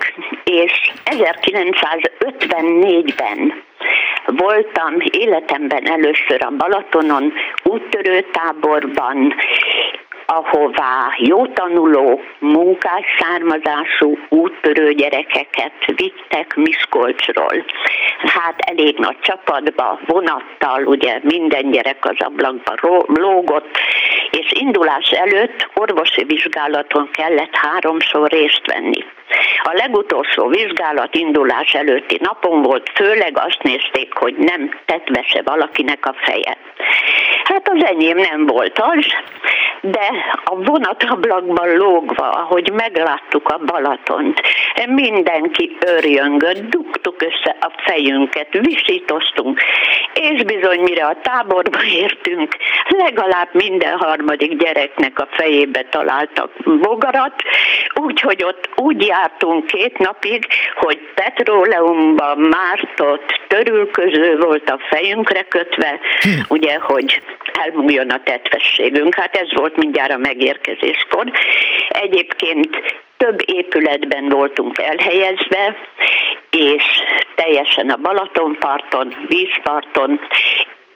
[0.44, 3.64] és 1954-ben
[4.26, 7.34] voltam életemben először a Balatonon,
[7.64, 9.34] úttörő táborban,
[10.26, 17.66] ahová jó tanuló, munkás származású úttörő gyerekeket vittek Miskolcsról.
[18.18, 22.74] Hát elég nagy csapatba, vonattal, ugye minden gyerek az ablakba
[23.06, 23.78] lógott,
[24.32, 29.04] és indulás előtt orvosi vizsgálaton kellett háromszor részt venni.
[29.64, 36.16] A legutolsó vizsgálat indulás előtti napon volt, főleg azt nézték, hogy nem tetvese valakinek a
[36.18, 36.58] feje.
[37.44, 39.06] Hát az enyém nem volt az,
[39.82, 40.10] de
[40.44, 44.42] a vonatablakban lógva, ahogy megláttuk a Balatont,
[44.86, 49.62] mindenki örjöngött, dugtuk össze a fejünket, visítoztunk,
[50.14, 57.34] és bizony mire a táborba értünk, legalább minden harmadik gyereknek a fejébe találtak bogarat,
[57.94, 66.30] úgyhogy ott úgy jártunk két napig, hogy petróleumban mártott törülköző volt a fejünkre kötve, hm.
[66.48, 67.22] ugye, hogy
[67.64, 69.16] elmúljon a tetvességünk.
[69.16, 71.32] Hát ez volt mindjárt a megérkezéskor.
[71.90, 72.70] Egyébként
[73.18, 75.76] több épületben voltunk elhelyezve,
[76.50, 76.84] és
[77.36, 80.20] teljesen a Balatonparton, vízparton,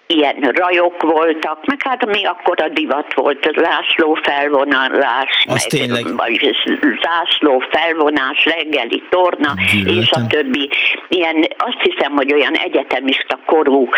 [0.07, 6.15] ilyen rajok voltak, meg hát mi akkor a divat volt, zászló felvonalás, Az meg, tényleg.
[6.15, 6.55] vagy
[7.01, 10.01] zászló felvonás, reggeli torna, Gyűlöltem.
[10.01, 10.69] és a többi.
[11.07, 13.89] Ilyen, azt hiszem, hogy olyan egyetemista korú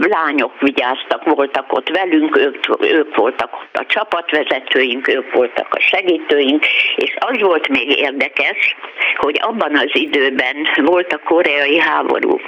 [0.00, 6.64] lányok vigyáztak, voltak ott velünk, ők, ők voltak ott a csapatvezetőink, ők voltak a segítőink,
[6.96, 8.76] és az volt még érdekes,
[9.16, 12.40] hogy abban az időben volt a koreai háború,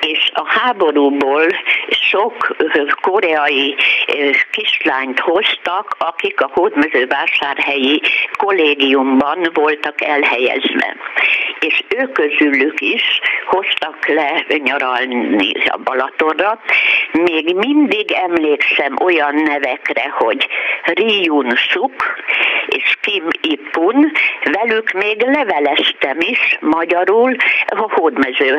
[0.00, 1.46] és a háborúból
[1.88, 3.76] sok sok koreai
[4.50, 8.02] kislányt hoztak, akik a hódmezővásárhelyi
[8.36, 10.96] kollégiumban voltak elhelyezve.
[11.60, 16.60] És ők közülük is hoztak le nyaralni a Balatonra.
[17.12, 20.48] Még mindig emlékszem olyan nevekre, hogy
[20.84, 21.94] Ryun Suk
[22.68, 27.36] és Kim Ipun, velük még leveleztem is magyarul
[27.66, 28.58] a hódmező,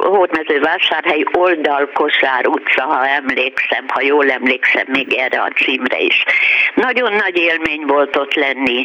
[0.00, 6.24] hódmezővásárhely oldalkosár utca ha emlékszem, ha jól emlékszem még erre a címre is.
[6.74, 8.84] Nagyon nagy élmény volt ott lenni,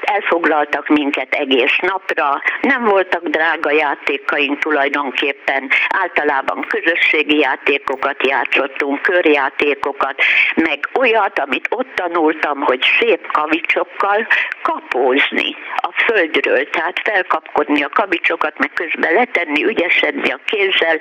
[0.00, 10.22] elfoglaltak minket egész napra, nem voltak drága játékaink tulajdonképpen, általában közösségi játékokat játszottunk, körjátékokat,
[10.54, 14.26] meg olyat, amit ott tanultam, hogy szép kavicsokkal
[14.62, 20.98] kapózni a földről, tehát felkapkodni a kavicsokat, meg közben letenni, ügyesedni a kézzel,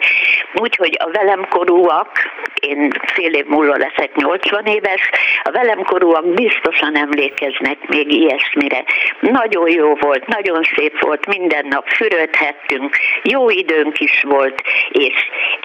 [0.53, 2.11] úgyhogy a velem korúak
[2.59, 5.09] én fél év múlva leszek 80 éves,
[5.43, 8.83] a velem korúak biztosan emlékeznek még ilyesmire.
[9.19, 15.15] Nagyon jó volt, nagyon szép volt, minden nap fürödhettünk, jó időnk is volt, és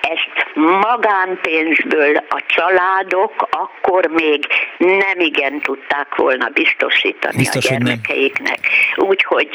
[0.00, 4.46] ezt magánpénzből a családok akkor még
[4.78, 8.58] nem igen tudták volna biztosítani Biztos, a gyermekeiknek.
[8.96, 9.48] Úgyhogy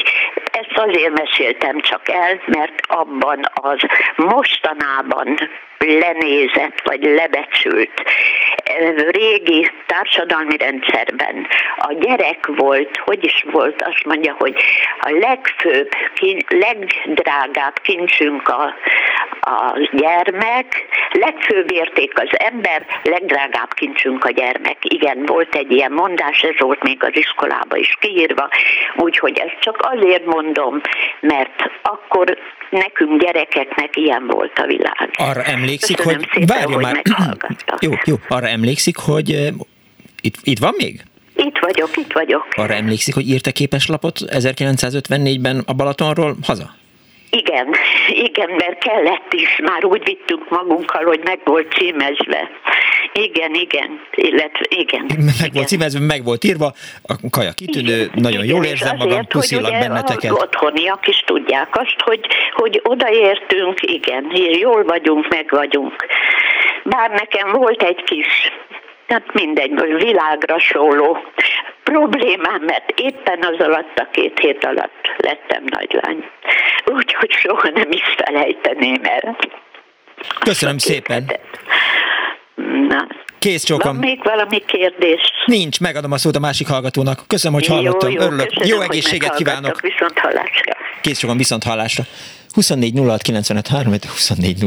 [0.52, 3.78] ezt azért meséltem csak el, mert abban az
[4.16, 5.38] mostanában
[5.78, 8.02] lenézett vagy lebecsült
[9.10, 11.46] régi társadalmi rendszerben
[11.76, 14.54] a gyerek volt, hogy is volt, azt mondja, hogy
[15.00, 15.88] a legfőbb,
[16.48, 18.74] legdrágább kincsünk a,
[19.40, 24.76] a gyermek, legfőbb érték az ember, legdrágább kincsünk a gyermek.
[24.80, 28.48] Igen, volt egy ilyen mondás, ez volt még az iskolába is kiírva,
[28.96, 30.80] úgyhogy ezt csak azért mondom,
[31.20, 32.38] mert akkor
[32.70, 35.10] nekünk gyerekeknek ilyen volt a világ.
[35.12, 37.02] Arra emlékszik, Köszönöm hogy szépen, várja hogy már.
[37.80, 39.48] jó, jó, arra emlékszik, hogy uh,
[40.20, 41.02] itt, itt van még?
[41.36, 42.46] Itt vagyok, itt vagyok.
[42.56, 46.74] Arra emlékszik, hogy írta képeslapot 1954-ben a Balatonról haza?
[47.30, 47.74] Igen,
[48.28, 52.50] igen, mert kellett is, már úgy vittünk magunkkal, hogy meg volt címezve.
[53.12, 55.04] Igen, igen, illetve igen.
[55.16, 55.50] Meg igen.
[55.52, 56.72] volt címezve, meg volt írva,
[57.02, 60.30] a kaja kitűnő, igen, nagyon igen, jól érzem azért, magam, puszilak benneteket.
[60.30, 64.24] Az otthoniak is tudják azt, hogy, hogy odaértünk, igen,
[64.60, 66.06] jól vagyunk, meg vagyunk.
[66.84, 68.52] Bár nekem volt egy kis
[69.08, 71.18] tehát mindegy, világra szóló
[71.82, 76.24] problémám, mert éppen az alatt a két hét alatt lettem nagylány.
[76.84, 79.36] Úgyhogy soha nem is felejteném el.
[80.38, 81.24] Köszönöm szépen.
[81.28, 81.60] Hetet.
[82.88, 83.06] Na.
[83.38, 83.96] Kész csókom.
[83.96, 85.20] Van még valami kérdés?
[85.44, 87.22] Nincs, megadom a szót a másik hallgatónak.
[87.26, 88.10] Köszönöm, hogy hallottam.
[88.10, 88.46] Jó, jó, Örülök.
[88.46, 89.80] Köszönöm, jó egészséget kívánok.
[89.80, 90.76] Viszont hallásra.
[91.00, 92.04] Kész csókom, viszont hallásra.
[92.52, 94.64] 24 06 24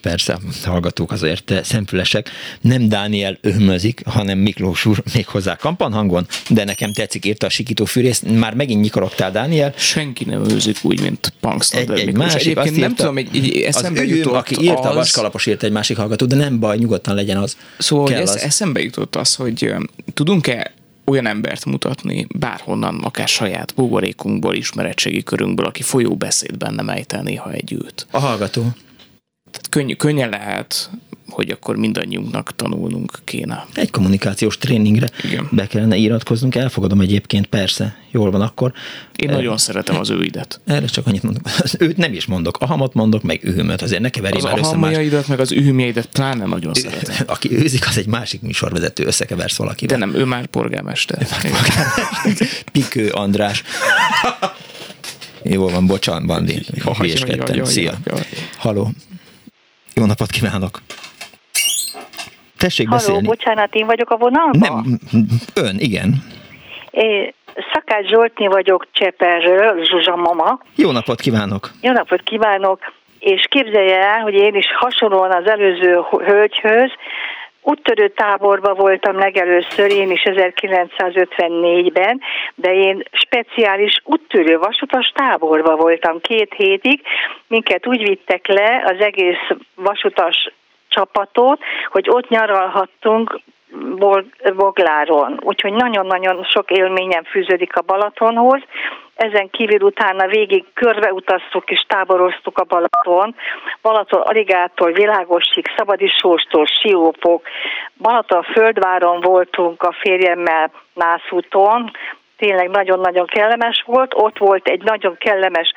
[0.00, 2.30] persze, hallgatók azért szempülesek.
[2.60, 7.84] Nem Dániel öhmözik, hanem Miklós úr még hozzá kampanhangon, de nekem tetszik, írta a sikító
[7.84, 8.20] fűrész.
[8.20, 9.72] Már megint nyikorogtál, Dániel.
[9.76, 11.72] Senki nem őzik úgy, mint Punks.
[11.72, 14.94] Egy, egy másik, Egyébként nem tudom, hogy így eszembe az jutott aki írta, az...
[14.94, 17.56] vaskalapos írt egy másik hallgató, de nem baj, nyugodtan legyen az.
[17.78, 18.36] Szóval hogy ez, az.
[18.36, 19.74] eszembe jutott az, hogy
[20.14, 20.72] tudunk-e
[21.08, 27.52] olyan embert mutatni bárhonnan, akár saját buborékunkból, ismeretségi körünkből, aki folyó beszédben nem ejtel néha
[27.52, 28.06] egy őt.
[28.10, 28.62] A hallgató.
[29.50, 30.90] Tehát könny, könnyen lehet
[31.28, 33.66] hogy akkor mindannyiunknak tanulnunk kéne.
[33.74, 35.48] Egy kommunikációs tréningre Igen.
[35.50, 38.72] be kellene iratkoznunk, elfogadom egyébként, persze, jól van akkor.
[39.16, 40.60] Én nagyon szeretem az őidet.
[40.66, 41.42] Erre csak annyit mondok.
[41.58, 45.26] Az őt nem is mondok, ahamot mondok, meg ühömöt, azért ne keverjél az össze más.
[45.26, 47.16] meg az ühömjeidet pláne nagyon szeretem.
[47.34, 49.98] Aki őzik, az egy másik műsorvezető, összekeversz valakivel.
[49.98, 51.18] De nem, ő már polgármester.
[51.22, 52.48] Ő már polgármester.
[52.72, 53.62] Pikő András.
[55.42, 56.62] Jó van, bocsánat, Bandi.
[56.98, 57.64] Hülyeskedtem.
[57.64, 57.98] Szia.
[58.56, 58.92] Haló.
[59.94, 60.82] Jó napot kívánok!
[62.58, 63.26] Tessék Halló, beszélni.
[63.26, 64.60] bocsánat, én vagyok a vonalban?
[64.60, 64.98] Nem,
[65.54, 66.14] ön, igen.
[66.90, 67.34] É,
[67.72, 70.60] Szakács Zsoltni vagyok Cseperről, Zsuzsa mama.
[70.76, 71.70] Jó napot kívánok!
[71.82, 72.92] Jó napot kívánok!
[73.18, 76.90] És képzelje el, hogy én is hasonlóan az előző hölgyhöz
[77.68, 82.20] úttörő táborban voltam legelőször, én is 1954-ben,
[82.54, 87.00] de én speciális úttörő vasutas táborban voltam két hétig.
[87.46, 90.52] Minket úgy vittek le az egész vasutas
[90.98, 91.60] csapatot,
[91.90, 93.40] hogy ott nyaralhattunk
[94.56, 95.40] Bogláron.
[95.42, 98.60] Úgyhogy nagyon-nagyon sok élményem fűződik a Balatonhoz.
[99.14, 103.34] Ezen kívül utána végig körbeutaztuk és táboroztuk a Balaton.
[103.82, 107.42] Balaton Aligától, Világosig, Szabadisóstól, Siófok.
[107.96, 111.90] Balaton Földváron voltunk a férjemmel Nászúton,
[112.38, 114.12] tényleg nagyon-nagyon kellemes volt.
[114.14, 115.72] Ott volt egy nagyon kellemes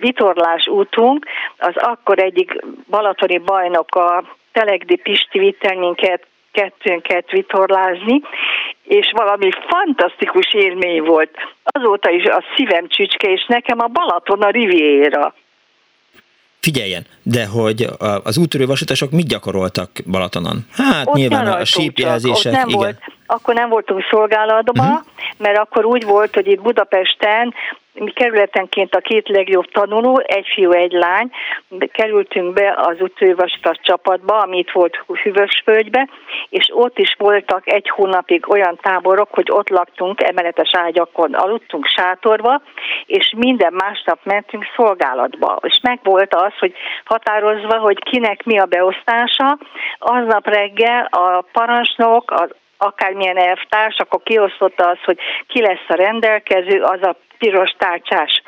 [0.00, 1.26] vitorlás útunk,
[1.58, 2.60] az akkor egyik
[2.90, 8.20] balatoni bajnok a Telegdi Pisti vitt minket kettőnket vitorlázni,
[8.82, 11.30] és valami fantasztikus élmény volt.
[11.64, 15.34] Azóta is a szívem csücske, és nekem a Balaton a riviera.
[16.64, 17.88] Figyeljen, de hogy
[18.24, 20.66] az úttörő vasutasok mit gyakoroltak Balatonon?
[20.72, 22.80] Hát ott nyilván a sípjelzések, nem igen.
[22.80, 25.04] Volt, akkor nem voltunk szolgálatban, uh-huh.
[25.38, 27.54] mert akkor úgy volt, hogy itt Budapesten
[27.94, 31.30] mi kerületenként a két legjobb tanuló, egy fiú, egy lány,
[31.92, 36.08] kerültünk be az úttővastas csapatba, amit volt Hüvösföldbe,
[36.48, 42.62] és ott is voltak egy hónapig olyan táborok, hogy ott laktunk, emeletes ágyakon aludtunk sátorba,
[43.06, 45.58] és minden másnap mentünk szolgálatba.
[45.62, 49.58] És meg volt az, hogy határozva, hogy kinek mi a beosztása,
[49.98, 56.82] aznap reggel a parancsnok, az akármilyen elvtárs, akkor kiosztotta az, hogy ki lesz a rendelkező,
[56.82, 58.42] az a piros tárcsás,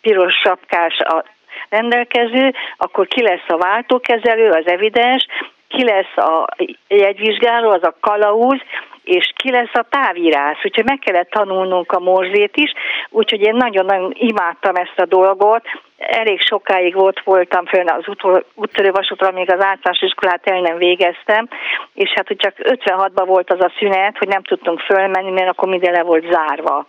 [0.00, 1.24] piros sapkás a
[1.68, 5.26] rendelkező, akkor ki lesz a váltókezelő, az evidens,
[5.68, 6.46] ki lesz a
[6.88, 8.60] jegyvizsgáló, az a kalauz,
[9.04, 10.64] és ki lesz a távírász.
[10.64, 12.72] Úgyhogy meg kellett tanulnunk a morzét is,
[13.10, 15.64] úgyhogy én nagyon-nagyon imádtam ezt a dolgot.
[15.96, 18.04] Elég sokáig volt voltam fönn az
[18.54, 21.48] úttörő vasútra, még az általános iskolát el nem végeztem,
[21.94, 25.68] és hát hogy csak 56-ban volt az a szünet, hogy nem tudtunk fölmenni, mert akkor
[25.68, 26.86] minden le volt zárva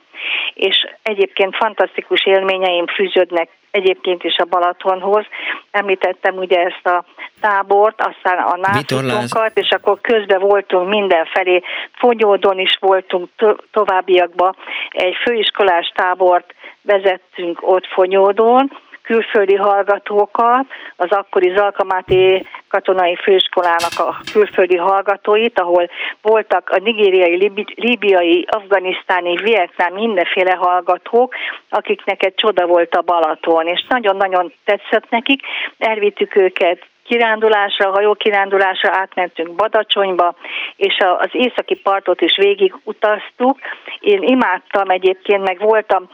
[0.53, 5.25] és egyébként fantasztikus élményeim fűződnek egyébként is a Balatonhoz.
[5.71, 7.03] Említettem ugye ezt a
[7.41, 11.61] tábort, aztán a nászútonkat, és akkor közben voltunk mindenfelé,
[11.91, 14.55] Fogyódon is voltunk to- továbbiakban,
[14.89, 18.71] egy főiskolás tábort vezettünk ott Fonyódon,
[19.03, 20.65] külföldi hallgatókat,
[20.95, 25.89] az akkori Zalkamáti katonai főiskolának a külföldi hallgatóit, ahol
[26.21, 31.35] voltak a nigériai, líbiai, afganisztáni, vietnám, mindenféle hallgatók,
[31.69, 35.41] akiknek egy csoda volt a Balaton, és nagyon-nagyon tetszett nekik.
[35.77, 40.35] Elvittük őket kirándulásra, hajókirándulásra átmentünk Badacsonyba,
[40.75, 43.59] és az északi partot is végig utaztuk.
[43.99, 46.09] Én imádtam egyébként, meg voltam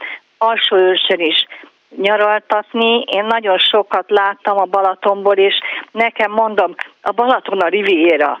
[0.70, 1.46] őrsön is
[1.96, 3.04] nyaraltatni.
[3.06, 5.54] Én nagyon sokat láttam a Balatonból, és
[5.90, 8.40] nekem mondom, a Balaton a riviera.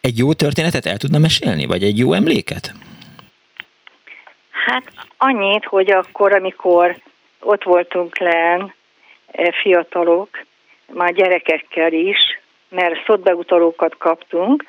[0.00, 2.72] Egy jó történetet el tudna mesélni, vagy egy jó emléket?
[4.50, 4.82] Hát
[5.16, 6.96] annyit, hogy akkor, amikor
[7.40, 8.74] ott voltunk len,
[9.32, 10.28] e, fiatalok,
[10.92, 12.18] már gyerekekkel is,
[12.68, 14.64] mert szotbeutalókat kaptunk,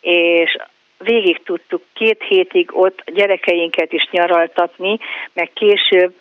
[0.00, 0.56] és
[0.98, 4.98] végig tudtuk két hétig ott gyerekeinket is nyaraltatni,
[5.32, 6.14] meg később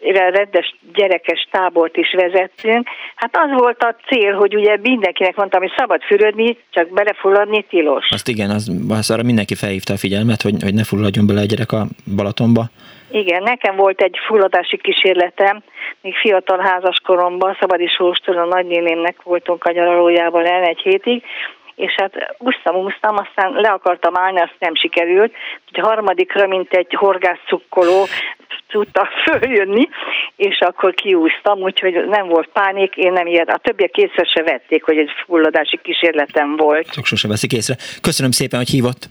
[0.00, 2.88] rendes gyerekes tábort is vezettünk.
[3.14, 8.06] Hát az volt a cél, hogy ugye mindenkinek mondtam, hogy szabad fürödni, csak belefulladni tilos.
[8.10, 11.44] Azt igen, az, az arra mindenki felhívta a figyelmet, hogy, hogy ne fulladjon bele a
[11.44, 11.86] gyerek a
[12.16, 12.64] Balatonba.
[13.10, 15.62] Igen, nekem volt egy fulladási kísérletem,
[16.00, 21.22] még fiatal házas koromban, Szabadisóstól a nagynénémnek voltunk a nyaralójában el egy hétig,
[21.76, 25.32] és hát úsztam, úsztam, aztán le akartam állni, azt nem sikerült.
[25.66, 28.06] Úgyhogy a harmadikra, mint egy horgászcukkoló,
[28.68, 29.88] tudta följönni,
[30.36, 33.46] és akkor kiúztam, úgyhogy nem volt pánik, én nem ilyen.
[33.46, 36.92] A többiek észre se vették, hogy egy fulladási kísérletem volt.
[36.92, 37.74] Csak sose veszik észre.
[38.00, 39.08] Köszönöm szépen, hogy hívott.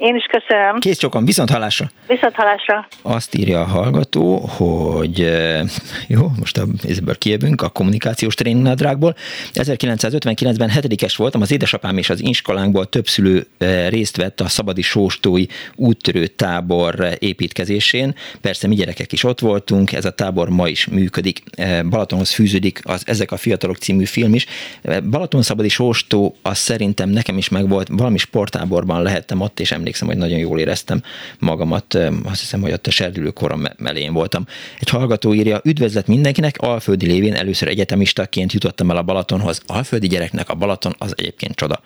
[0.00, 0.78] Én is köszönöm.
[0.78, 1.90] Kész csokon, viszont hallásra.
[2.06, 2.88] Viszont hallásra.
[3.02, 5.60] Azt írja a hallgató, hogy eh,
[6.08, 6.64] jó, most a,
[6.98, 9.14] ebből kijövünk a kommunikációs tréningnadrágból.
[9.52, 14.82] 1959-ben hetedikes voltam, az édesapám és az iskolánkból több szülő eh, részt vett a szabadi
[14.82, 18.14] sóstói úttörő tábor eh, építkezésén.
[18.40, 21.42] Persze mi gyerekek is ott voltunk, ez a tábor ma is működik.
[21.88, 24.46] Balatonhoz fűződik az Ezek a fiatalok című film is.
[25.10, 30.08] Balaton szabadi sóstó, az szerintem nekem is megvolt, valami sporttáborban lehettem ott, és emlékszem emlékszem,
[30.08, 31.02] hogy nagyon jól éreztem
[31.38, 31.94] magamat,
[32.24, 34.46] azt hiszem, hogy ott a serdülő korom melén voltam.
[34.78, 39.62] Egy hallgató írja, üdvözlet mindenkinek, alföldi lévén először egyetemistaként jutottam el a Balatonhoz.
[39.66, 41.80] Alföldi gyereknek a Balaton az egyébként csoda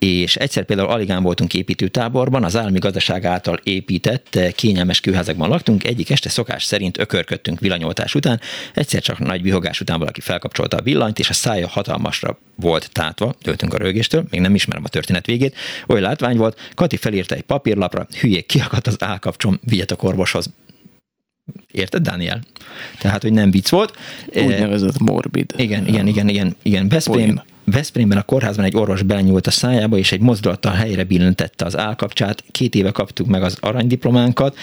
[0.00, 6.10] és egyszer például aligán voltunk építőtáborban, az állami gazdaság által épített kényelmes kőházakban laktunk, egyik
[6.10, 8.40] este szokás szerint ökörködtünk villanyoltás után,
[8.74, 13.34] egyszer csak nagy vihogás után valaki felkapcsolta a villanyt, és a szája hatalmasra volt tátva,
[13.42, 15.56] döltünk a rögéstől, még nem ismerem a történet végét,
[15.86, 20.50] oly látvány volt, Kati felírta egy papírlapra, hülyék kiakadt az állkapcsom, vigyetek orvoshoz.
[21.72, 22.40] Érted, Daniel?
[22.98, 23.96] Tehát, hogy nem vicc volt.
[24.26, 25.52] Úgynevezett morbid.
[25.56, 26.88] Igen, igen, igen, igen, igen.
[26.88, 31.76] Veszprém, Veszprémben a kórházban egy orvos belenyúlt a szájába, és egy mozdulattal helyre billentette az
[31.76, 32.44] állkapcsát.
[32.50, 34.56] Két éve kaptuk meg az aranydiplománkat,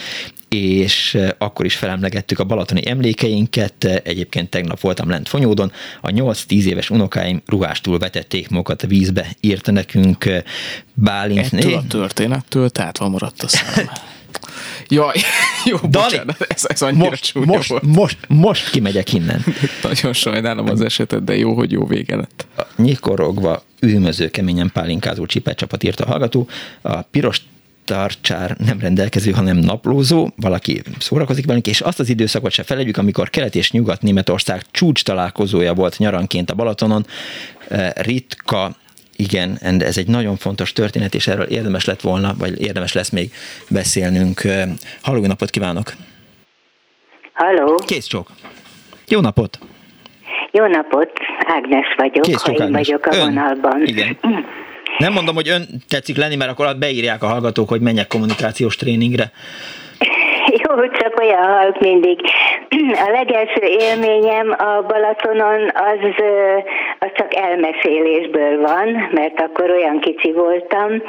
[0.50, 3.84] és akkor is felemlegettük a balatoni emlékeinket.
[4.04, 5.72] Egyébként tegnap voltam lent Fonyódon,
[6.02, 10.26] a 8-10 éves unokáim ruhástól vetették magukat a vízbe, írta nekünk
[10.94, 11.54] Bálint.
[11.54, 13.90] Ettől a történettől tehát van maradt a szám.
[14.88, 15.16] Jaj,
[15.66, 17.84] jó, Dani, bocsánat, ez, ez annyira most, most, volt.
[17.84, 19.44] Most, most kimegyek innen.
[19.84, 22.48] Nagyon sajnálom az esetet, de jó, hogy jó vége lett.
[22.58, 26.48] A nyikorogva, ülmöző, keményen pálinkázó csipet írta a hallgató.
[26.82, 27.42] A piros
[27.88, 33.30] tartsár nem rendelkező, hanem naplózó, valaki szórakozik velünk, és azt az időszakot se felejtjük, amikor
[33.30, 37.06] kelet és nyugat Németország csúcs találkozója volt nyaranként a Balatonon,
[37.68, 38.76] eh, ritka
[39.18, 43.32] igen, ez egy nagyon fontos történet, és erről érdemes lett volna, vagy érdemes lesz még
[43.70, 44.42] beszélnünk.
[45.02, 45.94] Halló, napot kívánok!
[47.34, 47.76] Halló!
[47.76, 48.32] Kész csók!
[49.08, 49.60] Jó napot!
[50.52, 53.26] Jó napot, Ágnes vagyok, Kész ha én vagyok a ön.
[53.26, 53.86] vonalban.
[53.86, 54.18] Igen.
[54.98, 59.32] Nem mondom, hogy ön tetszik lenni, mert akkor beírják a hallgatók, hogy menjek kommunikációs tréningre.
[60.68, 62.20] Jó, csak olyan halk mindig.
[63.08, 66.24] A legelső élményem a Balatonon az,
[67.00, 71.02] az csak elmesélésből van, mert akkor olyan kicsi voltam,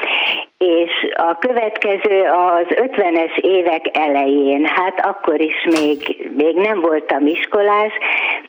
[0.59, 7.93] és a következő az 50-es évek elején, hát akkor is még, még nem voltam iskolás,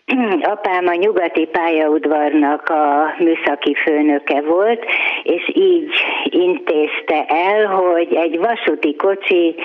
[0.53, 4.85] apám a nyugati pályaudvarnak a műszaki főnöke volt,
[5.23, 5.91] és így
[6.23, 9.55] intézte el, hogy egy vasúti kocsi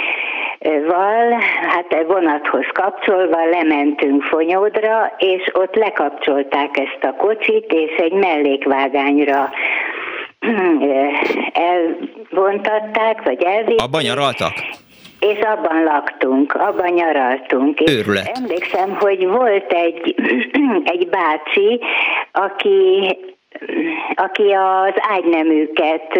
[0.87, 1.33] val,
[1.69, 9.51] hát vonathoz kapcsolva lementünk Fonyódra, és ott lekapcsolták ezt a kocsit, és egy mellékvágányra
[11.71, 13.81] elvontatták, vagy elvitték.
[13.81, 14.53] Abban nyaraltak?
[15.21, 17.81] És abban laktunk, abban nyaraltunk.
[17.81, 18.29] Őrület.
[18.29, 20.15] És emlékszem, hogy volt egy,
[20.95, 21.81] egy bácsi,
[22.33, 23.17] aki
[24.15, 26.19] aki az ágyneműket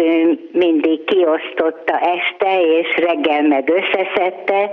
[0.51, 4.69] mindig kiosztotta este, és reggel meg összeszedte,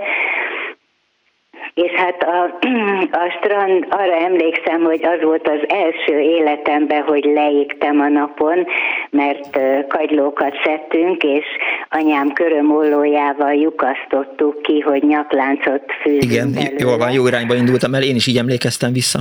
[1.73, 2.57] és hát a,
[3.25, 8.65] a strand, arra emlékszem, hogy az volt az első életemben, hogy leégtem a napon,
[9.09, 11.45] mert kagylókat szedtünk, és
[11.89, 16.73] anyám körömollójával lyukasztottuk ki, hogy nyakláncot fűzünk Igen, belőle.
[16.77, 19.19] jól van, jó irányba indultam el, én is így emlékeztem vissza.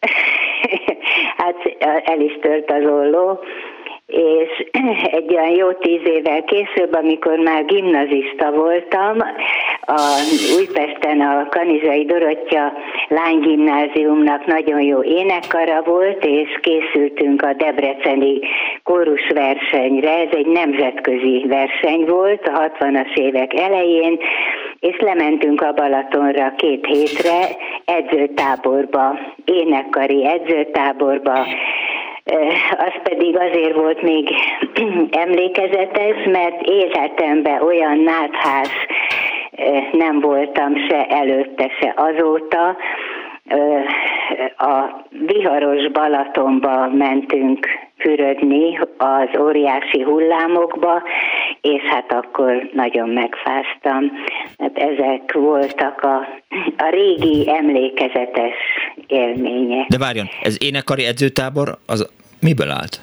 [1.82, 3.40] el is tört az olló,
[4.12, 4.66] és
[5.18, 9.16] egy olyan jó tíz évvel később, amikor már gimnazista voltam,
[9.86, 10.00] a
[10.58, 12.72] Újpesten a Kanizsai Dorottya
[13.08, 18.38] lánygimnáziumnak nagyon jó énekkara volt, és készültünk a Debreceni
[18.82, 20.18] kórusversenyre.
[20.18, 24.18] Ez egy nemzetközi verseny volt a 60-as évek elején,
[24.80, 27.48] és lementünk a Balatonra két hétre
[27.84, 31.46] edzőtáborba, énekkari edzőtáborba,
[32.76, 34.34] az pedig azért volt még
[35.24, 38.70] emlékezetes, mert életemben olyan náthás
[39.92, 42.76] nem voltam se előtte, se azóta.
[44.56, 47.66] A viharos Balatonba mentünk
[47.96, 51.02] fürödni az óriási hullámokba,
[51.60, 54.12] és hát akkor nagyon megfáztam.
[54.58, 56.16] Hát ezek voltak a,
[56.76, 58.54] a régi emlékezetes
[59.06, 59.86] élmények.
[59.86, 62.10] De várjon, ez énekari edzőtábor, az
[62.40, 63.00] miből állt?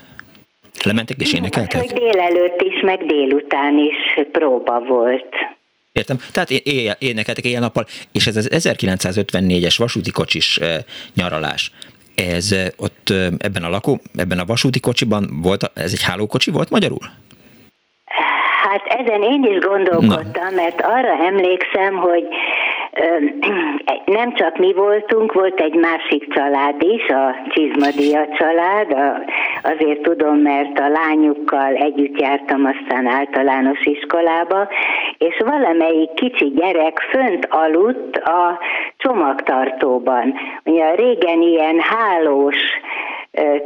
[0.83, 1.81] Lementek és énekeltek?
[1.81, 5.35] Hogy délelőtt is, meg délután is próba volt.
[5.99, 6.19] Értem.
[6.31, 10.59] Tehát éjjel, énekeltek éjjel-nappal, és ez az 1954-es vasúti kocsis
[11.13, 11.71] nyaralás,
[12.15, 17.05] ez ott ebben a lakó, ebben a vasúti kocsiban volt, ez egy hálókocsi volt magyarul?
[18.63, 20.61] Hát ezen én is gondolkodtam, Na.
[20.61, 22.23] mert arra emlékszem, hogy
[24.05, 28.95] nem csak mi voltunk, volt egy másik család is, a Csizmadia család,
[29.63, 34.67] azért tudom, mert a lányukkal együtt jártam aztán általános iskolába,
[35.17, 38.59] és valamelyik kicsi gyerek fönt aludt a
[38.97, 40.33] csomagtartóban.
[40.63, 42.57] Ugye régen ilyen hálós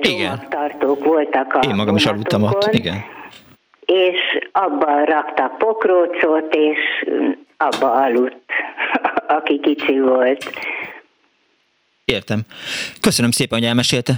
[0.02, 1.10] csomagtartók igen.
[1.10, 2.96] voltak a Én magam is aludtam ott, igen
[3.86, 7.06] és abba rakta pokrócot, és
[7.66, 8.52] abba aludt,
[9.38, 10.52] aki kicsi volt.
[12.06, 12.42] Értem.
[13.02, 14.14] Köszönöm szépen, hogy elmesélte.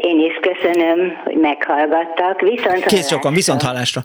[0.00, 2.40] Én is köszönöm, hogy meghallgattak.
[2.40, 4.04] Viszont Kész sokan, viszont hallásra.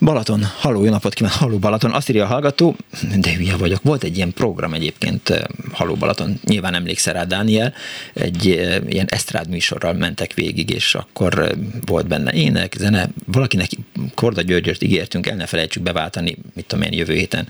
[0.00, 2.76] Balaton, haló, jó napot kívánok, haló Balaton, azt írja a hallgató,
[3.20, 5.42] de hülye vagyok, volt egy ilyen program egyébként, eh,
[5.72, 7.74] haló Balaton, nyilván emlékszel rá Dániel,
[8.14, 11.50] egy eh, ilyen esztrád műsorral mentek végig, és akkor eh,
[11.86, 13.70] volt benne ének, zene, valakinek
[14.14, 17.48] Korda Györgyöst ígértünk, el ne felejtsük beváltani, mit tudom én, jövő héten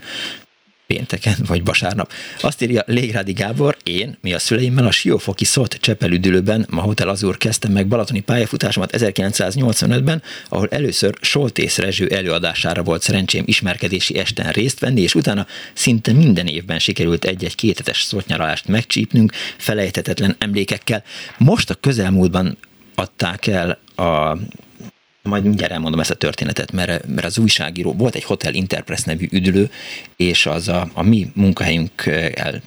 [0.93, 2.11] pénteken vagy vasárnap.
[2.41, 7.37] Azt írja Légrádi Gábor, én, mi a szüleimmel a Siófoki Szot Csepelüdülőben, ma Hotel Azur
[7.37, 14.79] kezdtem meg balatoni pályafutásomat 1985-ben, ahol először Soltész Rezső előadására volt szerencsém ismerkedési esten részt
[14.79, 21.03] venni, és utána szinte minden évben sikerült egy-egy kétetes szotnyaralást megcsípnünk, felejthetetlen emlékekkel.
[21.37, 22.57] Most a közelmúltban
[22.95, 24.37] adták el a
[25.29, 29.27] majd mindjárt elmondom ezt a történetet, mert, mert az újságíró, volt egy Hotel Interpress nevű
[29.31, 29.71] üdülő,
[30.15, 32.61] és az a, a mi munkahelyünkkel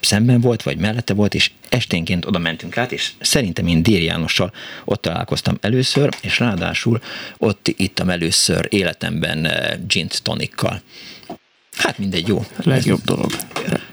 [0.00, 4.52] szemben volt, vagy mellette volt, és esténként oda mentünk át, és szerintem én Déri Jánossal
[4.84, 7.00] ott találkoztam először, és ráadásul
[7.38, 10.82] ott ittam először életemben eh, gin tonikkal.
[11.76, 12.44] Hát mindegy, jó.
[12.62, 13.30] Legjobb dolog.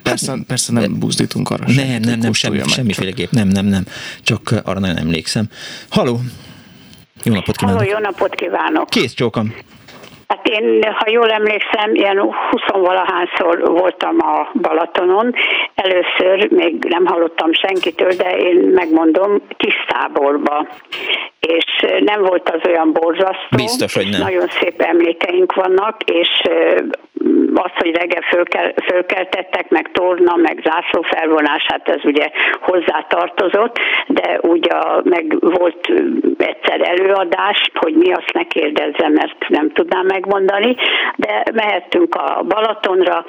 [0.02, 3.86] Persze, hát, persze nem buzdítunk arra Nem, nem, nem, nem semmi, semmiféleképp, nem, nem, nem.
[4.22, 5.50] Csak arra nagyon emlékszem.
[5.90, 6.22] Haló,
[7.24, 7.80] jó napot kívánok!
[7.80, 8.90] Halló, jó napot kívánok!
[8.90, 9.56] Kész csókom!
[10.28, 12.18] Hát én, ha jól emlékszem, ilyen
[12.52, 15.34] 20-valahányszor voltam a Balatonon.
[15.76, 20.68] Először még nem hallottam senkitől, de én megmondom, Tisztáborba.
[21.48, 23.56] És nem volt az olyan borzasztó.
[23.56, 24.22] Biztos, hogy nem.
[24.22, 26.30] Nagyon szép emlékeink vannak, és
[27.54, 32.30] az, hogy reggel fölkel, fölkeltettek, meg torna, meg zászlófelvonás, hát ez ugye
[32.62, 35.94] hozzá tartozott, de ugye meg volt
[36.38, 40.76] egyszer előadás, hogy mi azt ne kérdezzem, mert nem tudnám megmondani,
[41.16, 43.26] de mehettünk a Balatonra,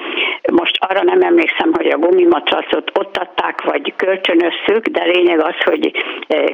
[0.51, 5.91] most arra nem emlékszem, hogy a gumimatracot ott adták, vagy kölcsönösszük, de lényeg az, hogy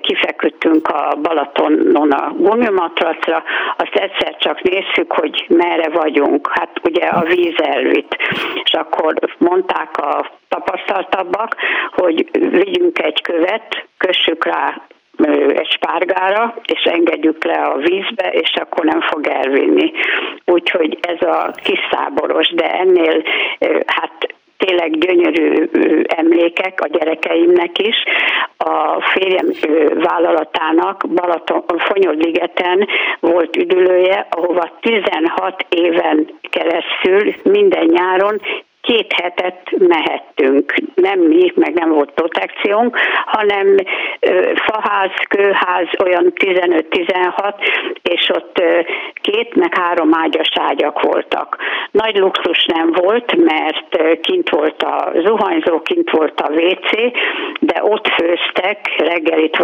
[0.01, 1.15] kifeküdtünk a
[1.55, 3.43] Balatonon a gumimatracra,
[3.77, 6.49] azt egyszer csak nézzük, hogy merre vagyunk.
[6.51, 8.17] Hát ugye a víz elvitt.
[8.63, 11.55] És akkor mondták a tapasztaltabbak,
[11.91, 14.81] hogy vigyünk egy követ, kössük rá
[15.47, 19.91] egy spárgára, és engedjük le a vízbe, és akkor nem fog elvinni.
[20.45, 23.23] Úgyhogy ez a kis száboros, de ennél
[23.85, 25.67] hát tényleg gyönyörű
[26.07, 27.95] emlékek a gyerekeimnek is.
[28.57, 29.47] A férjem
[29.93, 32.87] vállalatának Balaton, Fonyodligeten
[33.19, 38.41] volt üdülője, ahova 16 éven keresztül minden nyáron
[38.85, 40.73] két hetet mehettünk.
[40.95, 43.75] Nem mi, meg nem volt protekciónk, hanem
[44.55, 47.53] faház, kőház, olyan 15-16,
[48.01, 48.63] és ott
[49.21, 51.57] két, meg három ágyas ágyak voltak.
[51.91, 56.91] Nagy luxus nem volt, mert kint volt a zuhanyzó, kint volt a WC,
[57.59, 59.57] de ott főztek, reggelit,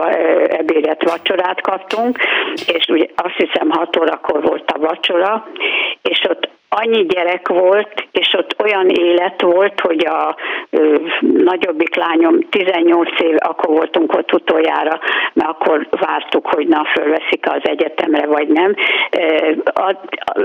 [0.48, 2.18] ebédet, vacsorát kaptunk,
[2.74, 5.48] és ugye azt hiszem 6 órakor volt a vacsora,
[6.02, 10.36] és ott annyi gyerek volt, és ott olyan élet volt, hogy a
[10.70, 15.00] ö, nagyobbik lányom 18 év, akkor voltunk ott utoljára,
[15.34, 18.76] mert akkor vártuk, hogy na, fölveszik az egyetemre, vagy nem.
[19.74, 19.98] Ad,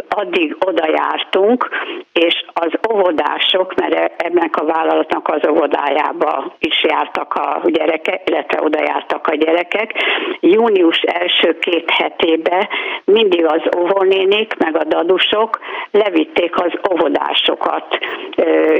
[0.08, 1.68] addig oda jártunk,
[2.12, 8.62] és az óvodások, mert e, ennek a vállalatnak az óvodájába is jártak a gyerekek, illetve
[8.62, 9.92] oda jártak a gyerekek.
[10.40, 12.68] Június első két hetébe
[13.04, 15.58] mindig az óvónénik, meg a dadusok
[15.90, 17.98] lev elvitték az óvodásokat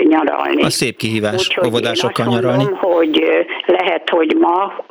[0.02, 0.62] nyaralni.
[0.62, 2.62] A szép kihívás, Úgyhogy óvodásokkal nyaralni.
[2.62, 4.84] Mondom, hogy lehet, hogy ma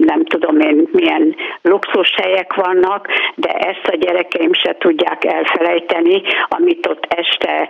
[0.00, 7.06] nem tudom én milyen luxushelyek vannak, de ezt a gyerekeim se tudják elfelejteni, amit ott
[7.08, 7.68] este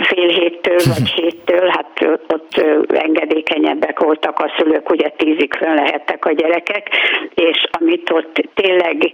[0.00, 6.32] fél héttől vagy héttől, hát ott engedékenyebbek voltak a szülők, ugye tízig fönn lehettek a
[6.32, 6.88] gyerekek,
[7.34, 9.12] és amit ott tényleg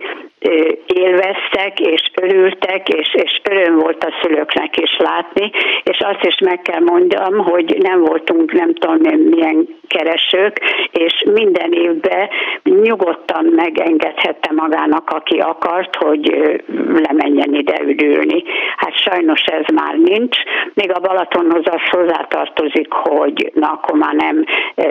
[0.87, 5.51] élveztek, és örültek, és, és öröm volt a szülőknek is látni,
[5.83, 10.61] és azt is meg kell mondjam, hogy nem voltunk nem tudom én milyen keresők,
[10.91, 12.28] és minden évben
[12.62, 16.24] nyugodtan megengedhette magának, aki akart, hogy
[17.09, 18.43] lemenjen ide üdülni.
[18.77, 20.36] Hát sajnos ez már nincs.
[20.74, 24.44] Még a Balatonhoz az hozzátartozik, hogy na akkor már nem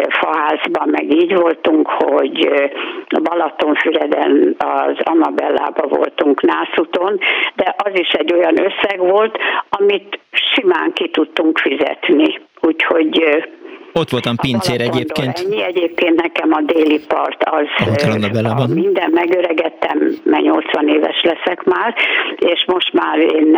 [0.10, 2.50] faházban, meg így voltunk, hogy
[3.08, 7.20] a Balatonfüreden az Amabellába voltunk Nászuton,
[7.56, 9.38] de az is egy olyan összeg volt,
[9.70, 12.40] amit simán ki tudtunk fizetni.
[12.62, 13.46] Úgyhogy
[14.00, 15.40] ott voltam pincér egyébként.
[15.40, 17.68] Ennyi egyébként nekem a déli part az,
[18.44, 21.96] a minden megöregettem, mert 80 éves leszek már,
[22.36, 23.58] és most már én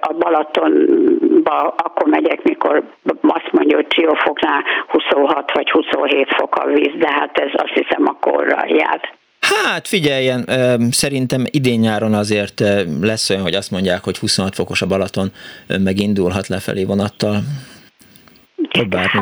[0.00, 2.82] a Balatonba akkor megyek, mikor
[3.22, 8.02] azt mondja, hogy Csiófoknál 26 vagy 27 fok a víz, de hát ez azt hiszem
[8.04, 9.00] a korral jár.
[9.40, 10.44] Hát figyeljen,
[10.90, 12.62] szerintem idén nyáron azért
[13.00, 15.32] lesz olyan, hogy azt mondják, hogy 26 fokos a Balaton,
[15.78, 17.36] megindulhat lefelé vonattal.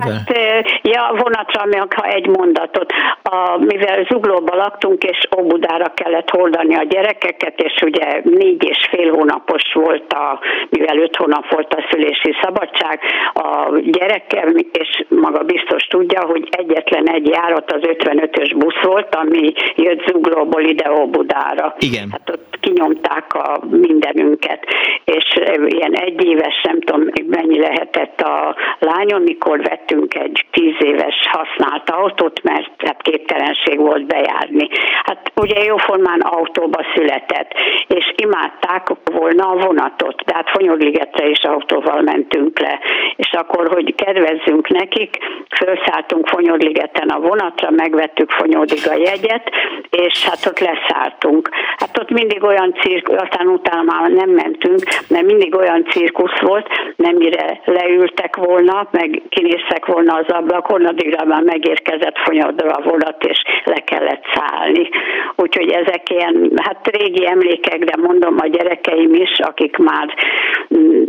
[0.00, 0.38] Hát,
[0.82, 1.64] ja, vonatra,
[1.96, 2.92] ha egy mondatot.
[3.22, 9.12] A, mivel Zuglóba laktunk, és Óbudára kellett hordani a gyerekeket, és ugye négy és fél
[9.12, 10.40] hónapos volt a,
[10.70, 13.00] mivel öt hónap volt a szülési szabadság,
[13.34, 19.52] a gyerekem, és maga biztos tudja, hogy egyetlen egy járat az 55-ös busz volt, ami
[19.74, 21.74] jött Zuglóból ide Óbudára.
[21.78, 22.08] Igen.
[22.10, 24.64] Hát ott kinyomták a mindenünket,
[25.04, 25.24] és
[25.66, 31.90] ilyen egy éves, nem tudom, mennyi lehetett a lányom, mikor vettünk egy tíz éves használt
[31.90, 34.68] autót, mert hát képtelenség volt bejárni.
[35.02, 37.52] Hát ugye jóformán autóba született,
[37.86, 42.80] és imádták volna a vonatot, de hát Fonyodligetre is autóval mentünk le,
[43.16, 45.16] és akkor, hogy kedvezzünk nekik,
[45.48, 49.50] felszálltunk Fonyodligeten a vonatra, megvettük Fonyodig a jegyet,
[49.90, 51.48] és hát ott leszálltunk.
[51.76, 56.68] Hát ott mindig olyan cirkusz, aztán utána már nem mentünk, mert mindig olyan cirkusz volt,
[56.96, 63.24] nem mire leültek volna, meg kinéztek volna az ablakon, addigra már megérkezett fonyodra a vonat,
[63.24, 64.88] és le kellett szállni.
[65.36, 70.14] Úgyhogy ezek ilyen, hát régi emlékek, de mondom a gyerekeim is, akik már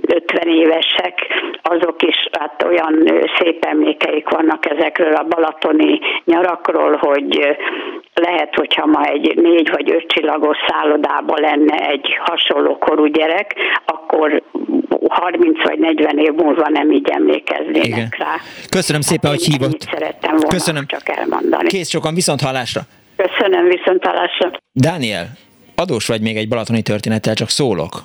[0.08, 1.28] 50 évesek,
[1.62, 7.58] azok is hát olyan szép emlékeik vannak ezekről a balatoni nyarakról, hogy
[8.14, 14.42] lehet, hogyha ma egy négy vagy öt csillagos szállodában lenne egy hasonló korú gyerek, akkor
[15.08, 18.07] 30 vagy 40 év múlva nem így emlékeznének Igen.
[18.16, 18.36] Rá.
[18.70, 19.82] Köszönöm szépen, hát hogy hívott.
[19.92, 20.86] Szerettem volna Köszönöm.
[20.88, 21.68] csak elmondani.
[21.68, 22.82] Kész sokan, viszont hallásra.
[23.16, 24.52] Köszönöm, viszont hallásra.
[24.72, 25.38] Dániel,
[25.76, 28.04] adós vagy még egy balatoni történettel, csak szólok.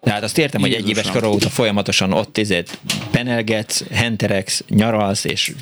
[0.00, 2.78] Tehát azt értem, hogy egy éves kor óta folyamatosan ott izét
[3.10, 5.52] penelgetsz, henteregsz, nyaralsz, és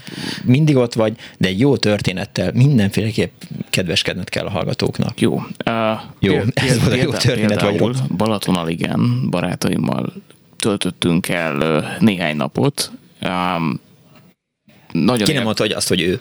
[0.45, 3.33] mindig ott vagy, de egy jó történettel mindenféleképp
[3.71, 5.21] kedveskedned kell a hallgatóknak.
[5.21, 5.35] Jó.
[5.35, 7.99] Uh, jó, péld, ez volt a jó történet, vagy rossz.
[8.17, 10.13] Balatonaligen barátaimmal
[10.59, 12.91] töltöttünk el néhány napot.
[13.23, 13.81] Um,
[14.93, 16.21] nagyon Ki nem mondta, hogy azt, hogy ő.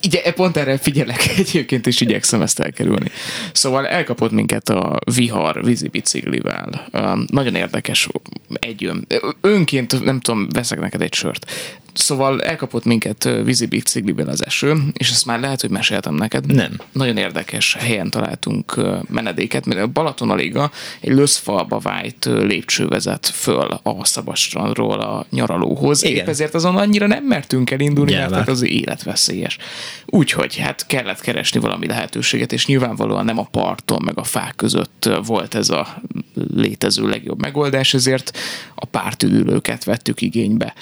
[0.00, 3.10] Igen, pont erre figyelek egyébként, és igyekszem ezt elkerülni.
[3.52, 6.88] Szóval elkapott minket a vihar vízibiciklivel.
[6.92, 8.08] Um, nagyon érdekes
[8.48, 9.06] egyön.
[9.40, 11.50] Önként, nem tudom, veszek neked egy sört.
[11.94, 16.46] Szóval elkapott minket vízibiciklivel az eső, és ezt már lehet, hogy meséltem neked.
[16.46, 16.80] Nem.
[16.92, 24.04] Nagyon érdekes helyen találtunk menedéket, mert a Balatonaliga egy löszfalba vájt lépcső vezet föl a
[24.04, 26.04] szabadstrandról a nyaralóhoz.
[26.04, 26.16] Igen.
[26.16, 29.56] Épp ezért azon annyira nem mertünk elindulni, Gyere mert az életveszélyes.
[30.06, 35.10] Úgyhogy hát kellett keresni valami lehetőséget, és nyilvánvalóan nem a parton, meg a fák között
[35.26, 36.02] volt ez a
[36.54, 38.38] létező legjobb megoldás, ezért
[38.74, 40.74] a pártüdülőket vettük igénybe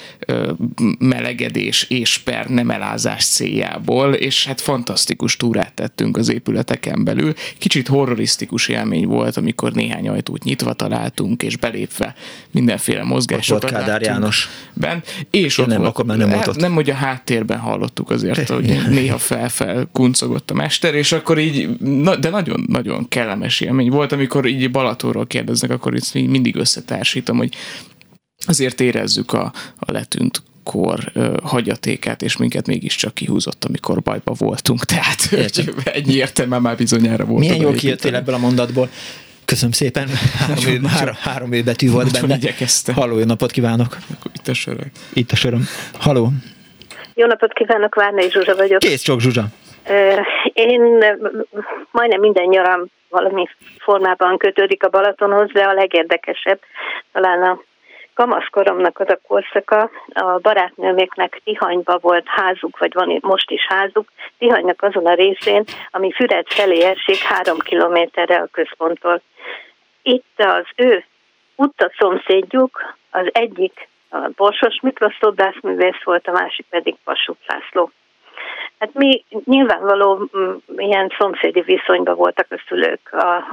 [1.03, 7.33] melegedés és per nem elázás céljából, és hát fantasztikus túrát tettünk az épületeken belül.
[7.57, 12.15] Kicsit horrorisztikus élmény volt, amikor néhány ajtót nyitva találtunk, és belépve
[12.51, 14.49] mindenféle mozgásokat ott Kádár János.
[14.73, 18.49] Bent, és ott nem, volt, akkor már nem, hát, nem, hogy a háttérben hallottuk azért,
[18.49, 24.11] hogy néha fel-fel kuncogott a mester, és akkor így, na, de nagyon-nagyon kellemes élmény volt,
[24.11, 27.55] amikor így Balatonról kérdeznek, akkor itt mindig összetársítom, hogy
[28.45, 34.85] azért érezzük a, a letűnt kor ö, hagyatékát, és minket mégiscsak kihúzott, amikor bajba voltunk.
[34.93, 35.65] Tehát Értem.
[35.83, 37.39] ennyi értelme már bizonyára volt.
[37.39, 38.89] Milyen jól kijöttél ebből a mondatból.
[39.45, 40.07] Köszönöm szépen.
[40.47, 42.37] Három, három, három ő betű volt benne.
[42.93, 43.97] Halló, jó napot kívánok.
[44.33, 44.91] Itt a sörök.
[45.13, 45.63] Itt a söröm.
[45.99, 46.29] Halló.
[47.13, 48.79] Jó napot kívánok, Várnai Zsuzsa vagyok.
[48.79, 49.45] Kész csak Zsuzsa.
[50.53, 50.81] Én
[51.91, 53.47] majdnem minden nyaram valami
[53.79, 56.59] formában kötődik a Balatonhoz, de a legérdekesebb
[57.11, 57.61] talán a
[58.13, 64.81] kamaszkoromnak az a korszaka, a barátnőméknek Tihanyba volt házuk, vagy van most is házuk, Tihanynak
[64.81, 69.21] azon a részén, ami Füred felé esik három kilométerre a központtól.
[70.01, 71.05] Itt az ő
[71.55, 77.91] utcaszomszédjuk, az egyik a Borsos Miklós szobrászművész volt, a másik pedig Passuth László.
[78.83, 83.43] Hát mi nyilvánvaló mm, ilyen szomszédi viszonyban voltak a szülők a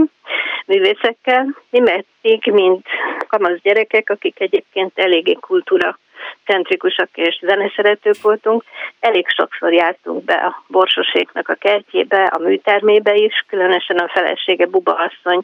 [0.66, 1.54] művészekkel.
[1.70, 2.86] Mi merték, mint
[3.28, 5.98] kamasz gyerekek, akik egyébként eléggé kultúra
[6.44, 8.64] centrikusak és zeneszeretők voltunk.
[9.00, 14.92] Elég sokszor jártunk be a borsoséknak a kertjébe, a műtermébe is, különösen a felesége Buba
[14.92, 15.40] asszony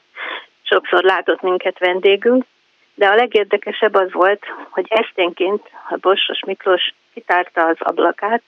[0.62, 2.44] sokszor látott minket vendégünk,
[2.94, 8.42] de a legérdekesebb az volt, hogy esténként a Borsos Miklós kitárta az ablakát,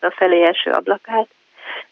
[0.00, 1.28] a felé első ablakát,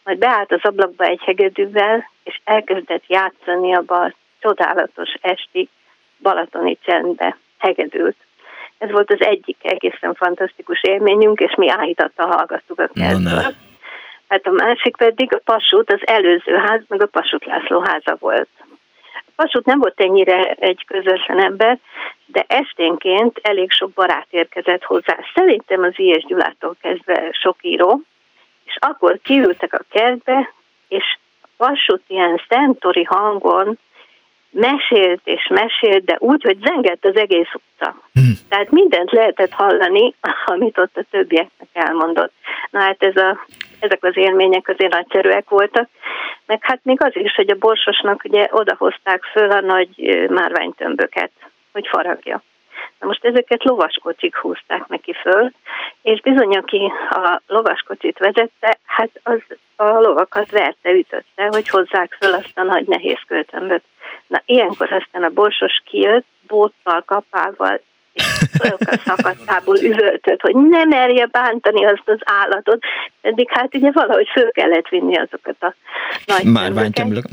[0.03, 5.69] majd beállt az ablakba egy hegedűvel, és elkezdett játszani abba a csodálatos esti
[6.19, 8.15] balatoni csendbe, hegedült.
[8.77, 13.55] Ez volt az egyik egészen fantasztikus élményünk, és mi áhítattal hallgattuk a kertből.
[14.27, 18.49] Hát a másik pedig a Pasút, az előző ház, meg a Pasút László háza volt.
[19.35, 21.79] A Pasút nem volt ennyire egy közösen ember,
[22.25, 25.17] de esténként elég sok barát érkezett hozzá.
[25.33, 26.25] Szerintem az I.S.
[26.25, 28.01] Gyulától kezdve sok író,
[28.65, 30.53] és akkor kiültek a kertbe,
[30.87, 31.17] és
[31.57, 33.79] Vasút ilyen szentori hangon
[34.49, 37.95] mesélt és mesélt, de úgy, hogy zengett az egész utca.
[38.13, 38.33] Hmm.
[38.49, 40.13] Tehát mindent lehetett hallani,
[40.45, 42.33] amit ott a többieknek elmondott.
[42.71, 43.45] Na hát ez a,
[43.79, 45.89] ezek az élmények azért nagyszerűek voltak,
[46.45, 51.31] meg hát még az is, hogy a borsosnak ugye odahozták föl a nagy márványtömböket,
[51.71, 52.41] hogy faragja.
[52.99, 55.51] Na most ezeket lovaskocsik húzták neki föl,
[56.01, 59.41] és bizony, aki a lovaskocsit vezette, hát az
[59.75, 63.83] a lovakat verte, ütötte, hogy hozzák föl azt a nagy nehéz költömböt.
[64.27, 67.81] Na ilyenkor aztán a borsos kijött, bóttal, kapával,
[68.79, 72.83] a szakadtából üvöltött, hogy ne merje bántani azt az állatot,
[73.21, 75.73] eddig hát ugye valahogy föl kellett vinni azokat a
[76.25, 77.25] nagy Márványtömlök.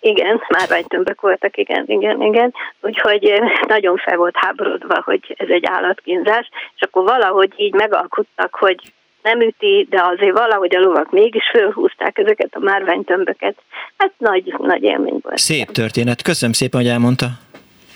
[0.00, 2.54] Igen, márványtömbök voltak, igen, igen, igen.
[2.80, 8.54] Úgyhogy eh, nagyon fel volt háborodva, hogy ez egy állatkínzás, és akkor valahogy így megalkuttak,
[8.54, 8.76] hogy
[9.22, 13.56] nem üti, de azért valahogy a lovak mégis fölhúzták ezeket a márványtömböket.
[13.96, 15.38] Hát nagy, nagy élmény volt.
[15.38, 16.22] Szép történet.
[16.22, 17.26] Köszönöm szépen, hogy elmondta.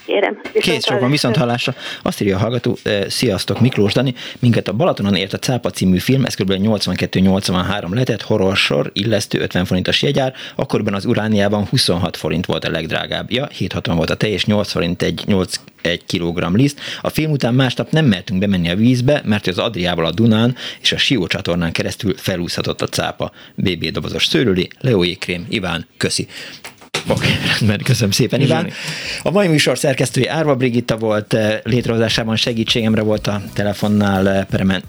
[0.05, 0.41] Kérem.
[0.53, 1.75] Kész sokan viszont hallásra.
[2.01, 5.97] Azt írja a hallgató, eh, sziasztok Miklós Dani, minket a Balatonon ért a Cápa című
[5.97, 6.51] film, ez kb.
[6.51, 13.31] 82-83 letett, horrorsor, illesztő 50 forintos jegyár, akkorban az Urániában 26 forint volt a legdrágább.
[13.31, 16.79] Ja, 760 volt a teljes, 8 forint egy 8 egy kilogramm liszt.
[17.01, 20.91] A film után másnap nem mertünk bemenni a vízbe, mert az Adriával a Dunán és
[20.91, 23.31] a Sió csatornán keresztül felúszhatott a cápa.
[23.55, 26.27] BB dobozos szőröli, Leo Krém, Iván, köszi.
[27.07, 27.27] Oké,
[27.57, 28.71] rendben, köszönöm szépen, Iván.
[29.23, 34.83] A mai műsor szerkesztője Árva Brigitta volt, eh, létrehozásában segítségemre volt a telefonnál eh, Peremen,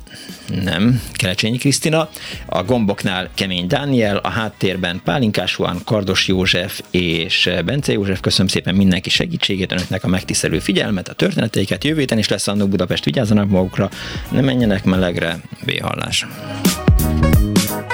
[0.62, 2.08] nem, Kelecsényi Krisztina,
[2.46, 8.20] a gomboknál Kemény Dániel, a háttérben Pálinkás Juan, Kardos József és eh, Bence József.
[8.20, 11.84] Köszönöm szépen mindenki segítségét, önöknek a megtisztelő figyelmet, a történeteiket.
[11.84, 13.90] Jövő héten is lesz Annó Budapest, vigyázzanak magukra,
[14.30, 16.26] ne menjenek melegre, B-hallás.
[17.04, 17.93] igen,